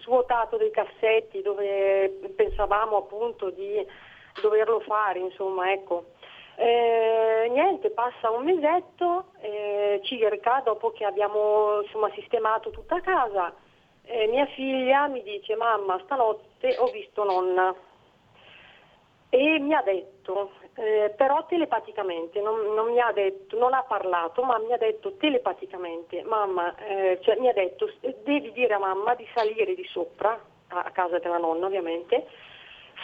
svuotato 0.00 0.56
dei 0.56 0.70
cassetti 0.70 1.42
dove 1.42 2.08
pensavamo 2.34 2.96
appunto 2.96 3.50
di 3.50 3.84
doverlo 4.40 4.80
fare, 4.80 5.18
insomma, 5.18 5.72
ecco. 5.72 6.06
Eh, 6.56 7.48
niente, 7.50 7.90
passa 7.90 8.30
un 8.30 8.44
mesetto, 8.44 9.26
eh, 9.40 10.00
circa, 10.04 10.62
dopo 10.64 10.90
che 10.92 11.04
abbiamo 11.04 11.82
insomma, 11.82 12.10
sistemato 12.14 12.70
tutta 12.70 13.00
casa, 13.00 13.54
eh, 14.04 14.26
mia 14.28 14.46
figlia 14.46 15.08
mi 15.08 15.22
dice 15.22 15.56
mamma 15.56 16.00
stanotte 16.04 16.76
ho 16.78 16.86
visto 16.86 17.24
nonna 17.24 17.74
e 19.28 19.58
mi 19.58 19.74
ha 19.74 19.82
detto, 19.82 20.52
eh, 20.78 21.14
però 21.16 21.46
telepaticamente, 21.46 22.40
non, 22.40 22.74
non 22.74 22.90
mi 22.90 23.00
ha 23.00 23.10
detto, 23.12 23.58
non 23.58 23.72
ha 23.72 23.82
parlato, 23.82 24.42
ma 24.42 24.58
mi 24.58 24.72
ha 24.72 24.76
detto 24.76 25.16
telepaticamente, 25.16 26.22
mamma, 26.22 26.74
eh, 26.76 27.18
cioè 27.22 27.38
mi 27.38 27.48
ha 27.48 27.54
detto 27.54 27.90
devi 28.22 28.52
dire 28.52 28.74
a 28.74 28.78
mamma 28.78 29.14
di 29.14 29.26
salire 29.34 29.74
di 29.74 29.84
sopra, 29.84 30.38
a, 30.68 30.78
a 30.80 30.90
casa 30.90 31.18
della 31.18 31.38
nonna 31.38 31.64
ovviamente, 31.64 32.26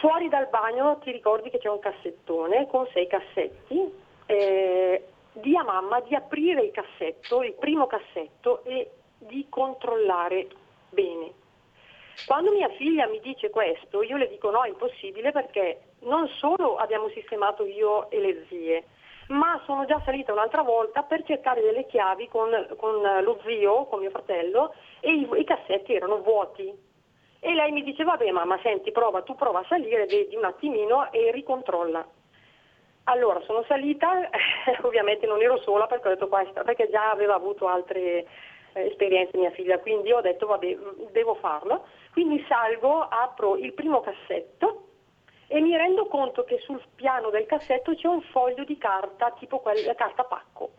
fuori 0.00 0.28
dal 0.28 0.48
bagno 0.48 0.98
ti 0.98 1.10
ricordi 1.12 1.48
che 1.48 1.58
c'è 1.58 1.68
un 1.68 1.78
cassettone 1.78 2.66
con 2.66 2.86
sei 2.92 3.06
cassetti, 3.06 3.90
eh, 4.26 5.04
di 5.32 5.56
a 5.56 5.62
mamma 5.62 6.00
di 6.00 6.14
aprire 6.14 6.62
il 6.64 6.72
cassetto, 6.72 7.42
il 7.42 7.54
primo 7.54 7.86
cassetto 7.86 8.64
e 8.64 8.90
di 9.16 9.46
controllare 9.48 10.46
bene. 10.90 11.32
Quando 12.26 12.52
mia 12.52 12.68
figlia 12.76 13.06
mi 13.06 13.20
dice 13.20 13.48
questo, 13.48 14.02
io 14.02 14.18
le 14.18 14.28
dico 14.28 14.50
no, 14.50 14.62
è 14.62 14.68
impossibile 14.68 15.32
perché 15.32 15.80
non 16.02 16.28
solo 16.38 16.76
abbiamo 16.76 17.08
sistemato 17.10 17.64
io 17.64 18.10
e 18.10 18.20
le 18.20 18.46
zie, 18.48 18.84
ma 19.28 19.60
sono 19.64 19.84
già 19.84 20.00
salita 20.04 20.32
un'altra 20.32 20.62
volta 20.62 21.02
per 21.02 21.24
cercare 21.24 21.60
delle 21.60 21.86
chiavi 21.86 22.28
con, 22.28 22.50
con 22.76 23.00
lo 23.22 23.40
zio, 23.44 23.86
con 23.86 24.00
mio 24.00 24.10
fratello, 24.10 24.74
e 25.00 25.12
i, 25.12 25.28
i 25.36 25.44
cassetti 25.44 25.94
erano 25.94 26.20
vuoti. 26.22 26.90
E 27.44 27.54
lei 27.54 27.72
mi 27.72 27.82
dice, 27.82 28.04
vabbè 28.04 28.30
mamma, 28.30 28.58
senti, 28.62 28.92
prova, 28.92 29.22
tu 29.22 29.34
prova 29.34 29.60
a 29.60 29.66
salire, 29.68 30.06
vedi 30.06 30.36
un 30.36 30.44
attimino 30.44 31.10
e 31.10 31.30
ricontrolla. 31.32 32.06
Allora 33.04 33.40
sono 33.40 33.64
salita, 33.64 34.28
ovviamente 34.82 35.26
non 35.26 35.42
ero 35.42 35.58
sola 35.62 35.86
perché 35.86 36.08
ho 36.08 36.10
detto 36.12 36.28
questa, 36.28 36.62
perché 36.62 36.88
già 36.88 37.10
aveva 37.10 37.34
avuto 37.34 37.66
altre 37.66 38.26
eh, 38.74 38.86
esperienze 38.86 39.36
mia 39.38 39.50
figlia, 39.50 39.78
quindi 39.80 40.12
ho 40.12 40.20
detto 40.20 40.46
vabbè, 40.46 40.74
mh, 40.74 41.10
devo 41.10 41.34
farlo. 41.34 41.86
Quindi 42.12 42.44
salgo, 42.46 43.00
apro 43.00 43.56
il 43.56 43.72
primo 43.72 44.00
cassetto 44.00 44.81
e 45.52 45.60
mi 45.60 45.76
rendo 45.76 46.06
conto 46.06 46.44
che 46.44 46.58
sul 46.60 46.80
piano 46.94 47.28
del 47.28 47.44
cassetto 47.44 47.94
c'è 47.94 48.08
un 48.08 48.22
foglio 48.22 48.64
di 48.64 48.78
carta, 48.78 49.32
tipo 49.32 49.58
quella 49.58 49.94
carta 49.94 50.24
pacco, 50.24 50.70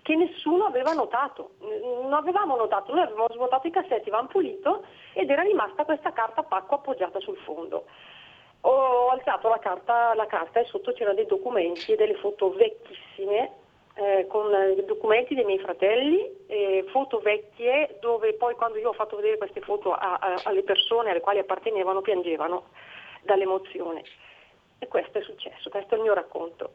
che 0.00 0.16
nessuno 0.16 0.64
aveva 0.64 0.94
notato. 0.94 1.50
Non 1.58 2.14
avevamo 2.14 2.56
notato, 2.56 2.94
noi 2.94 3.02
avevamo 3.02 3.28
svuotato 3.30 3.66
i 3.66 3.70
cassetti, 3.70 4.08
avevamo 4.08 4.28
pulito 4.28 4.82
ed 5.12 5.28
era 5.28 5.42
rimasta 5.42 5.84
questa 5.84 6.12
carta 6.12 6.42
pacco 6.42 6.76
appoggiata 6.76 7.20
sul 7.20 7.36
fondo. 7.44 7.84
Ho 8.62 9.10
alzato 9.10 9.50
la 9.50 9.58
carta, 9.58 10.14
la 10.14 10.24
carta 10.24 10.58
e 10.58 10.64
sotto 10.64 10.92
c'erano 10.92 11.16
dei 11.16 11.26
documenti 11.26 11.92
e 11.92 11.96
delle 11.96 12.14
foto 12.14 12.50
vecchissime 12.54 13.52
eh, 13.96 14.26
con 14.26 14.52
eh, 14.54 14.82
documenti 14.86 15.34
dei 15.34 15.44
miei 15.44 15.58
fratelli, 15.58 16.46
eh, 16.46 16.86
foto 16.88 17.18
vecchie 17.18 17.98
dove 18.00 18.32
poi 18.32 18.54
quando 18.54 18.78
io 18.78 18.88
ho 18.88 18.94
fatto 18.94 19.16
vedere 19.16 19.36
queste 19.36 19.60
foto 19.60 19.92
a- 19.92 20.16
a- 20.18 20.40
alle 20.44 20.62
persone 20.62 21.10
alle 21.10 21.20
quali 21.20 21.40
appartenevano 21.40 22.00
piangevano 22.00 22.68
dall'emozione. 23.24 24.02
E 24.78 24.88
questo 24.88 25.18
è 25.18 25.22
successo, 25.22 25.70
questo 25.70 25.94
è 25.94 25.96
il 25.96 26.02
mio 26.02 26.14
racconto. 26.14 26.72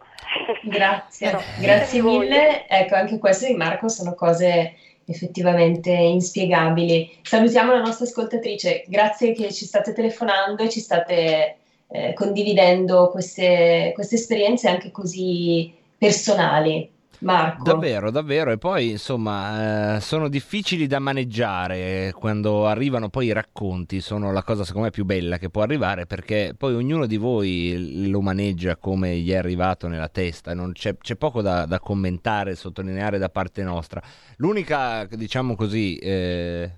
Grazie, 0.64 1.28
Però, 1.32 1.42
grazie 1.60 2.02
mille. 2.02 2.68
Ecco, 2.68 2.96
anche 2.96 3.20
queste 3.20 3.48
di 3.48 3.56
Marco 3.56 3.88
sono 3.88 4.14
cose 4.16 4.76
effettivamente 5.06 5.92
inspiegabili. 5.92 7.20
Salutiamo 7.24 7.74
la 7.74 7.82
nostra 7.82 8.06
ascoltatrice, 8.06 8.84
grazie 8.88 9.34
che 9.34 9.52
ci 9.52 9.66
state 9.66 9.94
telefonando 9.94 10.64
e 10.64 10.70
ci 10.70 10.80
state 10.80 11.58
eh, 11.88 12.14
condividendo 12.14 13.10
queste, 13.10 13.92
queste 13.96 14.16
esperienze 14.16 14.70
anche 14.70 14.92
così 14.92 15.74
personali. 15.98 16.98
Marco. 17.20 17.64
Davvero, 17.64 18.12
davvero. 18.12 18.52
E 18.52 18.58
poi, 18.58 18.92
insomma, 18.92 19.96
eh, 19.96 20.00
sono 20.02 20.30
difficili 20.30 20.88
da 20.88 21.00
maneggiare 21.00 22.14
quando 22.16 22.68
arrivano 22.68 23.10
poi 23.10 23.28
i 23.28 23.32
racconti. 23.32 24.02
Sono 24.02 24.32
la 24.32 24.44
cosa, 24.44 24.64
secondo 24.64 24.88
me, 24.88 24.92
più 24.92 25.06
bella 25.06 25.38
che 25.38 25.50
può 25.50 25.62
arrivare 25.62 26.06
perché 26.06 26.54
poi 26.58 26.74
ognuno 26.76 27.06
di 27.06 27.18
voi 27.18 28.08
lo 28.10 28.22
maneggia 28.22 28.78
come 28.78 29.18
gli 29.18 29.32
è 29.32 29.36
arrivato 29.36 29.88
nella 29.88 30.10
testa. 30.10 30.54
C'è, 30.72 30.98
c'è 30.98 31.16
poco 31.16 31.42
da, 31.42 31.66
da 31.66 31.80
commentare, 31.80 32.56
sottolineare 32.56 33.18
da 33.18 33.30
parte 33.30 33.64
nostra. 33.64 34.02
L'unica, 34.38 35.06
diciamo 35.06 35.56
così, 35.56 35.98
eh, 35.98 36.72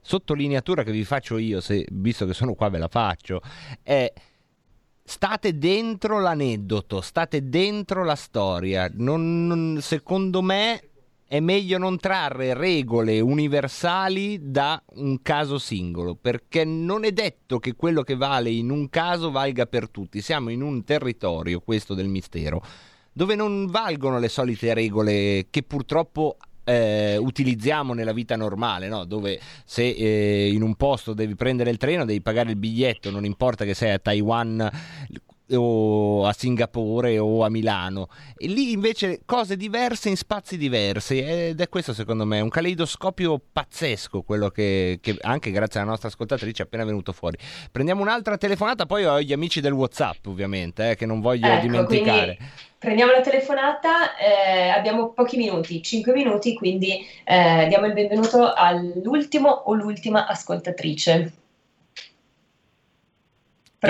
sottolineatura 0.00 0.82
che 0.82 0.92
vi 0.92 1.04
faccio 1.04 1.38
io, 1.38 1.60
se, 1.60 1.86
visto 1.90 2.26
che 2.26 2.34
sono 2.34 2.54
qua 2.54 2.68
ve 2.68 2.78
la 2.78 2.88
faccio, 2.88 3.40
è 3.82 4.12
state 5.04 5.58
dentro 5.58 6.18
l'aneddoto, 6.18 7.02
state 7.02 7.48
dentro 7.48 8.04
la 8.04 8.14
storia. 8.16 8.90
Non- 8.94 9.46
non- 9.46 9.78
secondo 9.82 10.40
me 10.40 10.88
è 11.26 11.40
meglio 11.40 11.78
non 11.78 11.98
trarre 11.98 12.54
regole 12.54 13.20
universali 13.20 14.50
da 14.50 14.82
un 14.94 15.20
caso 15.20 15.58
singolo, 15.58 16.14
perché 16.14 16.64
non 16.64 17.04
è 17.04 17.12
detto 17.12 17.58
che 17.58 17.74
quello 17.74 18.02
che 18.02 18.16
vale 18.16 18.50
in 18.50 18.70
un 18.70 18.88
caso 18.88 19.30
valga 19.30 19.66
per 19.66 19.88
tutti. 19.88 20.20
Siamo 20.20 20.50
in 20.50 20.62
un 20.62 20.84
territorio, 20.84 21.60
questo 21.60 21.94
del 21.94 22.08
mistero, 22.08 22.62
dove 23.12 23.34
non 23.34 23.66
valgono 23.66 24.18
le 24.18 24.28
solite 24.28 24.74
regole 24.74 25.46
che 25.50 25.62
purtroppo 25.62 26.36
eh, 26.64 27.16
utilizziamo 27.16 27.94
nella 27.94 28.12
vita 28.12 28.36
normale, 28.36 28.88
no? 28.88 29.04
dove 29.04 29.38
se 29.64 29.88
eh, 29.88 30.50
in 30.52 30.62
un 30.62 30.74
posto 30.74 31.12
devi 31.14 31.34
prendere 31.34 31.70
il 31.70 31.76
treno, 31.76 32.04
devi 32.04 32.20
pagare 32.20 32.50
il 32.50 32.56
biglietto, 32.56 33.10
non 33.10 33.24
importa 33.24 33.64
che 33.64 33.74
sei 33.74 33.92
a 33.92 33.98
Taiwan 33.98 34.70
o 35.52 36.26
a 36.26 36.32
Singapore 36.32 37.18
o 37.18 37.44
a 37.44 37.50
Milano. 37.50 38.08
E 38.36 38.46
lì 38.46 38.72
invece 38.72 39.20
cose 39.24 39.56
diverse 39.56 40.08
in 40.08 40.16
spazi 40.16 40.56
diversi 40.56 41.20
ed 41.20 41.60
è 41.60 41.68
questo 41.68 41.92
secondo 41.92 42.24
me 42.24 42.40
un 42.40 42.48
caleidoscopio 42.48 43.40
pazzesco 43.52 44.22
quello 44.22 44.48
che, 44.48 44.98
che 45.02 45.16
anche 45.20 45.50
grazie 45.50 45.80
alla 45.80 45.90
nostra 45.90 46.08
ascoltatrice 46.08 46.62
è 46.62 46.66
appena 46.66 46.84
venuto 46.84 47.12
fuori. 47.12 47.36
Prendiamo 47.70 48.00
un'altra 48.00 48.38
telefonata, 48.38 48.86
poi 48.86 49.04
ho 49.04 49.20
gli 49.20 49.32
amici 49.32 49.60
del 49.60 49.72
Whatsapp 49.72 50.26
ovviamente 50.26 50.90
eh, 50.90 50.96
che 50.96 51.06
non 51.06 51.20
voglio 51.20 51.46
Ecco, 51.46 51.60
dimenticare. 51.60 52.36
quindi 52.36 52.54
prendiamo 52.84 53.12
la 53.12 53.22
telefonata, 53.22 54.16
eh, 54.16 54.68
abbiamo 54.68 55.12
pochi 55.12 55.36
minuti, 55.36 55.82
5 55.82 56.12
minuti, 56.12 56.54
quindi 56.54 57.04
eh, 57.24 57.66
diamo 57.66 57.86
il 57.86 57.94
benvenuto 57.94 58.52
all'ultimo 58.52 59.48
o 59.48 59.74
l'ultima 59.74 60.26
ascoltatrice. 60.26 61.43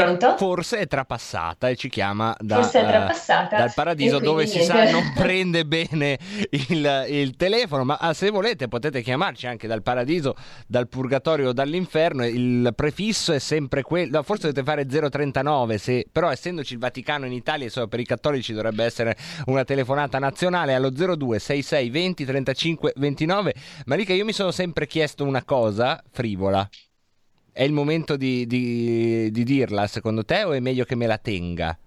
Pronto? 0.03 0.36
Forse 0.36 0.78
è 0.78 0.86
trapassata 0.86 1.68
e 1.68 1.76
ci 1.76 1.88
chiama 1.88 2.34
da, 2.38 2.66
trapassata, 2.66 3.57
dal 3.57 3.72
paradiso 3.74 4.18
dove 4.18 4.47
si 4.47 4.59
niente. 4.59 4.86
sa 4.86 4.90
non 4.92 5.12
prende 5.14 5.64
bene 5.64 6.18
il, 6.51 7.07
il 7.09 7.36
telefono, 7.36 7.84
ma 7.84 7.97
ah, 7.97 8.12
se 8.12 8.30
volete 8.30 8.68
potete 8.68 9.03
chiamarci 9.03 9.47
anche 9.47 9.66
dal 9.66 9.82
paradiso, 9.82 10.34
dal 10.66 10.88
purgatorio 10.88 11.51
o 11.51 11.53
dall'inferno, 11.53 12.24
il 12.26 12.72
prefisso 12.74 13.32
è 13.32 13.38
sempre 13.38 13.82
quello, 13.82 14.22
forse 14.22 14.53
dovete 14.53 14.64
fare 14.64 15.09
039, 15.09 15.78
se, 15.78 16.07
però 16.11 16.30
essendoci 16.30 16.74
il 16.74 16.78
Vaticano 16.78 17.26
in 17.26 17.32
Italia, 17.32 17.64
insomma, 17.64 17.86
per 17.86 18.01
i 18.01 18.05
cattolici 18.05 18.53
dovrebbe 18.53 18.84
essere 18.84 19.16
una 19.47 19.64
telefonata 19.64 20.18
nazionale 20.18 20.74
allo 20.74 20.90
02 20.90 21.38
66 21.38 21.90
20 21.90 22.24
35 22.24 22.92
29. 22.97 23.55
Malika, 23.86 24.12
io 24.12 24.24
mi 24.24 24.32
sono 24.32 24.51
sempre 24.51 24.86
chiesto 24.86 25.24
una 25.24 25.45
cosa 25.45 26.03
frivola. 26.11 26.68
È 27.55 27.63
il 27.63 27.73
momento 27.73 28.19
di, 28.19 28.47
di- 28.47 29.31
di 29.31 29.45
dirla, 29.45 29.87
secondo 29.87 30.27
te, 30.27 30.45
o 30.45 30.53
è 30.53 30.61
meglio 30.61 30.85
che 30.85 30.95
me 30.95 31.07
la 31.07 31.17
tenga? 31.17 31.79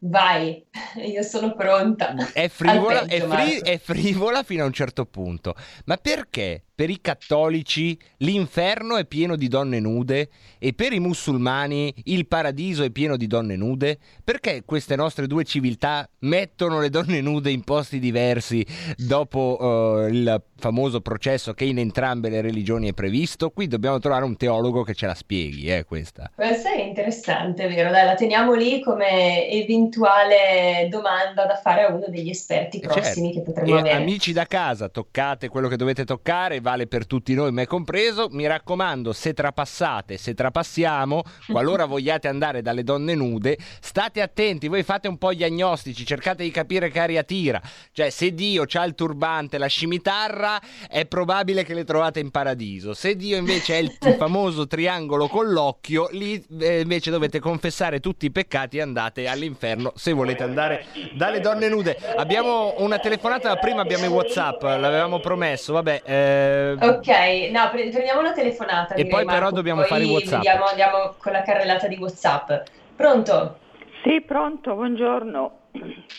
Vai, 0.00 0.66
io 0.96 1.22
sono 1.22 1.54
pronta. 1.54 2.14
È 2.30 2.48
frivola, 2.48 3.00
Al 3.00 3.06
è, 3.06 3.20
peggio, 3.20 3.26
fri- 3.28 3.60
è 3.60 3.78
frivola 3.78 4.42
fino 4.42 4.62
a 4.62 4.66
un 4.66 4.72
certo 4.72 5.04
punto. 5.04 5.54
Ma 5.84 5.96
perché 5.98 6.64
per 6.74 6.88
i 6.90 7.00
cattolici 7.00 7.98
l'inferno 8.18 8.96
è 8.96 9.04
pieno 9.04 9.36
di 9.36 9.46
donne 9.48 9.78
nude 9.78 10.28
e 10.58 10.72
per 10.72 10.92
i 10.92 11.00
musulmani 11.00 11.92
il 12.04 12.26
paradiso 12.26 12.82
è 12.82 12.90
pieno 12.90 13.16
di 13.16 13.26
donne 13.26 13.56
nude? 13.56 13.98
Perché 14.24 14.62
queste 14.64 14.96
nostre 14.96 15.26
due 15.26 15.44
civiltà 15.44 16.08
mettono 16.20 16.80
le 16.80 16.88
donne 16.88 17.20
nude 17.20 17.50
in 17.50 17.62
posti 17.62 17.98
diversi 17.98 18.64
dopo 18.96 20.04
eh, 20.06 20.08
il 20.10 20.42
famoso 20.56 21.00
processo 21.00 21.52
che 21.52 21.64
in 21.64 21.78
entrambe 21.78 22.30
le 22.30 22.40
religioni 22.40 22.88
è 22.88 22.92
previsto? 22.94 23.50
Qui 23.50 23.66
dobbiamo 23.66 23.98
trovare 23.98 24.24
un 24.24 24.36
teologo 24.36 24.82
che 24.82 24.94
ce 24.94 25.06
la 25.06 25.14
spieghi, 25.14 25.66
eh, 25.66 25.84
questa. 25.84 26.30
Questa 26.34 26.72
è 26.72 26.80
interessante, 26.80 27.68
vero? 27.68 27.90
Dai, 27.90 28.06
la 28.06 28.14
teniamo 28.14 28.54
lì 28.54 28.80
come 28.80 29.48
eventuale 29.50 30.88
domanda 30.90 31.44
da 31.46 31.56
fare 31.56 31.82
a 31.84 31.92
uno 31.92 32.06
degli 32.08 32.30
esperti 32.30 32.80
prossimi 32.80 33.32
Certo. 33.32 33.38
che 33.38 33.40
potremmo 33.60 33.76
E 33.76 33.80
avere. 33.80 33.94
amici 33.96 34.32
da 34.32 34.46
casa, 34.46 34.88
toccate 34.88 35.48
quello 35.48 35.68
che 35.68 35.76
dovete 35.76 36.04
toccare, 36.04 36.60
vale 36.62 36.86
per 36.86 37.06
tutti 37.06 37.34
noi, 37.34 37.52
me 37.52 37.66
compreso. 37.66 38.28
Mi 38.30 38.46
raccomando, 38.46 39.12
se 39.12 39.34
trapassate, 39.34 40.16
se 40.16 40.32
trapassiamo, 40.32 41.22
qualora 41.48 41.84
vogliate 41.86 42.28
andare 42.28 42.62
dalle 42.62 42.84
donne 42.84 43.14
nude, 43.14 43.58
state 43.80 44.22
attenti, 44.22 44.68
voi 44.68 44.82
fate 44.82 45.08
un 45.08 45.18
po' 45.18 45.34
gli 45.34 45.44
agnostici, 45.44 46.06
cercate 46.06 46.44
di 46.44 46.50
capire 46.50 46.88
che 46.90 47.00
aria 47.00 47.22
tira. 47.22 47.60
Cioè, 47.92 48.08
se 48.08 48.32
Dio 48.32 48.64
ha 48.72 48.84
il 48.84 48.94
turbante, 48.94 49.58
la 49.58 49.66
scimitarra, 49.66 50.60
è 50.88 51.04
probabile 51.04 51.64
che 51.64 51.74
le 51.74 51.84
trovate 51.84 52.20
in 52.20 52.30
paradiso. 52.30 52.94
Se 52.94 53.16
Dio 53.16 53.36
invece 53.36 53.74
è 53.74 53.78
il 53.78 53.92
famoso 54.16 54.66
triangolo 54.66 55.26
con 55.28 55.50
l'occhio, 55.50 56.08
lì 56.12 56.42
eh, 56.60 56.80
invece 56.80 57.10
dovete 57.10 57.40
confessare 57.40 58.00
tutti 58.00 58.26
i 58.26 58.30
peccati 58.30 58.78
e 58.78 58.80
andate 58.80 59.26
all'inferno 59.26 59.92
se 59.96 60.12
volete 60.12 60.44
andare 60.44 60.86
dalle 61.14 61.40
donne 61.40 61.68
nude. 61.68 61.98
Abbiamo 62.16 62.74
una 62.78 62.98
telefonata, 62.98 63.48
ma 63.48 63.56
prima 63.56 63.82
abbiamo 63.82 64.04
i 64.04 64.08
WhatsApp, 64.08 64.62
l'avevamo 64.62 65.18
promesso, 65.20 65.72
vabbè. 65.72 66.02
eh, 66.04 66.51
Ok, 66.80 67.08
no, 67.50 67.70
pre- 67.70 67.88
prendiamo 67.90 68.20
una 68.20 68.32
telefonata. 68.32 68.94
E 68.94 69.02
direi, 69.04 69.10
poi 69.10 69.24
però 69.24 69.40
Marco, 69.40 69.54
dobbiamo 69.54 69.80
poi 69.80 69.88
fare 69.88 70.04
i 70.04 70.10
WhatsApp. 70.10 70.42
Vediamo, 70.42 70.64
andiamo 70.64 71.14
con 71.18 71.32
la 71.32 71.42
carrellata 71.42 71.86
di 71.86 71.96
WhatsApp. 71.96 72.50
Pronto? 72.96 73.58
Sì, 74.04 74.20
pronto, 74.22 74.74
buongiorno. 74.74 75.58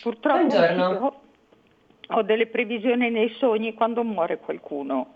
Purtroppo 0.02 0.46
Buongiorno. 0.46 1.20
ho 2.08 2.22
delle 2.22 2.46
previsioni 2.48 3.10
nei 3.10 3.30
sogni 3.38 3.74
quando 3.74 4.02
muore 4.02 4.38
qualcuno, 4.38 5.14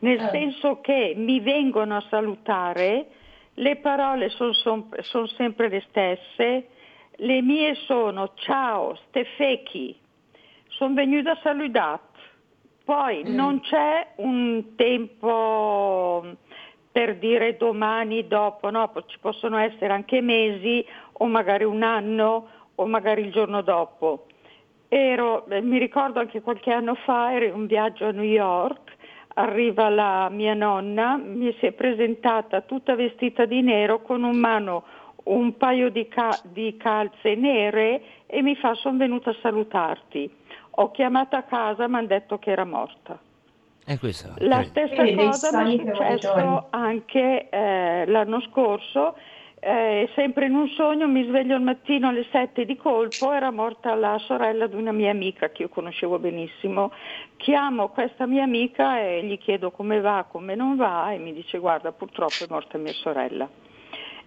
nel 0.00 0.20
Ah. 0.20 0.28
senso 0.30 0.80
che 0.80 1.14
mi 1.16 1.40
vengono 1.40 1.96
a 1.96 2.04
salutare, 2.10 3.06
le 3.54 3.76
parole 3.76 4.28
sono 4.30 5.26
sempre 5.36 5.68
le 5.68 5.84
stesse, 5.88 6.66
le 7.16 7.40
mie 7.42 7.74
sono 7.86 8.32
ciao, 8.34 8.96
Stefechi, 9.08 9.98
sono 10.68 10.94
venuta 10.94 11.32
a 11.32 11.38
salutare. 11.42 12.00
Poi 12.84 13.22
Mm. 13.24 13.34
non 13.34 13.60
c'è 13.60 14.06
un 14.16 14.74
tempo 14.76 16.24
per 16.90 17.16
dire 17.16 17.56
domani, 17.56 18.26
dopo, 18.26 18.70
no, 18.70 18.90
ci 19.06 19.18
possono 19.18 19.56
essere 19.56 19.92
anche 19.92 20.20
mesi 20.20 20.84
o 21.12 21.26
magari 21.26 21.64
un 21.64 21.82
anno 21.82 22.48
o 22.74 22.86
magari 22.86 23.22
il 23.22 23.32
giorno 23.32 23.62
dopo. 23.62 24.26
Ero, 24.88 25.46
eh, 25.48 25.62
mi 25.62 25.78
ricordo 25.78 26.20
anche 26.20 26.42
qualche 26.42 26.70
anno 26.70 26.94
fa, 26.96 27.32
ero 27.32 27.46
in 27.46 27.54
un 27.54 27.66
viaggio 27.66 28.06
a 28.06 28.10
New 28.10 28.24
York, 28.24 28.94
arriva 29.34 29.88
la 29.88 30.28
mia 30.30 30.52
nonna, 30.52 31.16
mi 31.16 31.54
si 31.58 31.66
è 31.66 31.72
presentata 31.72 32.60
tutta 32.60 32.94
vestita 32.94 33.46
di 33.46 33.62
nero 33.62 34.02
con 34.02 34.22
in 34.24 34.36
mano 34.38 34.84
un 35.24 35.56
paio 35.56 35.88
di, 35.88 36.08
ca- 36.08 36.40
di 36.42 36.76
calze 36.76 37.34
nere 37.36 38.02
e 38.26 38.42
mi 38.42 38.56
fa 38.56 38.74
sono 38.74 38.98
venuta 38.98 39.30
a 39.30 39.36
salutarti. 39.40 40.28
Ho 40.76 40.90
chiamato 40.90 41.36
a 41.36 41.42
casa, 41.42 41.86
mi 41.88 41.96
hanno 41.96 42.06
detto 42.06 42.38
che 42.38 42.50
era 42.50 42.64
morta. 42.64 43.18
è 43.84 43.98
questo. 43.98 44.34
La 44.38 44.62
stessa 44.64 45.02
Vedi, 45.02 45.16
dei 45.16 45.26
cosa 45.26 45.62
mi 45.62 45.76
è 45.76 45.94
successo 45.94 46.66
anche 46.70 47.48
eh, 47.50 48.04
l'anno 48.06 48.40
scorso, 48.42 49.16
eh, 49.64 50.08
sempre 50.14 50.46
in 50.46 50.54
un 50.54 50.66
sogno 50.70 51.06
mi 51.06 51.24
sveglio 51.24 51.54
al 51.54 51.62
mattino 51.62 52.08
alle 52.08 52.26
7 52.32 52.64
di 52.64 52.76
colpo, 52.76 53.32
era 53.32 53.52
morta 53.52 53.94
la 53.94 54.18
sorella 54.18 54.66
di 54.66 54.74
una 54.74 54.92
mia 54.92 55.10
amica 55.10 55.50
che 55.50 55.62
io 55.62 55.68
conoscevo 55.68 56.18
benissimo. 56.18 56.90
Chiamo 57.36 57.88
questa 57.90 58.26
mia 58.26 58.42
amica 58.42 58.98
e 58.98 59.22
gli 59.24 59.38
chiedo 59.38 59.70
come 59.70 60.00
va, 60.00 60.26
come 60.28 60.54
non 60.54 60.74
va 60.74 61.12
e 61.12 61.18
mi 61.18 61.32
dice 61.32 61.58
guarda 61.58 61.92
purtroppo 61.92 62.42
è 62.42 62.46
morta 62.48 62.78
mia 62.78 62.92
sorella. 62.92 63.48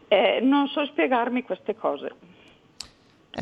Eh, 0.07 0.39
non 0.41 0.67
so 0.67 0.85
spiegarmi 0.85 1.43
queste 1.43 1.75
cose. 1.75 2.34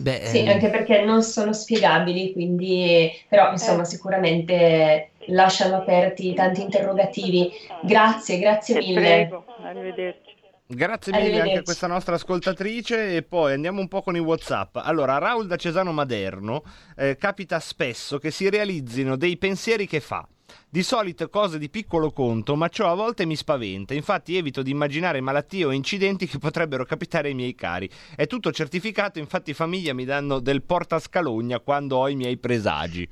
Beh, 0.01 0.21
Sì, 0.23 0.39
ehm, 0.39 0.47
anche 0.47 0.69
perché 0.69 1.03
non 1.03 1.21
sono 1.23 1.53
spiegabili, 1.53 2.33
quindi 2.33 3.11
però 3.29 3.51
insomma 3.51 3.83
sicuramente 3.83 5.11
lasciano 5.27 5.77
aperti 5.77 6.33
tanti 6.33 6.61
interrogativi. 6.61 7.51
Grazie, 7.79 8.39
grazie 8.39 8.75
mille. 8.79 9.01
prego, 9.01 9.45
arrivederci. 9.61 10.31
Grazie 10.65 11.13
mille 11.13 11.41
anche 11.41 11.59
a 11.59 11.63
questa 11.63 11.87
nostra 11.87 12.15
ascoltatrice 12.15 13.15
e 13.15 13.21
poi 13.21 13.53
andiamo 13.53 13.79
un 13.79 13.87
po' 13.87 14.01
con 14.01 14.15
i 14.15 14.19
Whatsapp. 14.19 14.77
Allora, 14.77 15.17
Raul 15.19 15.45
da 15.45 15.55
Cesano 15.55 15.91
Maderno 15.91 16.63
eh, 16.95 17.15
capita 17.15 17.59
spesso 17.59 18.17
che 18.17 18.31
si 18.31 18.49
realizzino 18.49 19.15
dei 19.15 19.37
pensieri 19.37 19.85
che 19.85 19.99
fa. 19.99 20.27
Di 20.69 20.83
solito 20.83 21.29
cose 21.29 21.59
di 21.59 21.69
piccolo 21.69 22.11
conto, 22.11 22.55
ma 22.55 22.67
ciò 22.67 22.91
a 22.91 22.95
volte 22.95 23.25
mi 23.25 23.35
spaventa. 23.35 23.93
Infatti 23.93 24.37
evito 24.37 24.61
di 24.61 24.71
immaginare 24.71 25.21
malattie 25.21 25.65
o 25.65 25.71
incidenti 25.71 26.27
che 26.27 26.37
potrebbero 26.37 26.85
capitare 26.85 27.29
ai 27.29 27.35
miei 27.35 27.55
cari. 27.55 27.89
È 28.15 28.27
tutto 28.27 28.51
certificato, 28.51 29.19
infatti 29.19 29.53
famiglia 29.53 29.93
mi 29.93 30.05
danno 30.05 30.39
del 30.39 30.63
portascalogna 30.63 31.59
quando 31.59 31.97
ho 31.97 32.09
i 32.09 32.15
miei 32.15 32.37
presagi. 32.37 33.09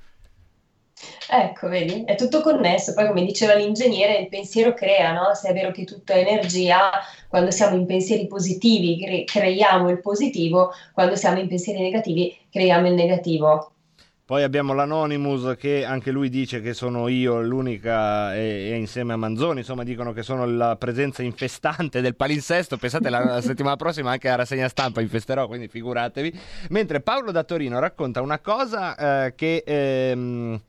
Ecco, 1.29 1.67
vedi, 1.67 2.03
è 2.03 2.15
tutto 2.15 2.41
connesso. 2.41 2.93
Poi, 2.93 3.07
come 3.07 3.25
diceva 3.25 3.55
l'ingegnere, 3.55 4.19
il 4.19 4.27
pensiero 4.27 4.73
crea, 4.73 5.13
no? 5.13 5.33
Se 5.33 5.49
è 5.49 5.53
vero 5.53 5.71
che 5.71 5.83
tutto 5.83 6.13
è 6.13 6.17
energia, 6.17 6.91
quando 7.27 7.51
siamo 7.51 7.75
in 7.75 7.85
pensieri 7.85 8.27
positivi 8.27 8.99
cre- 9.03 9.23
creiamo 9.23 9.89
il 9.89 9.99
positivo, 9.99 10.71
quando 10.93 11.15
siamo 11.15 11.39
in 11.39 11.47
pensieri 11.47 11.81
negativi 11.81 12.37
creiamo 12.49 12.87
il 12.87 12.93
negativo. 12.93 13.71
Poi 14.32 14.43
abbiamo 14.43 14.71
l'Anonymous 14.71 15.57
che 15.57 15.84
anche 15.84 16.09
lui 16.09 16.29
dice 16.29 16.61
che 16.61 16.73
sono 16.73 17.09
io 17.09 17.41
l'unica 17.41 18.34
e, 18.34 18.69
e 18.71 18.77
insieme 18.77 19.11
a 19.11 19.17
Manzoni, 19.17 19.59
insomma 19.59 19.84
dicono 19.84 20.13
che 20.13 20.23
sono 20.23 20.45
la 20.45 20.77
presenza 20.77 21.21
infestante 21.21 21.99
del 21.99 22.15
palinsesto, 22.15 22.77
pensate 22.77 23.09
la, 23.09 23.25
la 23.25 23.41
settimana 23.43 23.75
prossima 23.75 24.11
anche 24.11 24.29
la 24.29 24.36
rassegna 24.36 24.69
stampa 24.69 25.01
infesterò, 25.01 25.47
quindi 25.47 25.67
figuratevi. 25.67 26.39
Mentre 26.69 27.01
Paolo 27.01 27.32
da 27.32 27.43
Torino 27.43 27.77
racconta 27.79 28.21
una 28.21 28.39
cosa 28.39 29.25
eh, 29.25 29.36
che... 29.36 29.63
ehm, 29.65 30.61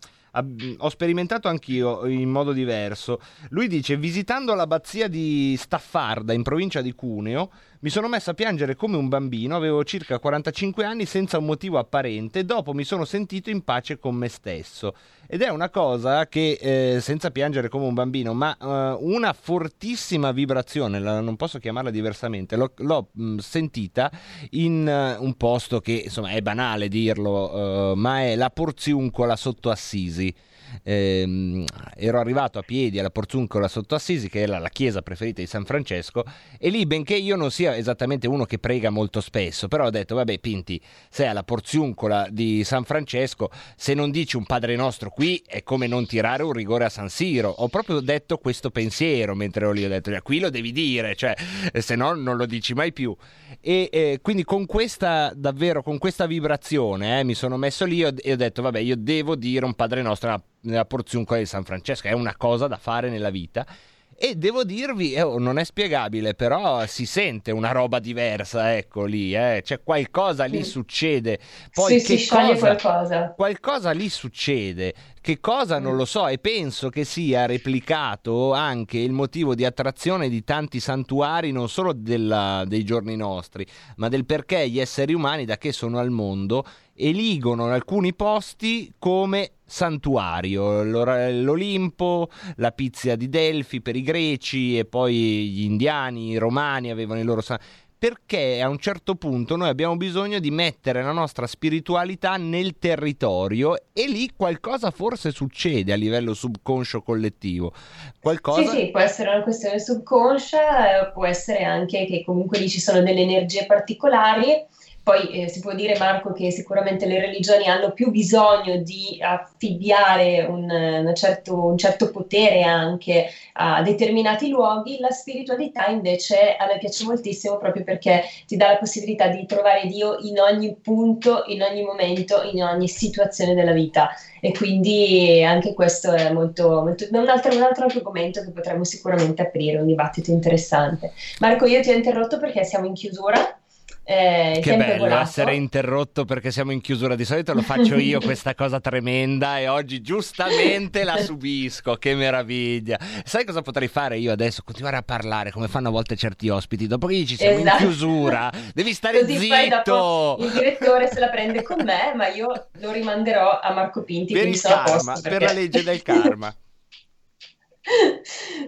ho 0.78 0.88
sperimentato 0.88 1.48
anch'io 1.48 2.06
in 2.06 2.30
modo 2.30 2.52
diverso. 2.52 3.20
Lui 3.50 3.68
dice: 3.68 3.96
Visitando 3.96 4.54
l'abbazia 4.54 5.08
di 5.08 5.54
Staffarda 5.58 6.32
in 6.32 6.42
provincia 6.42 6.80
di 6.80 6.94
Cuneo, 6.94 7.50
mi 7.80 7.90
sono 7.90 8.08
messo 8.08 8.30
a 8.30 8.34
piangere 8.34 8.74
come 8.74 8.96
un 8.96 9.08
bambino. 9.08 9.56
Avevo 9.56 9.84
circa 9.84 10.18
45 10.18 10.84
anni 10.84 11.04
senza 11.04 11.38
un 11.38 11.44
motivo 11.44 11.78
apparente. 11.78 12.44
Dopo 12.44 12.72
mi 12.72 12.84
sono 12.84 13.04
sentito 13.04 13.50
in 13.50 13.62
pace 13.62 13.98
con 13.98 14.14
me 14.14 14.28
stesso. 14.28 14.94
Ed 15.32 15.40
è 15.40 15.48
una 15.48 15.70
cosa 15.70 16.26
che, 16.28 16.58
eh, 16.60 17.00
senza 17.00 17.30
piangere 17.30 17.70
come 17.70 17.86
un 17.86 17.94
bambino, 17.94 18.34
ma 18.34 18.54
eh, 18.60 18.98
una 19.00 19.32
fortissima 19.32 20.30
vibrazione, 20.30 20.98
la- 20.98 21.20
non 21.20 21.36
posso 21.36 21.58
chiamarla 21.58 21.88
diversamente, 21.88 22.54
l'ho, 22.54 22.72
l'ho, 22.76 23.08
mh, 23.12 23.36
sentita 23.38 24.10
in 24.50 24.86
eh, 24.86 25.16
un 25.18 25.32
posto 25.38 25.80
che 25.80 26.02
insomma 26.04 26.32
è 26.32 26.42
banale 26.42 26.88
dirlo, 26.88 27.92
eh, 27.92 27.96
ma 27.96 28.20
è 28.20 28.36
la 28.36 28.50
Porziuncola 28.50 29.34
sotto 29.34 29.70
Assisi. 29.70 30.34
Ehm, 30.82 31.64
ero 31.96 32.18
arrivato 32.18 32.58
a 32.58 32.62
piedi 32.62 32.98
alla 32.98 33.10
Porzuncola 33.10 33.68
sotto 33.68 33.94
Assisi, 33.94 34.28
che 34.28 34.44
è 34.44 34.46
la, 34.46 34.68
chiesa 34.68 35.02
preferita 35.02 35.40
di 35.40 35.46
San 35.46 35.64
Francesco, 35.64 36.24
e 36.58 36.68
lì, 36.70 36.86
benché 36.86 37.14
io 37.14 37.36
non 37.36 37.50
sia 37.50 37.76
esattamente 37.76 38.26
uno 38.26 38.44
che 38.44 38.58
prega 38.58 38.90
molto 38.90 39.20
spesso, 39.20 39.68
però 39.68 39.86
ho 39.86 39.90
detto, 39.90 40.14
vabbè, 40.14 40.38
Pinti, 40.38 40.80
sei 41.10 41.28
alla 41.28 41.42
Porzuncola 41.42 42.26
di 42.30 42.64
San 42.64 42.84
Francesco, 42.84 43.50
se 43.76 43.94
non 43.94 44.10
dici 44.10 44.36
un 44.36 44.44
Padre 44.44 44.76
Nostro 44.76 45.10
qui 45.10 45.42
è 45.46 45.62
come 45.62 45.86
non 45.86 46.06
tirare 46.06 46.42
un 46.42 46.52
rigore 46.52 46.84
a 46.84 46.88
San 46.88 47.08
Siro. 47.08 47.50
Ho 47.50 47.68
proprio 47.68 48.00
detto 48.00 48.38
questo 48.38 48.70
pensiero 48.70 49.34
mentre 49.34 49.64
ero 49.64 49.72
lì, 49.72 49.84
ho 49.84 49.88
detto, 49.88 50.10
"Eh, 50.10 50.22
qui 50.22 50.40
lo 50.40 50.50
devi 50.50 50.72
dire, 50.72 51.14
cioè, 51.14 51.34
se 51.78 51.96
no 51.96 52.14
non 52.14 52.36
lo 52.36 52.46
dici 52.46 52.74
mai 52.74 52.92
più. 52.92 53.14
E 53.60 53.88
eh, 53.92 54.18
quindi 54.22 54.44
con 54.44 54.66
questa, 54.66 55.32
davvero, 55.34 55.82
con 55.82 55.98
questa 55.98 56.26
vibrazione, 56.26 57.20
eh, 57.20 57.24
mi 57.24 57.34
sono 57.34 57.56
messo 57.56 57.84
lì 57.84 58.02
e 58.02 58.32
ho- 58.32 58.36
detto, 58.36 58.62
vabbè, 58.62 58.78
io 58.78 58.96
devo 58.96 59.36
dire 59.36 59.64
un 59.64 59.74
Padre 59.74 60.02
Nostro 60.02 60.42
nella 60.62 60.84
Porzuncola 60.84 61.38
di 61.38 61.46
San 61.46 61.64
Francesco, 61.64 62.08
è 62.08 62.12
una 62.12 62.36
cosa 62.36 62.66
da 62.66 62.76
fare 62.76 63.08
nella 63.10 63.30
vita. 63.30 63.66
E 64.14 64.36
devo 64.36 64.62
dirvi, 64.62 65.14
eh, 65.14 65.22
oh, 65.22 65.38
non 65.38 65.58
è 65.58 65.64
spiegabile, 65.64 66.34
però 66.34 66.86
si 66.86 67.06
sente 67.06 67.50
una 67.50 67.72
roba 67.72 67.98
diversa, 67.98 68.76
ecco 68.76 69.04
lì, 69.04 69.34
eh. 69.34 69.62
c'è 69.64 69.82
qualcosa 69.82 70.44
lì 70.44 70.62
succede. 70.62 71.40
Poi 71.72 71.98
Sì, 71.98 72.06
che 72.06 72.16
si 72.18 72.24
scioglie 72.24 72.52
cosa, 72.52 72.76
qualcosa. 72.76 73.32
qualcosa 73.34 73.90
lì 73.90 74.08
succede. 74.08 74.94
Che 75.22 75.38
cosa 75.38 75.78
non 75.78 75.94
lo 75.94 76.04
so 76.04 76.26
e 76.26 76.38
penso 76.38 76.88
che 76.88 77.04
sia 77.04 77.46
replicato 77.46 78.52
anche 78.54 78.98
il 78.98 79.12
motivo 79.12 79.54
di 79.54 79.64
attrazione 79.64 80.28
di 80.28 80.42
tanti 80.42 80.80
santuari, 80.80 81.52
non 81.52 81.68
solo 81.68 81.92
della- 81.92 82.64
dei 82.66 82.82
giorni 82.82 83.14
nostri, 83.14 83.64
ma 83.98 84.08
del 84.08 84.26
perché 84.26 84.68
gli 84.68 84.80
esseri 84.80 85.14
umani, 85.14 85.44
da 85.44 85.58
che 85.58 85.70
sono 85.70 86.00
al 86.00 86.10
mondo, 86.10 86.64
eligono 86.94 87.66
alcuni 87.66 88.14
posti 88.14 88.92
come 88.98 89.52
santuario. 89.64 90.82
L'Olimpo, 90.82 92.28
la 92.56 92.72
Pizia 92.72 93.14
di 93.14 93.28
Delfi 93.28 93.80
per 93.80 93.94
i 93.94 94.02
greci 94.02 94.76
e 94.76 94.86
poi 94.86 95.50
gli 95.50 95.62
indiani, 95.62 96.30
i 96.30 96.36
romani 96.36 96.90
avevano 96.90 97.20
i 97.20 97.24
loro 97.24 97.42
santuari 97.42 97.90
perché 98.02 98.60
a 98.60 98.68
un 98.68 98.78
certo 98.78 99.14
punto 99.14 99.54
noi 99.54 99.68
abbiamo 99.68 99.96
bisogno 99.96 100.40
di 100.40 100.50
mettere 100.50 101.04
la 101.04 101.12
nostra 101.12 101.46
spiritualità 101.46 102.36
nel 102.36 102.76
territorio 102.80 103.76
e 103.92 104.08
lì 104.08 104.28
qualcosa 104.36 104.90
forse 104.90 105.30
succede 105.30 105.92
a 105.92 105.94
livello 105.94 106.34
subconscio 106.34 107.00
collettivo. 107.02 107.72
Qualcosa 108.20 108.72
Sì, 108.72 108.76
sì, 108.76 108.90
può 108.90 108.98
essere 108.98 109.28
una 109.28 109.44
questione 109.44 109.78
subconscia, 109.78 111.10
eh, 111.10 111.12
può 111.12 111.26
essere 111.26 111.62
anche 111.62 112.04
che 112.06 112.24
comunque 112.24 112.58
lì 112.58 112.68
ci 112.68 112.80
sono 112.80 113.00
delle 113.02 113.20
energie 113.20 113.66
particolari. 113.66 114.66
Poi 115.02 115.42
eh, 115.42 115.48
si 115.48 115.58
può 115.58 115.74
dire, 115.74 115.98
Marco, 115.98 116.32
che 116.32 116.52
sicuramente 116.52 117.06
le 117.06 117.18
religioni 117.18 117.66
hanno 117.66 117.90
più 117.90 118.12
bisogno 118.12 118.76
di 118.76 119.18
affibbiare 119.20 120.46
un, 120.48 121.12
certo, 121.16 121.66
un 121.66 121.76
certo 121.76 122.10
potere 122.10 122.62
anche 122.62 123.26
a 123.54 123.82
determinati 123.82 124.48
luoghi. 124.48 125.00
La 125.00 125.10
spiritualità 125.10 125.86
invece 125.86 126.54
a 126.56 126.66
me 126.66 126.78
piace 126.78 127.04
moltissimo 127.04 127.56
proprio 127.56 127.82
perché 127.82 128.22
ti 128.46 128.56
dà 128.56 128.68
la 128.68 128.78
possibilità 128.78 129.26
di 129.26 129.44
trovare 129.44 129.86
Dio 129.86 130.18
in 130.20 130.38
ogni 130.38 130.76
punto, 130.80 131.42
in 131.46 131.62
ogni 131.62 131.82
momento, 131.82 132.40
in 132.44 132.62
ogni 132.62 132.86
situazione 132.86 133.54
della 133.54 133.72
vita. 133.72 134.10
E 134.40 134.52
quindi 134.52 135.42
anche 135.44 135.74
questo 135.74 136.12
è 136.12 136.30
molto, 136.30 136.82
molto 136.82 137.08
un, 137.10 137.28
altro, 137.28 137.54
un 137.56 137.62
altro 137.62 137.86
argomento 137.86 138.42
che 138.42 138.52
potremmo 138.52 138.84
sicuramente 138.84 139.42
aprire, 139.42 139.78
un 139.78 139.86
dibattito 139.86 140.30
interessante. 140.30 141.12
Marco, 141.40 141.66
io 141.66 141.80
ti 141.80 141.90
ho 141.90 141.94
interrotto 141.94 142.38
perché 142.38 142.62
siamo 142.62 142.86
in 142.86 142.94
chiusura. 142.94 143.56
Eh, 144.04 144.58
Che 144.60 144.76
bello 144.76 145.04
volato. 145.04 145.22
essere 145.22 145.54
interrotto 145.54 146.24
perché 146.24 146.50
siamo 146.50 146.72
in 146.72 146.80
chiusura. 146.80 147.14
Di 147.14 147.24
solito 147.24 147.54
lo 147.54 147.62
faccio 147.62 147.96
io 147.96 148.18
questa 148.20 148.54
cosa 148.54 148.80
tremenda 148.80 149.58
e 149.58 149.68
oggi 149.68 150.00
giustamente 150.02 151.04
la 151.04 151.16
subisco. 151.18 151.94
Che 151.94 152.14
meraviglia! 152.14 152.98
Sai 153.24 153.44
cosa 153.44 153.62
potrei 153.62 153.86
fare 153.88 154.18
io 154.18 154.32
adesso? 154.32 154.62
Continuare 154.64 154.96
a 154.96 155.02
parlare 155.02 155.50
come 155.52 155.68
fanno 155.68 155.88
a 155.88 155.92
volte 155.92 156.16
certi 156.16 156.48
ospiti. 156.48 156.86
Dopo 156.88 157.06
che 157.06 157.14
dici 157.14 157.36
siamo 157.36 157.58
Esatto. 157.60 157.82
in 157.82 157.88
chiusura, 157.88 158.50
devi 158.74 158.92
stare 158.92 159.20
Così 159.20 159.38
zitto. 159.38 160.36
il 160.40 160.50
direttore 160.52 161.08
se 161.08 161.20
la 161.20 161.28
prende 161.28 161.62
con 161.62 161.82
me, 161.84 162.12
ma 162.16 162.28
io 162.28 162.68
lo 162.80 162.90
rimanderò 162.90 163.60
a 163.60 163.72
Marco 163.72 164.02
Pinti, 164.02 164.32
Per 164.32 164.46
il 164.48 164.60
karma, 164.60 165.20
per 165.20 165.42
la 165.42 165.52
legge 165.52 165.82
del 165.84 166.02
karma. 166.02 166.52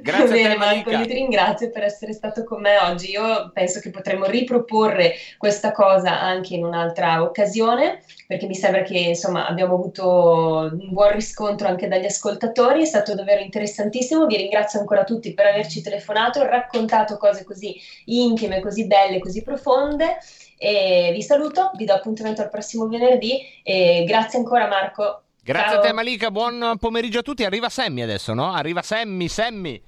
Grazie 0.01 0.25
a 0.25 0.27
te, 0.27 0.43
Bene, 0.43 0.57
Marco, 0.57 0.91
io 0.91 1.07
ti 1.07 1.13
ringrazio 1.13 1.71
per 1.71 1.85
essere 1.85 2.13
stato 2.13 2.43
con 2.43 2.61
me 2.61 2.79
oggi. 2.79 3.11
Io 3.13 3.51
penso 3.53 3.79
che 3.79 3.91
potremmo 3.91 4.27
riproporre 4.27 5.15
questa 5.39 5.71
cosa 5.71 6.21
anche 6.21 6.55
in 6.55 6.65
un'altra 6.65 7.23
occasione, 7.23 8.03
perché 8.27 8.47
mi 8.47 8.57
sembra 8.57 8.83
che 8.83 8.99
insomma 8.99 9.47
abbiamo 9.47 9.75
avuto 9.75 10.69
un 10.73 10.93
buon 10.93 11.13
riscontro 11.13 11.69
anche 11.69 11.87
dagli 11.87 12.07
ascoltatori, 12.07 12.83
è 12.83 12.87
stato 12.87 13.15
davvero 13.15 13.41
interessantissimo. 13.41 14.27
Vi 14.27 14.37
ringrazio 14.37 14.81
ancora 14.81 15.05
tutti 15.05 15.33
per 15.33 15.47
averci 15.47 15.81
telefonato, 15.81 16.45
raccontato 16.45 17.17
cose 17.17 17.45
così 17.45 17.81
intime, 18.07 18.61
così 18.61 18.87
belle, 18.87 19.21
così 19.21 19.43
profonde. 19.43 20.19
E 20.57 21.11
vi 21.13 21.23
saluto, 21.23 21.71
vi 21.75 21.85
do 21.85 21.95
appuntamento 21.95 22.41
al 22.41 22.49
prossimo 22.49 22.87
venerdì 22.89 23.41
e 23.63 24.05
grazie 24.07 24.39
ancora 24.39 24.67
Marco. 24.67 25.24
Grazie 25.45 25.73
Ciao. 25.73 25.81
a 25.81 25.83
te 25.83 25.93
Malika, 25.93 26.31
buon 26.31 26.77
pomeriggio 26.79 27.19
a 27.19 27.23
tutti. 27.23 27.45
Arriva 27.45 27.69
Sammy 27.69 28.01
adesso, 28.01 28.33
no? 28.33 28.51
Arriva 28.51 28.81
Sammy, 28.81 29.29
Sammy. 29.29 29.83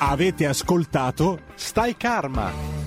Avete 0.00 0.46
ascoltato 0.46 1.38
Stai 1.54 1.96
Karma. 1.96 2.79